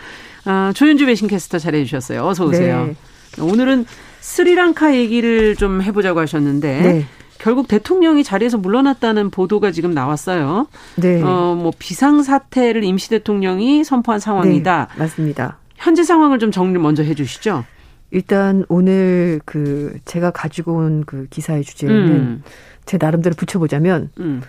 아, 0.45 0.73
조윤주 0.75 1.07
외신 1.07 1.29
캐스터 1.29 1.61
잘해 1.61 1.85
주셨어요. 1.85 2.27
어서 2.27 2.45
오세요. 2.45 2.87
네. 2.87 3.43
오늘은 3.43 3.87
스리랑카 4.21 4.97
얘기를 4.97 5.55
좀 5.55 5.81
해보자고 5.81 6.19
하셨는데 6.19 6.81
네. 6.81 7.07
결국 7.43 7.67
대통령이 7.67 8.23
자리에서 8.23 8.57
물러났다는 8.57 9.31
보도가 9.31 9.73
지금 9.73 9.93
나왔어요. 9.93 10.69
네. 10.95 11.21
어, 11.23 11.57
뭐 11.61 11.73
비상 11.77 12.23
사태를 12.23 12.85
임시 12.85 13.11
대통령이 13.11 13.83
선포한 13.83 14.21
상황이다. 14.21 14.89
네, 14.93 14.99
맞습니다. 14.99 15.59
현재 15.75 16.05
상황을 16.05 16.39
좀 16.39 16.53
정리 16.53 16.79
먼저 16.79 17.03
해 17.03 17.15
주시죠. 17.15 17.65
일단 18.13 18.65
오늘 18.69 19.41
그 19.45 19.99
제가 20.05 20.31
가지고 20.31 20.75
온 20.77 21.03
그 21.05 21.27
기사의 21.31 21.65
주제는 21.65 21.95
음. 21.97 22.43
제 22.85 22.97
나름대로 22.97 23.35
붙여보자면 23.35 24.11
음. 24.21 24.43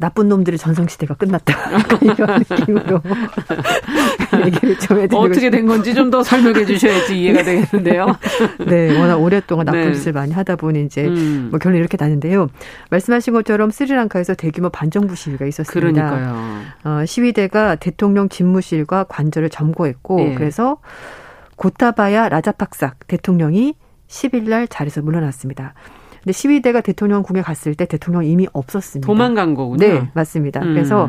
나쁜 0.00 0.28
놈들의 0.28 0.58
전성시대가 0.58 1.14
끝났다. 1.14 1.54
이런 2.02 2.42
느낌으로 2.48 3.00
얘기를 4.46 4.78
좀 4.78 4.98
해드리고 4.98 5.18
어떻게 5.18 5.50
된 5.50 5.66
건지 5.66 5.94
좀 5.94 6.10
더 6.10 6.22
설명해 6.22 6.66
주셔야지 6.66 7.20
이해가 7.20 7.44
되겠는데요. 7.44 8.06
네, 8.66 8.98
워낙 8.98 9.16
오랫동안 9.16 9.66
나쁜 9.66 9.88
네. 9.88 9.92
짓을 9.94 10.12
많이 10.12 10.32
하다 10.32 10.56
보니 10.56 10.84
이제 10.84 11.06
음. 11.06 11.48
뭐 11.50 11.58
결론이 11.58 11.78
이렇게 11.78 11.96
나는데요. 11.98 12.48
말씀하신 12.90 13.32
것처럼 13.32 13.70
스리랑카에서 13.70 14.34
대규모 14.34 14.70
반정부 14.70 15.14
시위가 15.14 15.46
있었습니다. 15.46 16.10
그러니까요. 16.10 16.62
어, 16.84 17.04
시위대가 17.06 17.76
대통령 17.76 18.28
집무실과 18.28 19.04
관절을 19.04 19.50
점거했고 19.50 20.16
네. 20.16 20.34
그래서 20.34 20.78
고타바야 21.56 22.28
라자팍삭 22.28 23.06
대통령이 23.06 23.74
10일 24.08 24.48
날 24.48 24.66
자리에서 24.66 25.02
물러났습니다. 25.02 25.74
근데 26.22 26.32
시위대가 26.32 26.80
대통령 26.80 27.22
궁에 27.22 27.42
갔을 27.42 27.74
때 27.74 27.86
대통령 27.86 28.24
이미 28.24 28.46
없었습니다. 28.52 29.06
도망간 29.06 29.54
거군요. 29.54 29.86
네, 29.86 30.10
맞습니다. 30.14 30.60
음. 30.62 30.74
그래서 30.74 31.08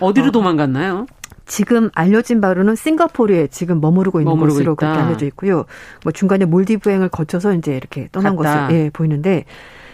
어디로 0.00 0.28
어, 0.28 0.30
도망갔나요? 0.30 1.06
지금 1.46 1.90
알려진 1.94 2.40
바로는 2.40 2.76
싱가포르에 2.76 3.48
지금 3.48 3.80
머무르고 3.80 4.20
있는 4.20 4.30
머무르고 4.30 4.54
것으로 4.54 4.72
있다. 4.74 4.76
그렇게 4.76 5.00
알려져 5.00 5.26
있고요. 5.26 5.64
뭐 6.04 6.12
중간에 6.12 6.44
몰디브행을 6.44 7.08
거쳐서 7.08 7.54
이제 7.54 7.76
이렇게 7.76 8.08
떠난 8.12 8.36
갔다. 8.36 8.66
것으로 8.68 8.78
예, 8.78 8.90
보이는데 8.90 9.44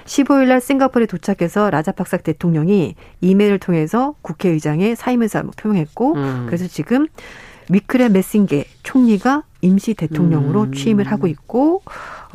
15일 0.05 0.49
날 0.49 0.61
싱가포르에 0.61 1.07
도착해서 1.07 1.71
라자팍삭 1.71 2.23
대통령이 2.23 2.95
이메일을 3.21 3.59
통해서 3.59 4.15
국회의장에 4.23 4.95
사임 4.95 5.23
의사를 5.23 5.49
표명했고 5.57 6.15
음. 6.15 6.45
그래서 6.47 6.67
지금 6.69 7.07
위크레 7.71 8.11
메싱게 8.11 8.67
총리가 8.83 9.43
임시 9.63 9.95
대통령으로 9.95 10.65
음. 10.65 10.73
취임을 10.73 11.07
하고 11.11 11.27
있고 11.27 11.83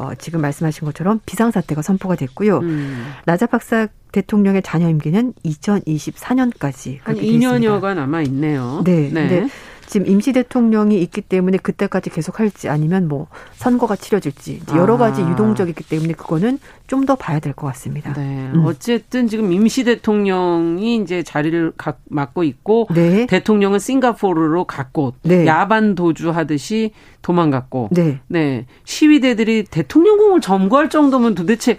어, 0.02 0.16
지금 0.16 0.42
말씀하신 0.42 0.86
것처럼 0.86 1.20
비상사태가 1.28 1.84
선포가 1.84 2.16
됐고요. 2.16 2.58
음. 2.58 3.14
라자팍사 3.28 3.88
대통령의 4.12 4.64
자녀 4.64 4.90
임기는 4.90 5.34
2024년까지 5.46 6.98
한 7.04 7.16
2년여가 7.16 7.94
남아 7.94 8.24
있네요. 8.24 8.82
네. 8.84 9.10
네. 9.12 9.48
지금 9.92 10.08
임시 10.08 10.32
대통령이 10.32 11.02
있기 11.02 11.20
때문에 11.20 11.58
그때까지 11.58 12.10
계속 12.12 12.40
할지 12.40 12.70
아니면 12.70 13.10
뭐 13.10 13.28
선거가 13.56 13.98
치러질지 13.98 14.62
여러 14.74 14.98
가지 14.98 15.22
아. 15.22 15.30
유동적이기 15.30 15.84
때문에 15.84 16.14
그거는 16.14 16.60
좀 16.88 17.02
더 17.06 17.16
봐야 17.16 17.40
될 17.40 17.54
것 17.54 17.68
같습니다. 17.68 18.14
네. 18.14 18.50
음. 18.54 18.64
어쨌든 18.66 19.28
지금 19.28 19.52
임시 19.52 19.84
대통령이 19.84 20.98
이제 20.98 21.24
자리를 21.24 21.74
가, 21.76 21.96
맡고 22.10 22.44
있고 22.44 22.88
네. 22.94 23.26
대통령은 23.26 23.80
싱가포르로 23.80 24.64
갔고 24.66 25.14
네. 25.24 25.46
야반 25.46 25.96
도주하듯이 25.96 26.92
도망갔고 27.22 27.90
네. 27.92 28.20
네. 28.28 28.66
시위대들이 28.86 29.66
대통령궁을 29.66 30.40
점거할 30.42 30.90
정도면 30.90 31.36
도대체 31.36 31.78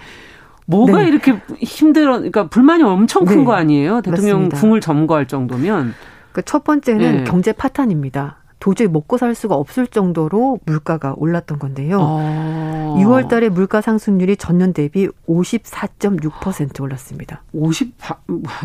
뭐가 0.67 1.03
네. 1.03 1.09
이렇게 1.09 1.41
힘들어, 1.61 2.17
그러니까 2.19 2.49
불만이 2.49 2.83
엄청 2.83 3.25
큰거 3.25 3.55
네. 3.55 3.61
아니에요? 3.61 4.03
대통령 4.03 4.37
맞습니다. 4.43 4.61
궁을 4.61 4.81
점거할 4.81 5.27
정도면. 5.27 5.95
그 6.33 6.43
첫 6.43 6.65
번째는 6.65 7.17
네. 7.19 7.25
경제 7.25 7.53
파탄입니다. 7.53 8.37
도저히 8.59 8.87
먹고 8.87 9.19
살 9.19 9.35
수가 9.35 9.57
없을 9.57 9.89
정도로 9.89 10.61
물가가 10.67 11.15
올랐던 11.17 11.59
건데요. 11.59 11.99
아. 12.01 12.95
6월 12.99 13.27
달에 13.29 13.49
물가 13.49 13.81
상승률이 13.81 14.37
전년 14.37 14.73
대비 14.73 15.09
54.6% 15.29 16.81
올랐습니다. 16.81 17.43
50 17.53 17.95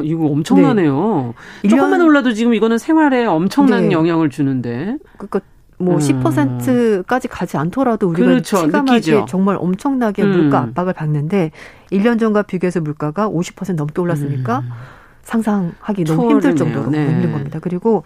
이거 0.03 0.25
엄청나네요. 0.25 1.33
네. 1.63 1.69
조금만 1.69 2.01
올라도 2.01 2.33
지금 2.33 2.53
이거는 2.53 2.77
생활에 2.77 3.25
엄청난 3.25 3.87
네. 3.89 3.91
영향을 3.91 4.29
주는데. 4.29 4.97
그러니까 5.17 5.39
뭐 5.79 5.95
음. 5.95 5.99
10%까지 5.99 7.27
가지 7.27 7.57
않더라도 7.57 8.07
우리가 8.09 8.27
그렇죠. 8.27 8.57
체감하기에. 8.65 9.25
정말 9.27 9.57
엄청나게 9.59 10.23
음. 10.23 10.31
물가 10.31 10.59
압박을 10.61 10.93
받는데 10.93 11.51
1년 11.91 12.19
전과 12.19 12.43
비교해서 12.43 12.81
물가가 12.81 13.29
50% 13.29 13.75
넘게 13.75 14.01
올랐으니까 14.01 14.59
음. 14.59 14.69
상상하기 15.27 16.05
너무 16.05 16.31
힘들 16.31 16.55
정도로 16.55 16.89
네. 16.89 17.05
힘든 17.09 17.33
겁니다. 17.33 17.59
그리고 17.61 18.03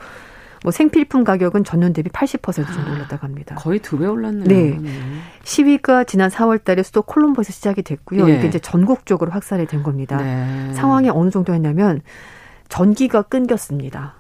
뭐 0.64 0.72
생필품 0.72 1.24
가격은 1.24 1.64
전년 1.64 1.94
대비 1.94 2.10
80% 2.10 2.66
정도 2.74 2.92
올랐다고 2.92 3.26
합니다. 3.26 3.56
거의 3.56 3.80
두 3.80 3.98
배 4.00 4.08
올랐네요. 4.08 4.46
네. 4.46 4.78
네. 4.82 4.90
시위가 5.44 6.04
지난 6.06 6.30
4월 6.32 6.64
달에 6.64 6.82
수도 6.82 7.04
콜롬보에서 7.04 7.52
시작이 7.54 7.84
됐고요. 7.84 8.26
네. 8.26 8.38
이게 8.38 8.48
이제 8.48 8.58
전국적으로 8.58 9.32
확산이 9.32 9.68
된 9.68 9.84
겁니다. 9.84 10.18
네. 10.18 10.74
상황이 10.74 11.10
어느 11.10 11.30
정도였냐면 11.30 12.02
전기가 12.70 13.22
끊겼습니다. 13.22 14.16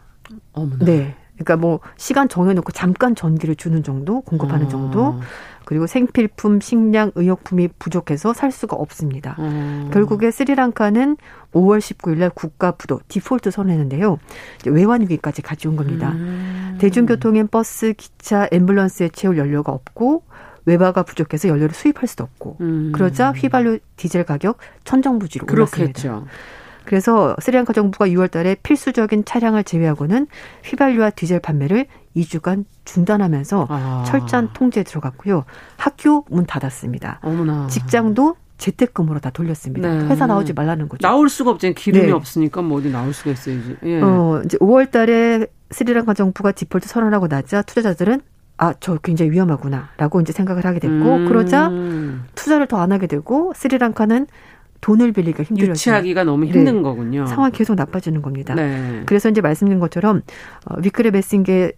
어머나. 0.53 0.85
네. 0.85 1.15
그러니까 1.35 1.57
뭐 1.57 1.79
시간 1.97 2.29
정해놓고 2.29 2.71
잠깐 2.71 3.15
전기를 3.15 3.55
주는 3.55 3.83
정도, 3.83 4.21
공급하는 4.21 4.67
어. 4.67 4.69
정도. 4.69 5.19
그리고 5.65 5.87
생필품, 5.87 6.59
식량, 6.59 7.11
의약품이 7.15 7.69
부족해서 7.79 8.33
살 8.33 8.51
수가 8.51 8.75
없습니다. 8.75 9.35
어. 9.37 9.89
결국에 9.93 10.29
스리랑카는 10.31 11.17
5월 11.53 11.79
19일 11.79 12.17
날 12.17 12.29
국가 12.29 12.71
부도 12.71 12.99
디폴트 13.07 13.51
선언했는데요. 13.51 14.17
외환 14.65 15.01
위기까지 15.01 15.41
가져온 15.41 15.75
겁니다. 15.75 16.11
음. 16.11 16.75
대중교통엔 16.79 17.47
버스, 17.47 17.93
기차, 17.93 18.47
앰뷸런스에 18.47 19.13
채울 19.13 19.37
연료가 19.37 19.71
없고 19.71 20.23
외화가 20.65 21.03
부족해서 21.03 21.47
연료를 21.47 21.73
수입할 21.73 22.07
수도 22.07 22.23
없고 22.23 22.57
음. 22.61 22.91
그러자 22.93 23.31
휘발유 23.31 23.79
디젤 23.95 24.25
가격 24.25 24.57
천정부지로 24.83 25.45
올랐습니다. 25.49 26.25
그래서 26.91 27.37
스리랑카 27.39 27.71
정부가 27.71 28.05
6월 28.07 28.29
달에 28.29 28.53
필수적인 28.63 29.23
차량을 29.23 29.63
제외하고는 29.63 30.27
휘발유와 30.65 31.11
디젤 31.11 31.39
판매를 31.39 31.85
2주간 32.17 32.65
중단하면서 32.83 33.67
아. 33.69 34.03
철저한 34.05 34.49
통제에 34.51 34.83
들어갔고요. 34.83 35.45
학교 35.77 36.25
문 36.29 36.45
닫았습니다. 36.45 37.19
어머나. 37.23 37.67
직장도 37.67 38.35
재택근무로 38.57 39.21
다 39.21 39.29
돌렸습니다. 39.29 39.87
네. 39.87 40.07
회사 40.07 40.27
나오지 40.27 40.51
말라는 40.51 40.89
거죠. 40.89 41.07
나올 41.07 41.29
수가 41.29 41.51
없잖아요. 41.51 41.75
기름이 41.75 42.07
네. 42.07 42.11
없으니까 42.11 42.61
뭐 42.61 42.79
어디 42.79 42.91
나올 42.91 43.13
수가 43.13 43.31
있어야지. 43.31 43.77
예. 43.83 44.01
어, 44.01 44.41
이제 44.43 44.57
5월 44.57 44.91
달에 44.91 45.47
스리랑카 45.69 46.13
정부가 46.13 46.51
디폴트 46.51 46.89
선언하고 46.89 47.29
나자 47.29 47.61
투자자들은 47.61 48.19
아, 48.57 48.73
저 48.81 48.97
굉장히 48.97 49.31
위험하구나 49.31 49.91
라고 49.95 50.19
이제 50.19 50.33
생각을 50.33 50.65
하게 50.65 50.79
됐고 50.79 51.15
음. 51.15 51.25
그러자 51.29 51.71
투자를 52.35 52.67
더 52.67 52.77
안 52.79 52.91
하게 52.91 53.07
되고 53.07 53.53
스리랑카는 53.55 54.27
돈을 54.81 55.11
빌리기가 55.11 55.43
힘들어요. 55.43 55.71
유치하기가 55.71 56.23
너무 56.23 56.45
힘든 56.45 56.77
네. 56.77 56.81
거군요. 56.81 57.25
상황이 57.27 57.51
계속 57.53 57.75
나빠지는 57.75 58.21
겁니다. 58.21 58.55
네. 58.55 59.03
그래서 59.05 59.29
이제 59.29 59.39
말씀드린 59.41 59.79
것처럼 59.79 60.21
어, 60.65 60.75
위크레 60.81 61.11
베싱게 61.11 61.73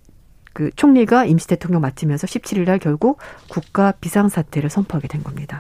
그 0.53 0.69
총리가 0.75 1.25
임시 1.25 1.47
대통령 1.47 1.81
맡으면서 1.81 2.27
17일 2.27 2.65
날 2.65 2.79
결국 2.79 3.19
국가 3.49 3.91
비상사태를 3.99 4.69
선포하게 4.69 5.07
된 5.07 5.23
겁니다. 5.23 5.59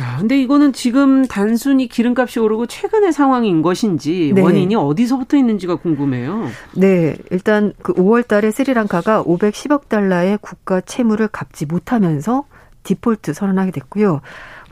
야, 0.00 0.16
근데 0.18 0.40
이거는 0.40 0.72
지금 0.72 1.26
단순히 1.26 1.88
기름값이 1.88 2.38
오르고 2.38 2.66
최근의 2.66 3.12
상황인 3.12 3.62
것인지 3.62 4.32
네. 4.32 4.40
원인이 4.40 4.74
어디서부터 4.76 5.36
있는지가 5.36 5.76
궁금해요. 5.76 6.46
네, 6.76 7.16
일단 7.30 7.72
그 7.82 7.94
5월 7.94 8.26
달에 8.26 8.52
스리랑카가 8.52 9.24
510억 9.24 9.88
달러의 9.88 10.38
국가 10.40 10.80
채무를 10.80 11.26
갚지 11.26 11.66
못하면서 11.66 12.44
디폴트 12.84 13.34
선언하게 13.34 13.72
됐고요. 13.72 14.20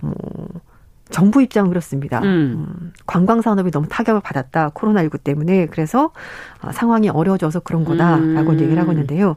뭐 0.00 0.14
정부 1.10 1.42
입장은 1.42 1.70
그렇습니다. 1.70 2.20
음. 2.20 2.24
음, 2.26 2.92
관광 3.06 3.40
산업이 3.40 3.70
너무 3.70 3.86
타격을 3.88 4.20
받았다. 4.20 4.70
코로나19 4.70 5.22
때문에. 5.22 5.66
그래서 5.66 6.10
어, 6.62 6.72
상황이 6.72 7.08
어려워져서 7.08 7.60
그런 7.60 7.84
거다라고 7.84 8.52
음. 8.52 8.60
얘기를 8.60 8.78
하고 8.80 8.92
있는데요. 8.92 9.36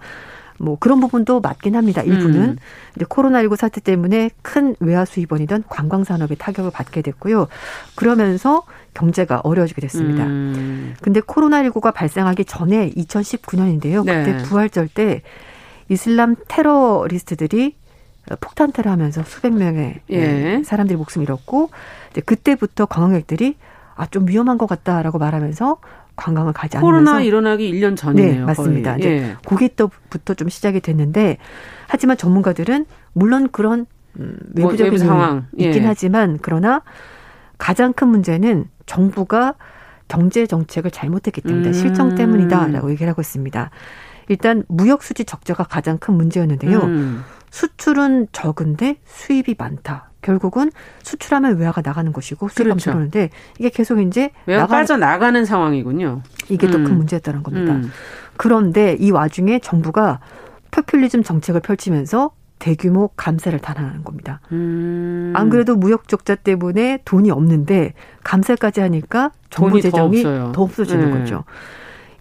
뭐 0.57 0.77
그런 0.77 0.99
부분도 0.99 1.39
맞긴 1.39 1.75
합니다. 1.75 2.01
일부는. 2.01 2.41
음. 2.41 2.57
근데 2.93 3.05
코로나19 3.05 3.55
사태 3.55 3.79
때문에 3.79 4.29
큰 4.41 4.75
외화 4.79 5.05
수입원이던 5.05 5.63
관광 5.69 6.03
산업이 6.03 6.35
타격을 6.37 6.71
받게 6.71 7.01
됐고요. 7.01 7.47
그러면서 7.95 8.63
경제가 8.93 9.41
어려워지게 9.43 9.81
됐습니다. 9.81 10.25
음. 10.25 10.95
근데 11.01 11.21
코로나19가 11.21 11.93
발생하기 11.93 12.45
전에 12.45 12.89
2019년인데요. 12.91 14.05
그때 14.05 14.37
네. 14.37 14.37
부활절 14.43 14.89
때 14.89 15.21
이슬람 15.87 16.35
테러리스트들이 16.47 17.75
폭탄 18.35 18.71
테러 18.71 18.91
하면서 18.91 19.23
수백 19.23 19.53
명의 19.53 19.99
예. 20.09 20.61
사람들이 20.63 20.97
목숨 20.97 21.21
잃었고 21.23 21.69
이제 22.11 22.21
그때부터 22.21 22.85
관광객들이 22.85 23.55
아 23.95 24.05
좀 24.07 24.27
위험한 24.27 24.57
것 24.57 24.65
같다라고 24.67 25.17
말하면서 25.19 25.77
관광을 26.15 26.53
가지 26.53 26.77
않으면서 26.77 26.85
코로나 27.01 27.21
일어나기 27.21 27.71
1년 27.71 27.97
전이네요. 27.97 28.33
네, 28.33 28.39
맞습니다. 28.45 28.95
거의. 28.97 28.99
이제 28.99 29.35
거기부터 29.45 30.33
좀 30.35 30.47
시작이 30.49 30.79
됐는데 30.79 31.37
하지만 31.87 32.15
전문가들은 32.17 32.85
물론 33.13 33.49
그런 33.51 33.85
음, 34.17 34.37
뭐 34.55 34.65
외부적인 34.67 34.91
뭐, 34.91 34.99
상황 34.99 35.47
있긴 35.57 35.83
예. 35.83 35.87
하지만 35.87 36.39
그러나 36.41 36.81
가장 37.57 37.91
큰 37.93 38.07
문제는 38.07 38.65
정부가 38.85 39.55
경제 40.07 40.47
정책을 40.47 40.91
잘못했기 40.91 41.41
때문에 41.41 41.67
음. 41.67 41.73
실정 41.73 42.15
때문이다라고 42.15 42.89
얘기를 42.91 43.09
하고 43.09 43.21
있습니다. 43.21 43.69
일단 44.29 44.63
무역 44.67 45.03
수지 45.03 45.25
적자가 45.25 45.63
가장 45.65 45.97
큰 45.97 46.13
문제였는데요. 46.15 46.79
음. 46.79 47.23
수출은 47.51 48.27
적은데 48.31 48.97
수입이 49.05 49.55
많다. 49.57 50.09
결국은 50.21 50.69
수출하면 51.01 51.57
외화가 51.57 51.81
나가는 51.81 52.11
것이고 52.11 52.49
수입하면 52.49 52.77
그렇죠. 52.77 52.91
들어오는데 52.91 53.29
이게 53.57 53.69
계속 53.69 53.99
이제 53.99 54.31
외화 54.45 54.61
나가... 54.61 54.77
빠져 54.77 54.97
나가는 54.97 55.45
상황이군요. 55.45 56.21
이게 56.49 56.67
음. 56.67 56.71
더큰 56.71 56.97
문제였다는 56.97 57.43
겁니다. 57.43 57.73
음. 57.73 57.91
그런데 58.35 58.95
이 58.99 59.11
와중에 59.11 59.59
정부가 59.59 60.19
포퓰리즘 60.71 61.23
정책을 61.23 61.61
펼치면서 61.61 62.31
대규모 62.59 63.09
감세를 63.15 63.59
단행하는 63.59 64.03
겁니다. 64.03 64.41
음. 64.51 65.33
안 65.35 65.49
그래도 65.49 65.75
무역 65.75 66.09
적자 66.09 66.35
때문에 66.35 66.99
돈이 67.05 67.31
없는데 67.31 67.93
감세까지 68.23 68.81
하니까 68.81 69.31
정부 69.49 69.79
재정이 69.81 70.23
더, 70.23 70.51
더 70.51 70.61
없어지는 70.61 71.11
네. 71.13 71.19
거죠. 71.19 71.45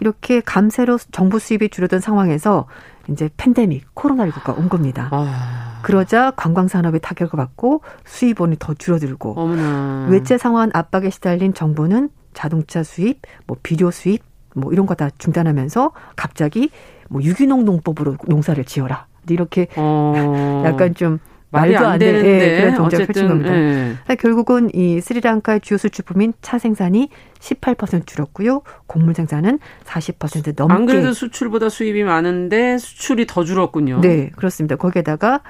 이렇게 0.01 0.41
감세로 0.41 0.99
정부 1.11 1.41
수입이 1.41 1.70
줄어든 1.70 1.99
상황에서 1.99 2.66
이제 3.11 3.29
팬데믹 3.37 3.95
코로나19가 3.95 4.57
온 4.59 4.69
겁니다. 4.69 5.09
아. 5.13 5.79
그러자 5.83 6.33
관광 6.37 6.69
산업이 6.69 6.99
타격을 7.01 7.37
받고 7.37 7.83
수입원이 8.05 8.57
더 8.59 8.75
줄어들고 8.75 9.35
어머나. 9.37 10.07
외제 10.11 10.37
상황 10.37 10.71
압박에 10.75 11.11
시달린 11.11 11.55
정부는 11.55 12.11
자동차 12.35 12.83
수입, 12.83 13.23
뭐 13.47 13.57
비료 13.63 13.91
수입, 13.91 14.23
뭐 14.55 14.73
이런 14.73 14.87
거 14.87 14.95
다 14.95 15.09
중단하면서 15.19 15.93
갑자기 16.17 16.71
뭐 17.09 17.23
유기농 17.23 17.65
농법으로 17.65 18.17
농사를 18.27 18.63
지어라. 18.65 19.07
이렇게 19.31 19.69
어. 19.77 20.63
약간 20.67 20.95
좀 20.95 21.19
말도 21.51 21.79
안, 21.79 21.85
안 21.93 21.99
되는데 21.99 22.57
예, 22.57 22.61
그런 22.61 22.75
정책을 22.75 23.07
펼친 23.07 23.29
겁니다. 23.29 23.55
예. 23.55 23.97
결국은 24.17 24.71
이 24.75 25.01
스리랑카의 25.01 25.61
주요 25.61 25.79
수출품인 25.79 26.35
차 26.43 26.59
생산이 26.59 27.09
18% 27.41 28.07
줄었고요. 28.07 28.63
곡물 28.87 29.15
생산은 29.15 29.59
40% 29.85 30.55
넘게. 30.57 30.75
안 30.75 30.87
그래도 30.87 31.13
수출보다 31.13 31.69
수입이 31.69 32.05
많은데 32.05 32.79
수출이 32.79 33.27
더 33.27 33.45
줄었군요. 33.45 34.01
네, 34.01 34.31
그렇습니다. 34.37 34.77
거기에다가 34.77 35.41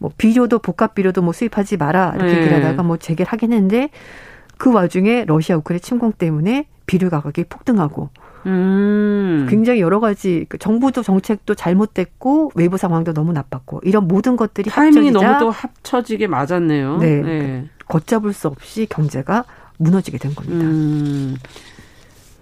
뭐 0.00 0.10
비료도 0.16 0.60
복합 0.60 0.94
비료도 0.94 1.22
뭐 1.22 1.32
수입하지 1.32 1.76
마라 1.76 2.14
이렇게 2.16 2.32
예. 2.36 2.42
얘기하다가 2.42 2.82
뭐 2.82 2.96
재개를 2.96 3.30
하긴 3.30 3.52
했는데 3.52 3.90
그 4.56 4.72
와중에 4.72 5.24
러시아 5.26 5.56
우크라이나 5.56 5.80
침공 5.80 6.12
때문에 6.12 6.66
비료 6.86 7.10
가격이 7.10 7.44
폭등하고 7.44 8.10
음. 8.46 9.46
굉장히 9.48 9.80
여러 9.80 10.00
가지 10.00 10.46
그 10.48 10.58
정부도 10.58 11.02
정책도 11.02 11.54
잘못됐고 11.54 12.52
외부 12.54 12.76
상황도 12.76 13.12
너무 13.12 13.32
나빴고 13.32 13.80
이런 13.84 14.06
모든 14.08 14.36
것들이 14.36 14.70
타이밍이 14.70 15.08
합쳐지자, 15.08 15.28
너무 15.28 15.38
또 15.40 15.50
합쳐지게 15.50 16.26
맞았네요. 16.26 16.98
네, 16.98 17.22
네. 17.22 17.68
걷잡을 17.88 18.32
수 18.32 18.48
없이 18.48 18.86
경제가 18.88 19.44
무너지게 19.78 20.18
된 20.18 20.34
겁니다. 20.34 20.64
음. 20.64 21.36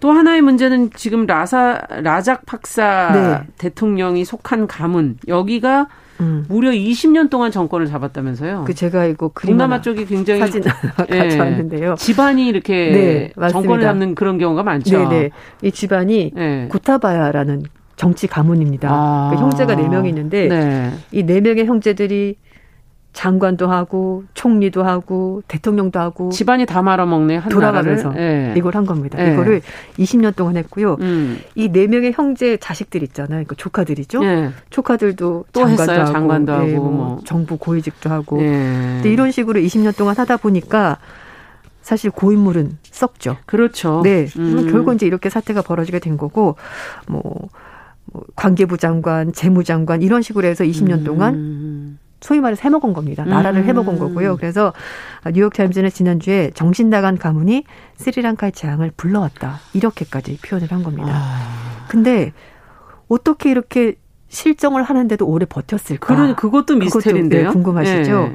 또 0.03 0.11
하나의 0.11 0.43
문제는 0.43 0.91
지금 0.97 1.27
라사 1.27 1.81
라작 2.03 2.45
박사 2.45 3.13
네. 3.13 3.53
대통령이 3.57 4.25
속한 4.25 4.67
가문 4.67 5.17
여기가 5.29 5.87
음. 6.19 6.45
무려 6.49 6.73
20년 6.73 7.31
동안 7.31 7.53
정권을 7.53 7.87
잡았다면서요. 7.87 8.65
그 8.67 8.75
제가 8.75 9.05
이거 9.05 9.31
동남아 9.41 9.81
쪽이 9.81 10.07
굉장히 10.07 10.41
사진 10.41 10.65
예, 11.09 11.19
가져왔는데요. 11.19 11.95
집안이 11.95 12.49
이렇게 12.49 13.33
네, 13.39 13.49
정권을 13.49 13.85
잡는 13.85 14.17
그런 14.17 14.39
경우가 14.39 14.65
많죠. 14.65 15.09
네네. 15.09 15.21
네. 15.21 15.31
이 15.63 15.71
집안이 15.71 16.33
네. 16.35 16.67
고타바야라는 16.69 17.63
정치 17.95 18.27
가문입니다. 18.27 18.89
아. 18.91 19.31
그 19.33 19.41
형제가 19.41 19.77
4명이 19.77 20.09
있는데 20.09 20.49
네. 20.49 20.91
이 21.13 21.23
4명의 21.23 21.67
형제들이 21.67 22.39
장관도 23.13 23.71
하고 23.71 24.25
총리도 24.35 24.85
하고 24.85 25.43
대통령도 25.47 26.01
하고 26.01 26.31
집안이 26.31 26.65
다 26.65 26.83
말아먹네 26.83 27.37
한 27.37 27.51
돌아가면서 27.51 28.11
네. 28.13 28.55
이걸 28.57 28.75
한 28.75 28.87
겁니다. 28.87 29.19
네. 29.19 29.35
이거를 29.35 29.61
20년 29.99 30.35
동안 30.35 30.57
했고요. 30.57 30.97
음. 31.01 31.39
이네 31.55 31.89
명의 31.89 32.13
형제 32.13 32.57
자식들 32.57 33.03
있잖아요. 33.03 33.45
그 33.47 33.55
조카들이죠. 33.57 34.21
네. 34.21 34.51
조카들도 34.71 35.45
또 35.53 35.61
장관도 35.61 35.83
했어요. 35.83 36.01
하고, 36.01 36.13
장관도 36.13 36.53
하고 36.53 36.67
뭐, 36.69 36.91
뭐 36.91 37.21
정부 37.25 37.59
고위직도 37.59 38.09
하고. 38.09 38.39
근데 38.39 39.11
이런 39.13 39.31
식으로 39.31 39.61
20년 39.61 39.97
동안 39.97 40.17
하다 40.17 40.39
보니까 40.39 40.99
사실 41.83 42.11
고인물은 42.11 42.79
썩죠. 42.83 43.37
그렇죠. 43.45 44.01
네. 44.05 44.27
음. 44.39 44.69
결국 44.71 44.95
이제 44.95 45.07
이렇게 45.07 45.29
사태가 45.29 45.63
벌어지게 45.63 45.99
된 45.99 46.17
거고 46.17 46.57
뭐, 47.09 47.23
뭐 48.07 48.25
관계부 48.37 48.79
장관, 48.79 49.33
재무장관 49.33 50.01
이런 50.01 50.23
식으로 50.23 50.47
해서 50.47 50.65
20년 50.65 51.01
음. 51.01 51.05
동안 51.05 51.35
소위 52.23 52.41
말해서 52.41 52.63
해먹은 52.63 52.93
겁니다. 52.95 53.25
나라를 53.25 53.63
음. 53.63 53.67
해먹은 53.67 53.99
거고요. 53.99 54.37
그래서 54.37 54.73
뉴욕타임즈는 55.31 55.91
지난주에 55.91 56.53
정신 56.55 56.89
나간 56.89 57.19
가문이 57.19 57.65
스리랑카의 57.97 58.53
재앙을 58.53 58.93
불러왔다. 58.97 59.59
이렇게까지 59.75 60.39
표현을 60.39 60.71
한 60.71 60.83
겁니다. 60.83 61.09
아. 61.13 61.87
근데 61.89 62.33
어떻게 63.09 63.51
이렇게 63.51 63.97
실정을 64.29 64.83
하는데도 64.83 65.27
오래 65.27 65.45
버텼을까? 65.45 66.07
그런 66.07 66.37
그것도 66.37 66.77
미스테리인데요. 66.77 67.49
네, 67.49 67.53
궁금하시죠? 67.53 68.29
네. 68.29 68.35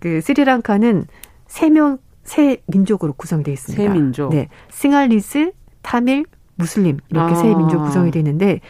그 0.00 0.20
스리랑카는 0.20 1.06
세명 1.46 1.98
세 2.24 2.58
민족으로 2.66 3.12
구성이 3.12 3.44
되어 3.44 3.52
있습니다. 3.52 3.82
세 3.82 3.88
민족. 3.88 4.30
네. 4.30 4.48
Sinhalese, 4.70 5.52
타밀, 5.82 6.24
무슬림 6.56 6.98
이렇게 7.08 7.34
아. 7.34 7.36
세 7.36 7.54
민족 7.54 7.84
구성이 7.84 8.10
되어 8.10 8.20
있는데 8.20 8.60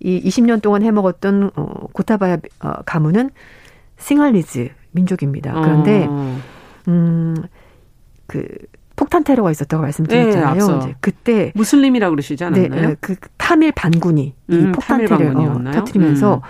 이 0.00 0.20
20년 0.28 0.62
동안 0.62 0.82
해먹었던 0.82 1.50
어, 1.54 1.86
고타바야 1.92 2.38
어, 2.60 2.72
가문은 2.84 3.30
Sinhalese 4.00 4.70
민족입니다. 4.92 5.52
그런데 5.52 6.06
어. 6.08 6.38
음 6.88 7.67
그 7.67 8.46
폭탄 8.96 9.24
테러가 9.24 9.50
있었다고 9.50 9.82
말씀드렸잖아요. 9.82 10.54
네, 10.54 10.76
이제 10.76 10.94
그때 11.00 11.52
무슬림이라고 11.54 12.10
그러시지 12.10 12.44
않았나요? 12.44 12.88
네, 12.88 12.96
그 13.00 13.16
타밀 13.38 13.72
반군이 13.72 14.34
이 14.48 14.54
음, 14.54 14.72
폭탄 14.72 15.06
테러를 15.06 15.36
어, 15.36 15.62
터뜨리면서 15.72 16.36
음. 16.36 16.40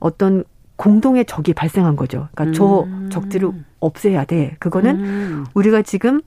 어떤 0.00 0.44
공동의 0.76 1.24
적이 1.24 1.54
발생한 1.54 1.96
거죠. 1.96 2.28
그러니까 2.34 2.44
음. 2.44 2.52
저 2.52 3.20
적들을 3.20 3.50
없애야 3.80 4.24
돼. 4.24 4.56
그거는 4.58 4.96
음. 5.00 5.46
우리가 5.54 5.82
지금 5.82 6.20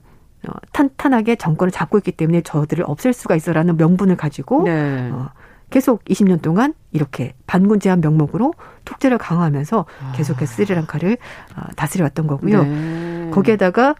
어, 0.48 0.52
탄탄하게 0.72 1.36
정권을 1.36 1.70
잡고 1.70 1.98
있기 1.98 2.12
때문에 2.12 2.40
저들을 2.40 2.84
없앨 2.86 3.12
수가 3.12 3.36
있어라는 3.36 3.76
명분을 3.76 4.16
가지고 4.16 4.64
네. 4.64 5.10
어, 5.12 5.30
계속 5.70 6.04
20년 6.04 6.42
동안 6.42 6.74
이렇게 6.92 7.34
반군 7.46 7.80
제한 7.80 8.00
명목으로 8.00 8.52
통제를 8.84 9.18
강화하면서 9.18 9.86
아. 10.02 10.12
계속해서 10.12 10.54
스리랑카를 10.54 11.16
어, 11.56 11.62
다스려왔던 11.76 12.26
거고요. 12.26 12.64
네. 12.64 13.30
거기에다가 13.32 13.94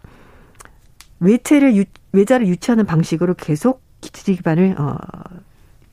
외채를 1.19 1.75
유, 1.75 1.85
외자를 2.11 2.47
유치하는 2.47 2.85
방식으로 2.85 3.35
계속 3.35 3.81
기초 4.01 4.33
기반을 4.33 4.75
어, 4.77 4.97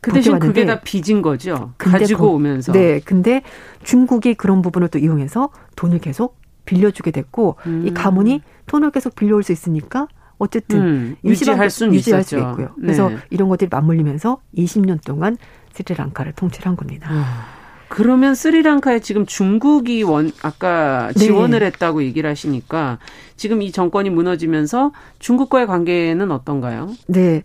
그 0.01 0.12
대신 0.12 0.39
그게 0.39 0.64
다 0.64 0.81
빚인 0.81 1.22
거죠. 1.22 1.72
가지고 1.79 2.35
오면서. 2.35 2.72
네. 2.72 3.01
근데 3.05 3.43
중국이 3.83 4.35
그런 4.35 4.62
부분을 4.62 4.89
또 4.89 4.99
이용해서 4.99 5.51
돈을 5.76 5.99
계속 5.99 6.37
빌려주게 6.64 7.11
됐고 7.11 7.57
음. 7.66 7.87
이 7.87 7.95
가문이 7.95 8.43
돈을 8.66 8.91
계속 8.91 9.14
빌려올 9.14 9.43
수 9.43 9.53
있으니까 9.53 10.07
어쨌든 10.39 10.81
음, 10.81 11.16
유지할 11.24 11.68
수 11.68 11.87
유지할 11.87 12.22
수 12.22 12.39
있고요. 12.39 12.70
그래서 12.81 13.09
네. 13.09 13.18
이런 13.31 13.49
것들이 13.49 13.68
맞물리면서 13.70 14.41
20년 14.57 15.05
동안 15.05 15.37
스리랑카를 15.79 16.33
통치한 16.33 16.76
겁니다. 16.76 17.09
아, 17.11 17.47
그러면 17.89 18.35
스리랑카에 18.35 19.01
지금 19.01 19.26
중국이 19.26 20.03
원 20.03 20.33
아까 20.43 21.11
네. 21.14 21.20
지원을 21.20 21.61
네. 21.61 21.66
했다고 21.66 22.03
얘기를 22.03 22.29
하시니까 22.29 22.99
지금 23.37 23.62
이 23.62 23.72
정권이 23.72 24.11
무너지면서 24.11 24.93
중국과의 25.18 25.66
관계는 25.66 26.31
어떤가요? 26.31 26.91
네. 27.07 27.43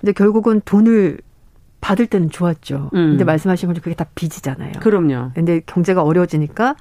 근데 0.00 0.12
결국은 0.12 0.60
돈을 0.64 1.18
받을 1.84 2.06
때는 2.06 2.30
좋았죠. 2.30 2.88
음. 2.94 3.10
근데 3.10 3.24
말씀하신 3.24 3.68
것처럼 3.68 3.82
그게 3.82 3.94
다 3.94 4.06
빚이잖아요. 4.14 4.72
그럼요. 4.80 5.32
근데 5.34 5.60
경제가 5.66 6.02
어려워지니까 6.02 6.76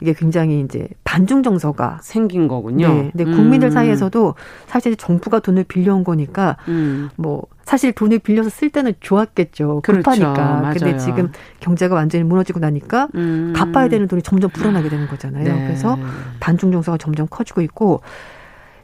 이게 0.00 0.14
굉장히 0.14 0.60
이제 0.60 0.88
반중 1.04 1.42
정서가 1.42 1.98
생긴 2.02 2.48
거군요. 2.48 2.88
네. 2.88 3.10
근데 3.14 3.24
국민들 3.24 3.68
음. 3.68 3.70
사이에서도 3.70 4.34
사실 4.66 4.96
정부가 4.96 5.40
돈을 5.40 5.64
빌려온 5.64 6.04
거니까 6.04 6.56
음. 6.68 7.10
뭐 7.16 7.42
사실 7.66 7.92
돈을 7.92 8.18
빌려서 8.20 8.48
쓸 8.48 8.70
때는 8.70 8.94
좋았겠죠. 8.98 9.82
그렇죠. 9.82 10.02
급하니까. 10.02 10.60
그렇죠. 10.70 10.86
근데 10.86 10.98
지금 11.00 11.32
경제가 11.60 11.94
완전히 11.94 12.24
무너지고 12.24 12.58
나니까 12.58 13.08
음. 13.14 13.52
갚아야 13.54 13.88
되는 13.88 14.08
돈이 14.08 14.22
점점 14.22 14.48
불어나게 14.48 14.88
되는 14.88 15.06
거잖아요. 15.06 15.44
네. 15.44 15.66
그래서 15.66 15.98
반중 16.40 16.72
정서가 16.72 16.96
점점 16.96 17.26
커지고 17.28 17.60
있고 17.60 18.00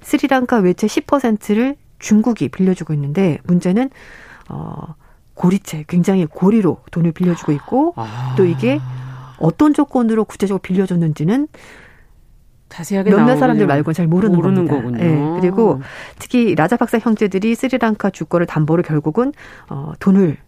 스리랑카 0.02 0.58
외채 0.58 0.86
10%를 0.86 1.76
중국이 1.98 2.50
빌려주고 2.50 2.92
있는데 2.92 3.38
문제는 3.44 3.88
어 4.50 4.96
고리채 5.34 5.84
굉장히 5.88 6.26
고리로 6.26 6.78
돈을 6.90 7.12
빌려주고 7.12 7.52
있고 7.52 7.94
아. 7.96 8.34
또 8.36 8.44
이게 8.44 8.80
어떤 9.38 9.74
조건으로 9.74 10.24
구체적으로 10.24 10.60
빌려줬는지는 10.60 11.48
자세하게 12.68 13.10
몇몇 13.10 13.36
사람들 13.36 13.66
말고는 13.66 13.94
잘 13.94 14.06
모르는, 14.06 14.34
모르는 14.34 14.66
겁니다. 14.66 14.76
거군요. 14.76 14.96
네. 14.96 15.40
그리고 15.40 15.80
특히 16.18 16.54
라자 16.54 16.76
박사 16.76 16.98
형제들이 16.98 17.54
스리랑카 17.54 18.10
주권을 18.10 18.46
담보로 18.46 18.82
결국은 18.82 19.32
어, 19.68 19.92
돈을 20.00 20.38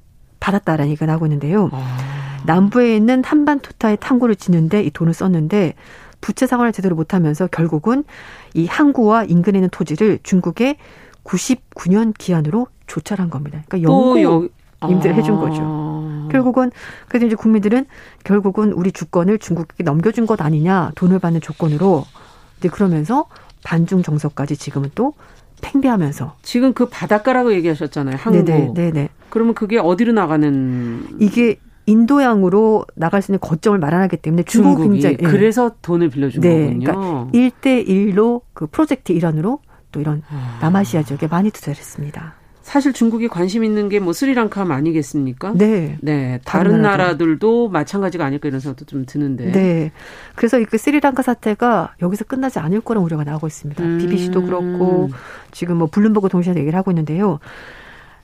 받았다라는 0.41 0.91
얘기가 0.91 1.07
나오고 1.07 1.27
있는데요. 1.27 1.69
아. 1.73 2.43
남부에 2.47 2.97
있는 2.97 3.23
한반토타에 3.25 3.97
탕구를 3.97 4.37
짓는데 4.37 4.83
이 4.83 4.91
돈을 4.91 5.13
썼는데 5.13 5.75
부채 6.21 6.47
상환을 6.47 6.73
제대로 6.73 6.97
못하면서 6.97 7.47
결국은 7.49 8.05
이 8.55 8.67
항구와 8.67 9.25
인근에 9.25 9.59
있는 9.59 9.69
토지를 9.71 10.21
중국에 10.23 10.77
99년 11.25 12.15
기한으로 12.17 12.69
조찰한 12.87 13.29
겁니다. 13.29 13.63
그러니까 13.67 13.91
영구 13.91 14.49
임대를 14.89 15.17
아. 15.17 15.19
해준 15.19 15.37
거죠. 15.37 16.29
결국은 16.31 16.71
그래서 17.09 17.27
이제 17.27 17.37
국민들은 17.37 17.87
결국은 18.25 18.73
우리 18.73 18.91
주권을 18.93 19.39
중국에게 19.39 19.85
넘겨준 19.85 20.27
것 20.27 20.41
아니냐 20.41 20.93
돈을 20.97 21.19
받는 21.19 21.41
조건으로 21.41 22.05
이제 22.59 22.69
그러면서 22.69 23.27
반중 23.63 24.03
정서까지 24.03 24.57
지금은 24.57 24.91
또 24.95 25.15
팽배하면서 25.61 26.37
지금 26.43 26.73
그 26.73 26.87
바닷가라고 26.87 27.55
얘기하셨잖아요. 27.55 28.17
항구. 28.19 28.45
네네, 28.45 28.75
네네. 28.75 29.09
그러면 29.31 29.55
그게 29.55 29.79
어디로 29.79 30.13
나가는 30.13 31.07
이게 31.21 31.59
인도양으로 31.87 32.87
나갈 32.95 33.23
수 33.23 33.31
있는 33.31 33.41
거점을 33.41 33.79
마련하기 33.79 34.17
때문에 34.19 34.43
중국 34.45 34.83
굉장히 34.83 35.17
예. 35.21 35.27
그래서 35.27 35.73
돈을 35.83 36.09
빌려준 36.09 36.41
네, 36.41 36.67
거군요. 36.67 36.85
그러니까 36.85 37.31
1대 37.33 37.87
1로 37.87 38.43
그 38.53 38.67
프로젝트 38.67 39.13
일환으로 39.13 39.61
또 39.93 40.01
이런 40.01 40.23
아. 40.31 40.59
남아시아 40.61 41.03
지역에 41.03 41.27
많이 41.27 41.51
투자를 41.51 41.77
했습니다. 41.79 42.35
사실 42.65 42.95
중국이 42.95 43.29
관심 43.29 43.63
있는 43.63 43.89
게 43.91 44.01
뭐 44.01 44.13
스리랑카 44.13 44.63
아니겠습니까? 44.63 45.53
네. 45.55 45.99
네. 46.01 46.41
다른, 46.45 46.73
다른 46.73 46.83
나라들도 46.83 47.69
마찬가지가 47.69 48.25
아닐까 48.25 48.49
이런 48.49 48.59
생각도 48.61 48.87
좀 48.87 49.05
드는데. 49.07 49.53
네. 49.53 49.93
그래서 50.35 50.59
이 50.59 50.65
스리랑카 50.65 51.23
사태가 51.23 51.95
여기서 52.03 52.25
끝나지 52.25 52.59
않을 52.59 52.81
거란 52.81 53.03
우려가 53.05 53.23
나오고 53.23 53.47
있습니다. 53.47 53.85
음. 53.85 53.99
BBC도 53.99 54.43
그렇고 54.43 55.11
지금 55.53 55.77
뭐 55.77 55.89
블룸버그 55.91 56.29
동시에 56.31 56.55
얘기를 56.57 56.77
하고 56.77 56.91
있는데요. 56.91 57.39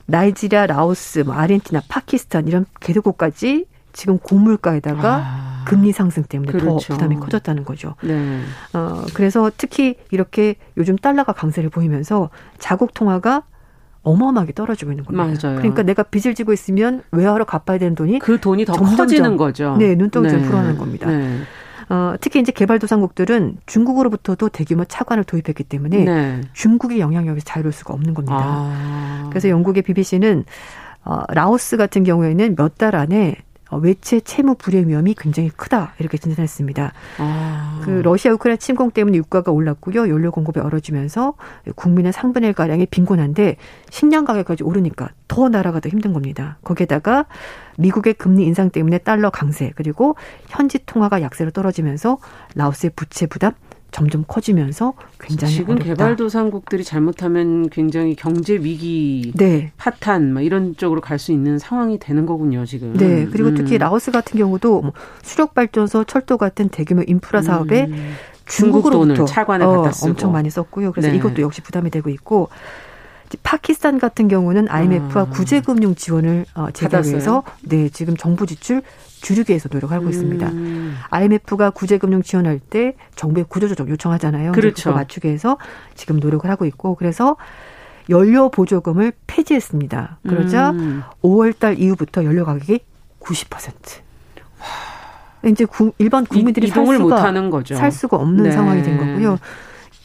나이지리아, 0.07 0.65
라오스, 0.65 1.19
뭐 1.19 1.35
아르헨티나, 1.35 1.83
파키스탄 1.87 2.47
이런 2.47 2.65
개도국까지 2.79 3.65
지금 3.93 4.17
고물가에다가 4.17 5.15
아. 5.23 5.63
금리 5.67 5.91
상승 5.91 6.23
때문에 6.23 6.51
그렇죠. 6.51 6.79
더 6.79 6.93
부담이 6.95 7.17
커졌다는 7.17 7.63
거죠. 7.63 7.95
네. 8.01 8.41
어, 8.73 9.03
그래서 9.13 9.51
특히 9.55 9.95
이렇게 10.09 10.55
요즘 10.77 10.95
달러가 10.97 11.33
강세를 11.33 11.69
보이면서 11.69 12.29
자국 12.57 12.93
통화가 12.93 13.43
어마어마하게 14.03 14.53
떨어지고 14.53 14.91
있는 14.91 15.03
겁니다. 15.05 15.47
맞아요. 15.47 15.57
그러니까 15.59 15.83
내가 15.83 16.03
빚을 16.03 16.33
지고 16.35 16.53
있으면 16.53 17.03
외화로 17.11 17.45
갚아야 17.45 17.77
되는 17.77 17.95
돈이 17.95 18.19
그 18.19 18.39
돈이 18.39 18.65
더 18.65 18.73
커지는 18.73 19.37
거죠. 19.37 19.75
네, 19.77 19.95
눈덩이를 19.95 20.41
네. 20.41 20.45
불어나는 20.47 20.77
겁니다. 20.77 21.07
네. 21.07 21.39
어, 21.89 22.15
특히 22.21 22.39
이제 22.39 22.51
개발도상국들은 22.51 23.57
중국으로부터도 23.65 24.49
대규모 24.49 24.85
차관을 24.85 25.23
도입했기 25.25 25.63
때문에 25.65 26.05
네. 26.05 26.41
중국의 26.53 26.99
영향력에서 26.99 27.43
자유로울 27.45 27.73
수가 27.73 27.93
없는 27.93 28.13
겁니다. 28.13 28.37
아. 28.39 29.27
그래서 29.29 29.49
영국의 29.49 29.83
BBC는 29.83 30.45
어, 31.03 31.19
라오스 31.29 31.77
같은 31.77 32.03
경우에는 32.03 32.55
몇 32.55 32.77
달 32.77 32.95
안에 32.95 33.35
어, 33.35 33.50
외채 33.77 34.19
채무 34.19 34.55
불이행 34.55 34.87
위험이 34.87 35.13
굉장히 35.13 35.49
크다 35.49 35.93
이렇게 35.99 36.17
진단했습니다. 36.17 36.93
아. 37.17 37.81
그 37.83 37.89
러시아 37.89 38.33
우크라이나 38.33 38.57
침공 38.57 38.91
때문에 38.91 39.17
유가가 39.17 39.51
올랐고요. 39.51 40.09
연료 40.09 40.31
공급이 40.31 40.59
얼어지면서 40.59 41.33
국민의 41.75 42.13
상분의 42.13 42.49
1 42.49 42.53
가량이 42.53 42.85
빈곤한데 42.87 43.57
식량 43.89 44.25
가격까지 44.25 44.63
오르니까 44.63 45.09
더 45.27 45.49
나라가 45.49 45.79
더 45.79 45.89
힘든 45.89 46.13
겁니다. 46.13 46.57
거기에다가 46.63 47.25
미국의 47.77 48.15
금리 48.15 48.45
인상 48.45 48.69
때문에 48.69 48.99
달러 48.99 49.29
강세 49.29 49.71
그리고 49.75 50.15
현지 50.47 50.79
통화가 50.85 51.21
약세로 51.21 51.51
떨어지면서 51.51 52.17
라오스의 52.55 52.91
부채 52.95 53.25
부담 53.27 53.53
점점 53.91 54.23
커지면서 54.27 54.93
굉장히 55.19 55.53
지금 55.53 55.75
어렵다. 55.75 55.85
개발도상국들이 55.89 56.83
잘못하면 56.83 57.69
굉장히 57.69 58.15
경제 58.15 58.55
위기, 58.55 59.33
네. 59.35 59.71
파탄 59.77 60.33
막 60.33 60.41
이런 60.41 60.75
쪽으로 60.77 61.01
갈 61.01 61.19
수 61.19 61.31
있는 61.31 61.59
상황이 61.59 61.99
되는 61.99 62.25
거군요 62.25 62.65
지금. 62.65 62.93
네, 62.93 63.27
그리고 63.31 63.49
음. 63.49 63.55
특히 63.55 63.77
라오스 63.77 64.11
같은 64.11 64.39
경우도 64.39 64.81
뭐 64.81 64.93
수력 65.21 65.53
발전소, 65.53 66.05
철도 66.05 66.37
같은 66.37 66.69
대규모 66.69 67.03
인프라 67.05 67.41
사업에 67.41 67.85
음. 67.85 68.13
중국으로부터 68.45 69.25
차관을 69.25 69.65
어, 69.65 69.77
갖다 69.77 69.91
쓰고. 69.91 70.09
엄청 70.09 70.31
많이 70.31 70.49
썼고요. 70.49 70.91
그래서 70.91 71.09
네. 71.09 71.17
이것도 71.17 71.41
역시 71.41 71.61
부담이 71.61 71.89
되고 71.91 72.09
있고 72.09 72.49
파키스탄 73.43 73.99
같은 73.99 74.27
경우는 74.27 74.67
IMF와 74.69 75.23
아. 75.23 75.25
구제금융 75.25 75.95
지원을 75.95 76.45
어, 76.55 76.67
제기하기 76.73 77.09
위해서 77.09 77.43
네 77.61 77.87
지금 77.89 78.17
정부 78.17 78.45
지출 78.45 78.81
줄이기 79.21 79.51
위해서 79.51 79.69
노력하고 79.71 80.05
음. 80.05 80.09
있습니다. 80.09 80.51
IMF가 81.09 81.69
구제금융 81.69 82.23
지원할 82.23 82.59
때 82.59 82.95
정부의 83.15 83.45
구조조정 83.47 83.87
요청하잖아요. 83.89 84.51
그렇죠. 84.51 84.91
맞추기 84.91 85.27
위해서 85.27 85.57
지금 85.95 86.19
노력을 86.19 86.49
하고 86.49 86.65
있고 86.65 86.95
그래서 86.95 87.37
연료 88.09 88.49
보조금을 88.49 89.13
폐지했습니다. 89.27 90.17
그러자 90.27 90.71
음. 90.71 91.03
5월달 91.23 91.79
이후부터 91.79 92.25
연료 92.25 92.45
가격이 92.45 92.79
90%. 93.19 94.01
이제 95.45 95.65
구, 95.65 95.91
일반 95.97 96.25
국민들이 96.25 96.67
살 96.67 96.85
수가, 96.85 97.33
살 97.75 97.91
수가 97.91 98.17
없는 98.17 98.43
네. 98.43 98.51
상황이 98.51 98.83
된 98.83 98.97
거고요. 98.97 99.39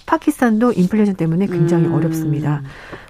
파키스탄도 0.06 0.72
인플레이션 0.72 1.16
때문에 1.16 1.46
굉장히 1.46 1.86
음. 1.86 1.94
어렵습니다. 1.94 2.62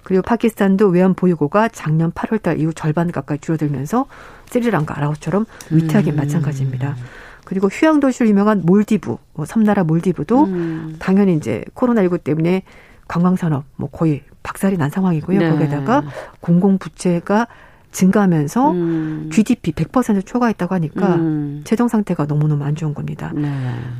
그리고 0.02 0.22
파키스탄도 0.22 0.88
외환 0.88 1.14
보유고가 1.14 1.68
작년 1.68 2.10
8월 2.12 2.42
달 2.42 2.58
이후 2.58 2.72
절반 2.74 3.12
가까이 3.12 3.38
줄어들면서 3.38 4.06
스리랑카, 4.46 4.98
라오처럼 5.00 5.46
위태하게 5.70 6.12
음. 6.12 6.16
마찬가지입니다. 6.16 6.96
그리고 7.44 7.68
휴양 7.68 8.00
도시로 8.00 8.28
유명한 8.28 8.62
몰디브, 8.64 9.16
뭐 9.34 9.44
섬나라 9.44 9.84
몰디브도 9.84 10.44
음. 10.44 10.96
당연히 10.98 11.34
이제 11.34 11.64
코로나19 11.74 12.24
때문에 12.24 12.62
관광 13.06 13.36
산업 13.36 13.64
뭐 13.76 13.88
거의 13.88 14.22
박살이 14.42 14.76
난 14.76 14.90
상황이고요. 14.90 15.38
네. 15.38 15.50
거기에다가 15.50 16.02
공공 16.40 16.78
부채가 16.78 17.46
증가하면서 17.92 18.70
음. 18.72 19.30
GDP 19.32 19.72
100% 19.72 20.26
초과했다고 20.26 20.74
하니까 20.74 21.14
음. 21.16 21.62
재정 21.64 21.88
상태가 21.88 22.26
너무너무 22.26 22.64
안 22.64 22.74
좋은 22.74 22.94
겁니다. 22.94 23.32
네. 23.34 23.50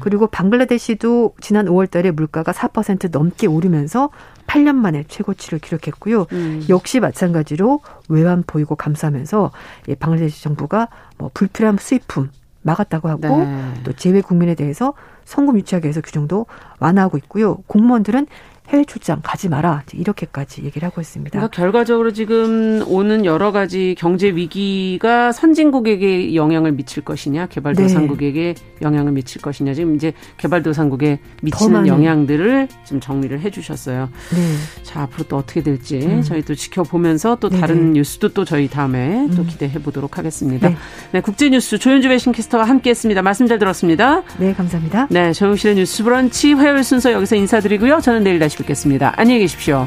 그리고 0.01 0.26
방글라데시도 0.26 1.34
지난 1.41 1.66
5월 1.66 1.91
달에 1.91 2.11
물가가 2.11 2.53
4% 2.53 3.11
넘게 3.11 3.47
오르면서 3.47 4.11
8년 4.47 4.74
만에 4.74 5.05
최고치를 5.09 5.59
기록했고요. 5.61 6.26
음. 6.32 6.64
역시 6.68 7.01
마찬가지로 7.01 7.80
외환 8.09 8.43
보이고 8.47 8.76
감사하면서 8.76 9.51
방글라데시 9.99 10.43
정부가 10.43 10.89
뭐 11.18 11.30
불필요한 11.32 11.78
수입품 11.78 12.30
막았다고 12.62 13.09
하고 13.09 13.45
네. 13.45 13.74
또 13.84 13.93
재외 13.93 14.20
국민에 14.20 14.55
대해서 14.55 14.95
성금 15.24 15.57
유치하기 15.57 15.87
위해서 15.87 16.01
규정도 16.01 16.47
완화하고 16.80 17.16
있고요. 17.18 17.57
공무원들은 17.66 18.26
해외 18.69 18.85
출장 18.85 19.21
가지 19.23 19.49
마라 19.49 19.83
이렇게까지 19.93 20.64
얘기를 20.64 20.87
하고 20.87 21.01
있습니다. 21.01 21.31
그러니까 21.31 21.57
결과적으로 21.57 22.12
지금 22.12 22.83
오는 22.89 23.25
여러 23.25 23.53
가지 23.53 23.95
경제 23.97 24.29
위기가 24.29 25.31
선진국에게 25.31 26.35
영향을 26.35 26.73
미칠 26.73 27.05
것이냐, 27.05 27.47
개발도상국에게 27.47 28.55
네. 28.55 28.77
영향을 28.83 29.12
미칠 29.12 29.41
것이냐 29.41 29.75
지금 29.75 29.95
이제 29.95 30.12
개발도상국에 30.39 31.21
미치는 31.43 31.87
영향들을 31.87 32.69
좀 32.85 33.01
정리를 33.01 33.39
해주셨어요. 33.41 34.09
네. 34.35 34.83
자 34.83 35.03
앞으로 35.03 35.25
또 35.29 35.37
어떻게 35.37 35.62
될지 35.62 35.99
음. 35.99 36.23
저희 36.23 36.43
또 36.43 36.55
지켜보면서 36.55 37.37
또 37.37 37.49
다른 37.49 37.77
네네. 37.77 37.91
뉴스도 37.93 38.31
또 38.31 38.45
저희 38.45 38.69
다음에 38.69 39.29
또 39.37 39.43
음. 39.43 39.47
기대해 39.47 39.81
보도록 39.81 40.19
하겠습니다. 40.19 40.69
네. 40.69 40.77
네 41.12 41.21
국제뉴스 41.21 41.79
조윤주 41.79 42.09
배신캐스터와 42.09 42.64
함께했습니다. 42.64 43.23
말씀 43.23 43.47
잘 43.47 43.59
들었습니다. 43.59 44.23
네 44.39 44.53
감사합니다. 44.53 45.07
네 45.11 45.33
정용실의 45.33 45.77
뉴스브런치 45.77 46.55
화요일 46.55 46.83
순서 46.83 47.12
여기서 47.12 47.37
인사드리고요. 47.37 48.01
저는 48.01 48.25
내일 48.25 48.39
다시 48.39 48.56
뵙겠습니다. 48.57 49.13
안녕히 49.17 49.41
계십시오. 49.41 49.87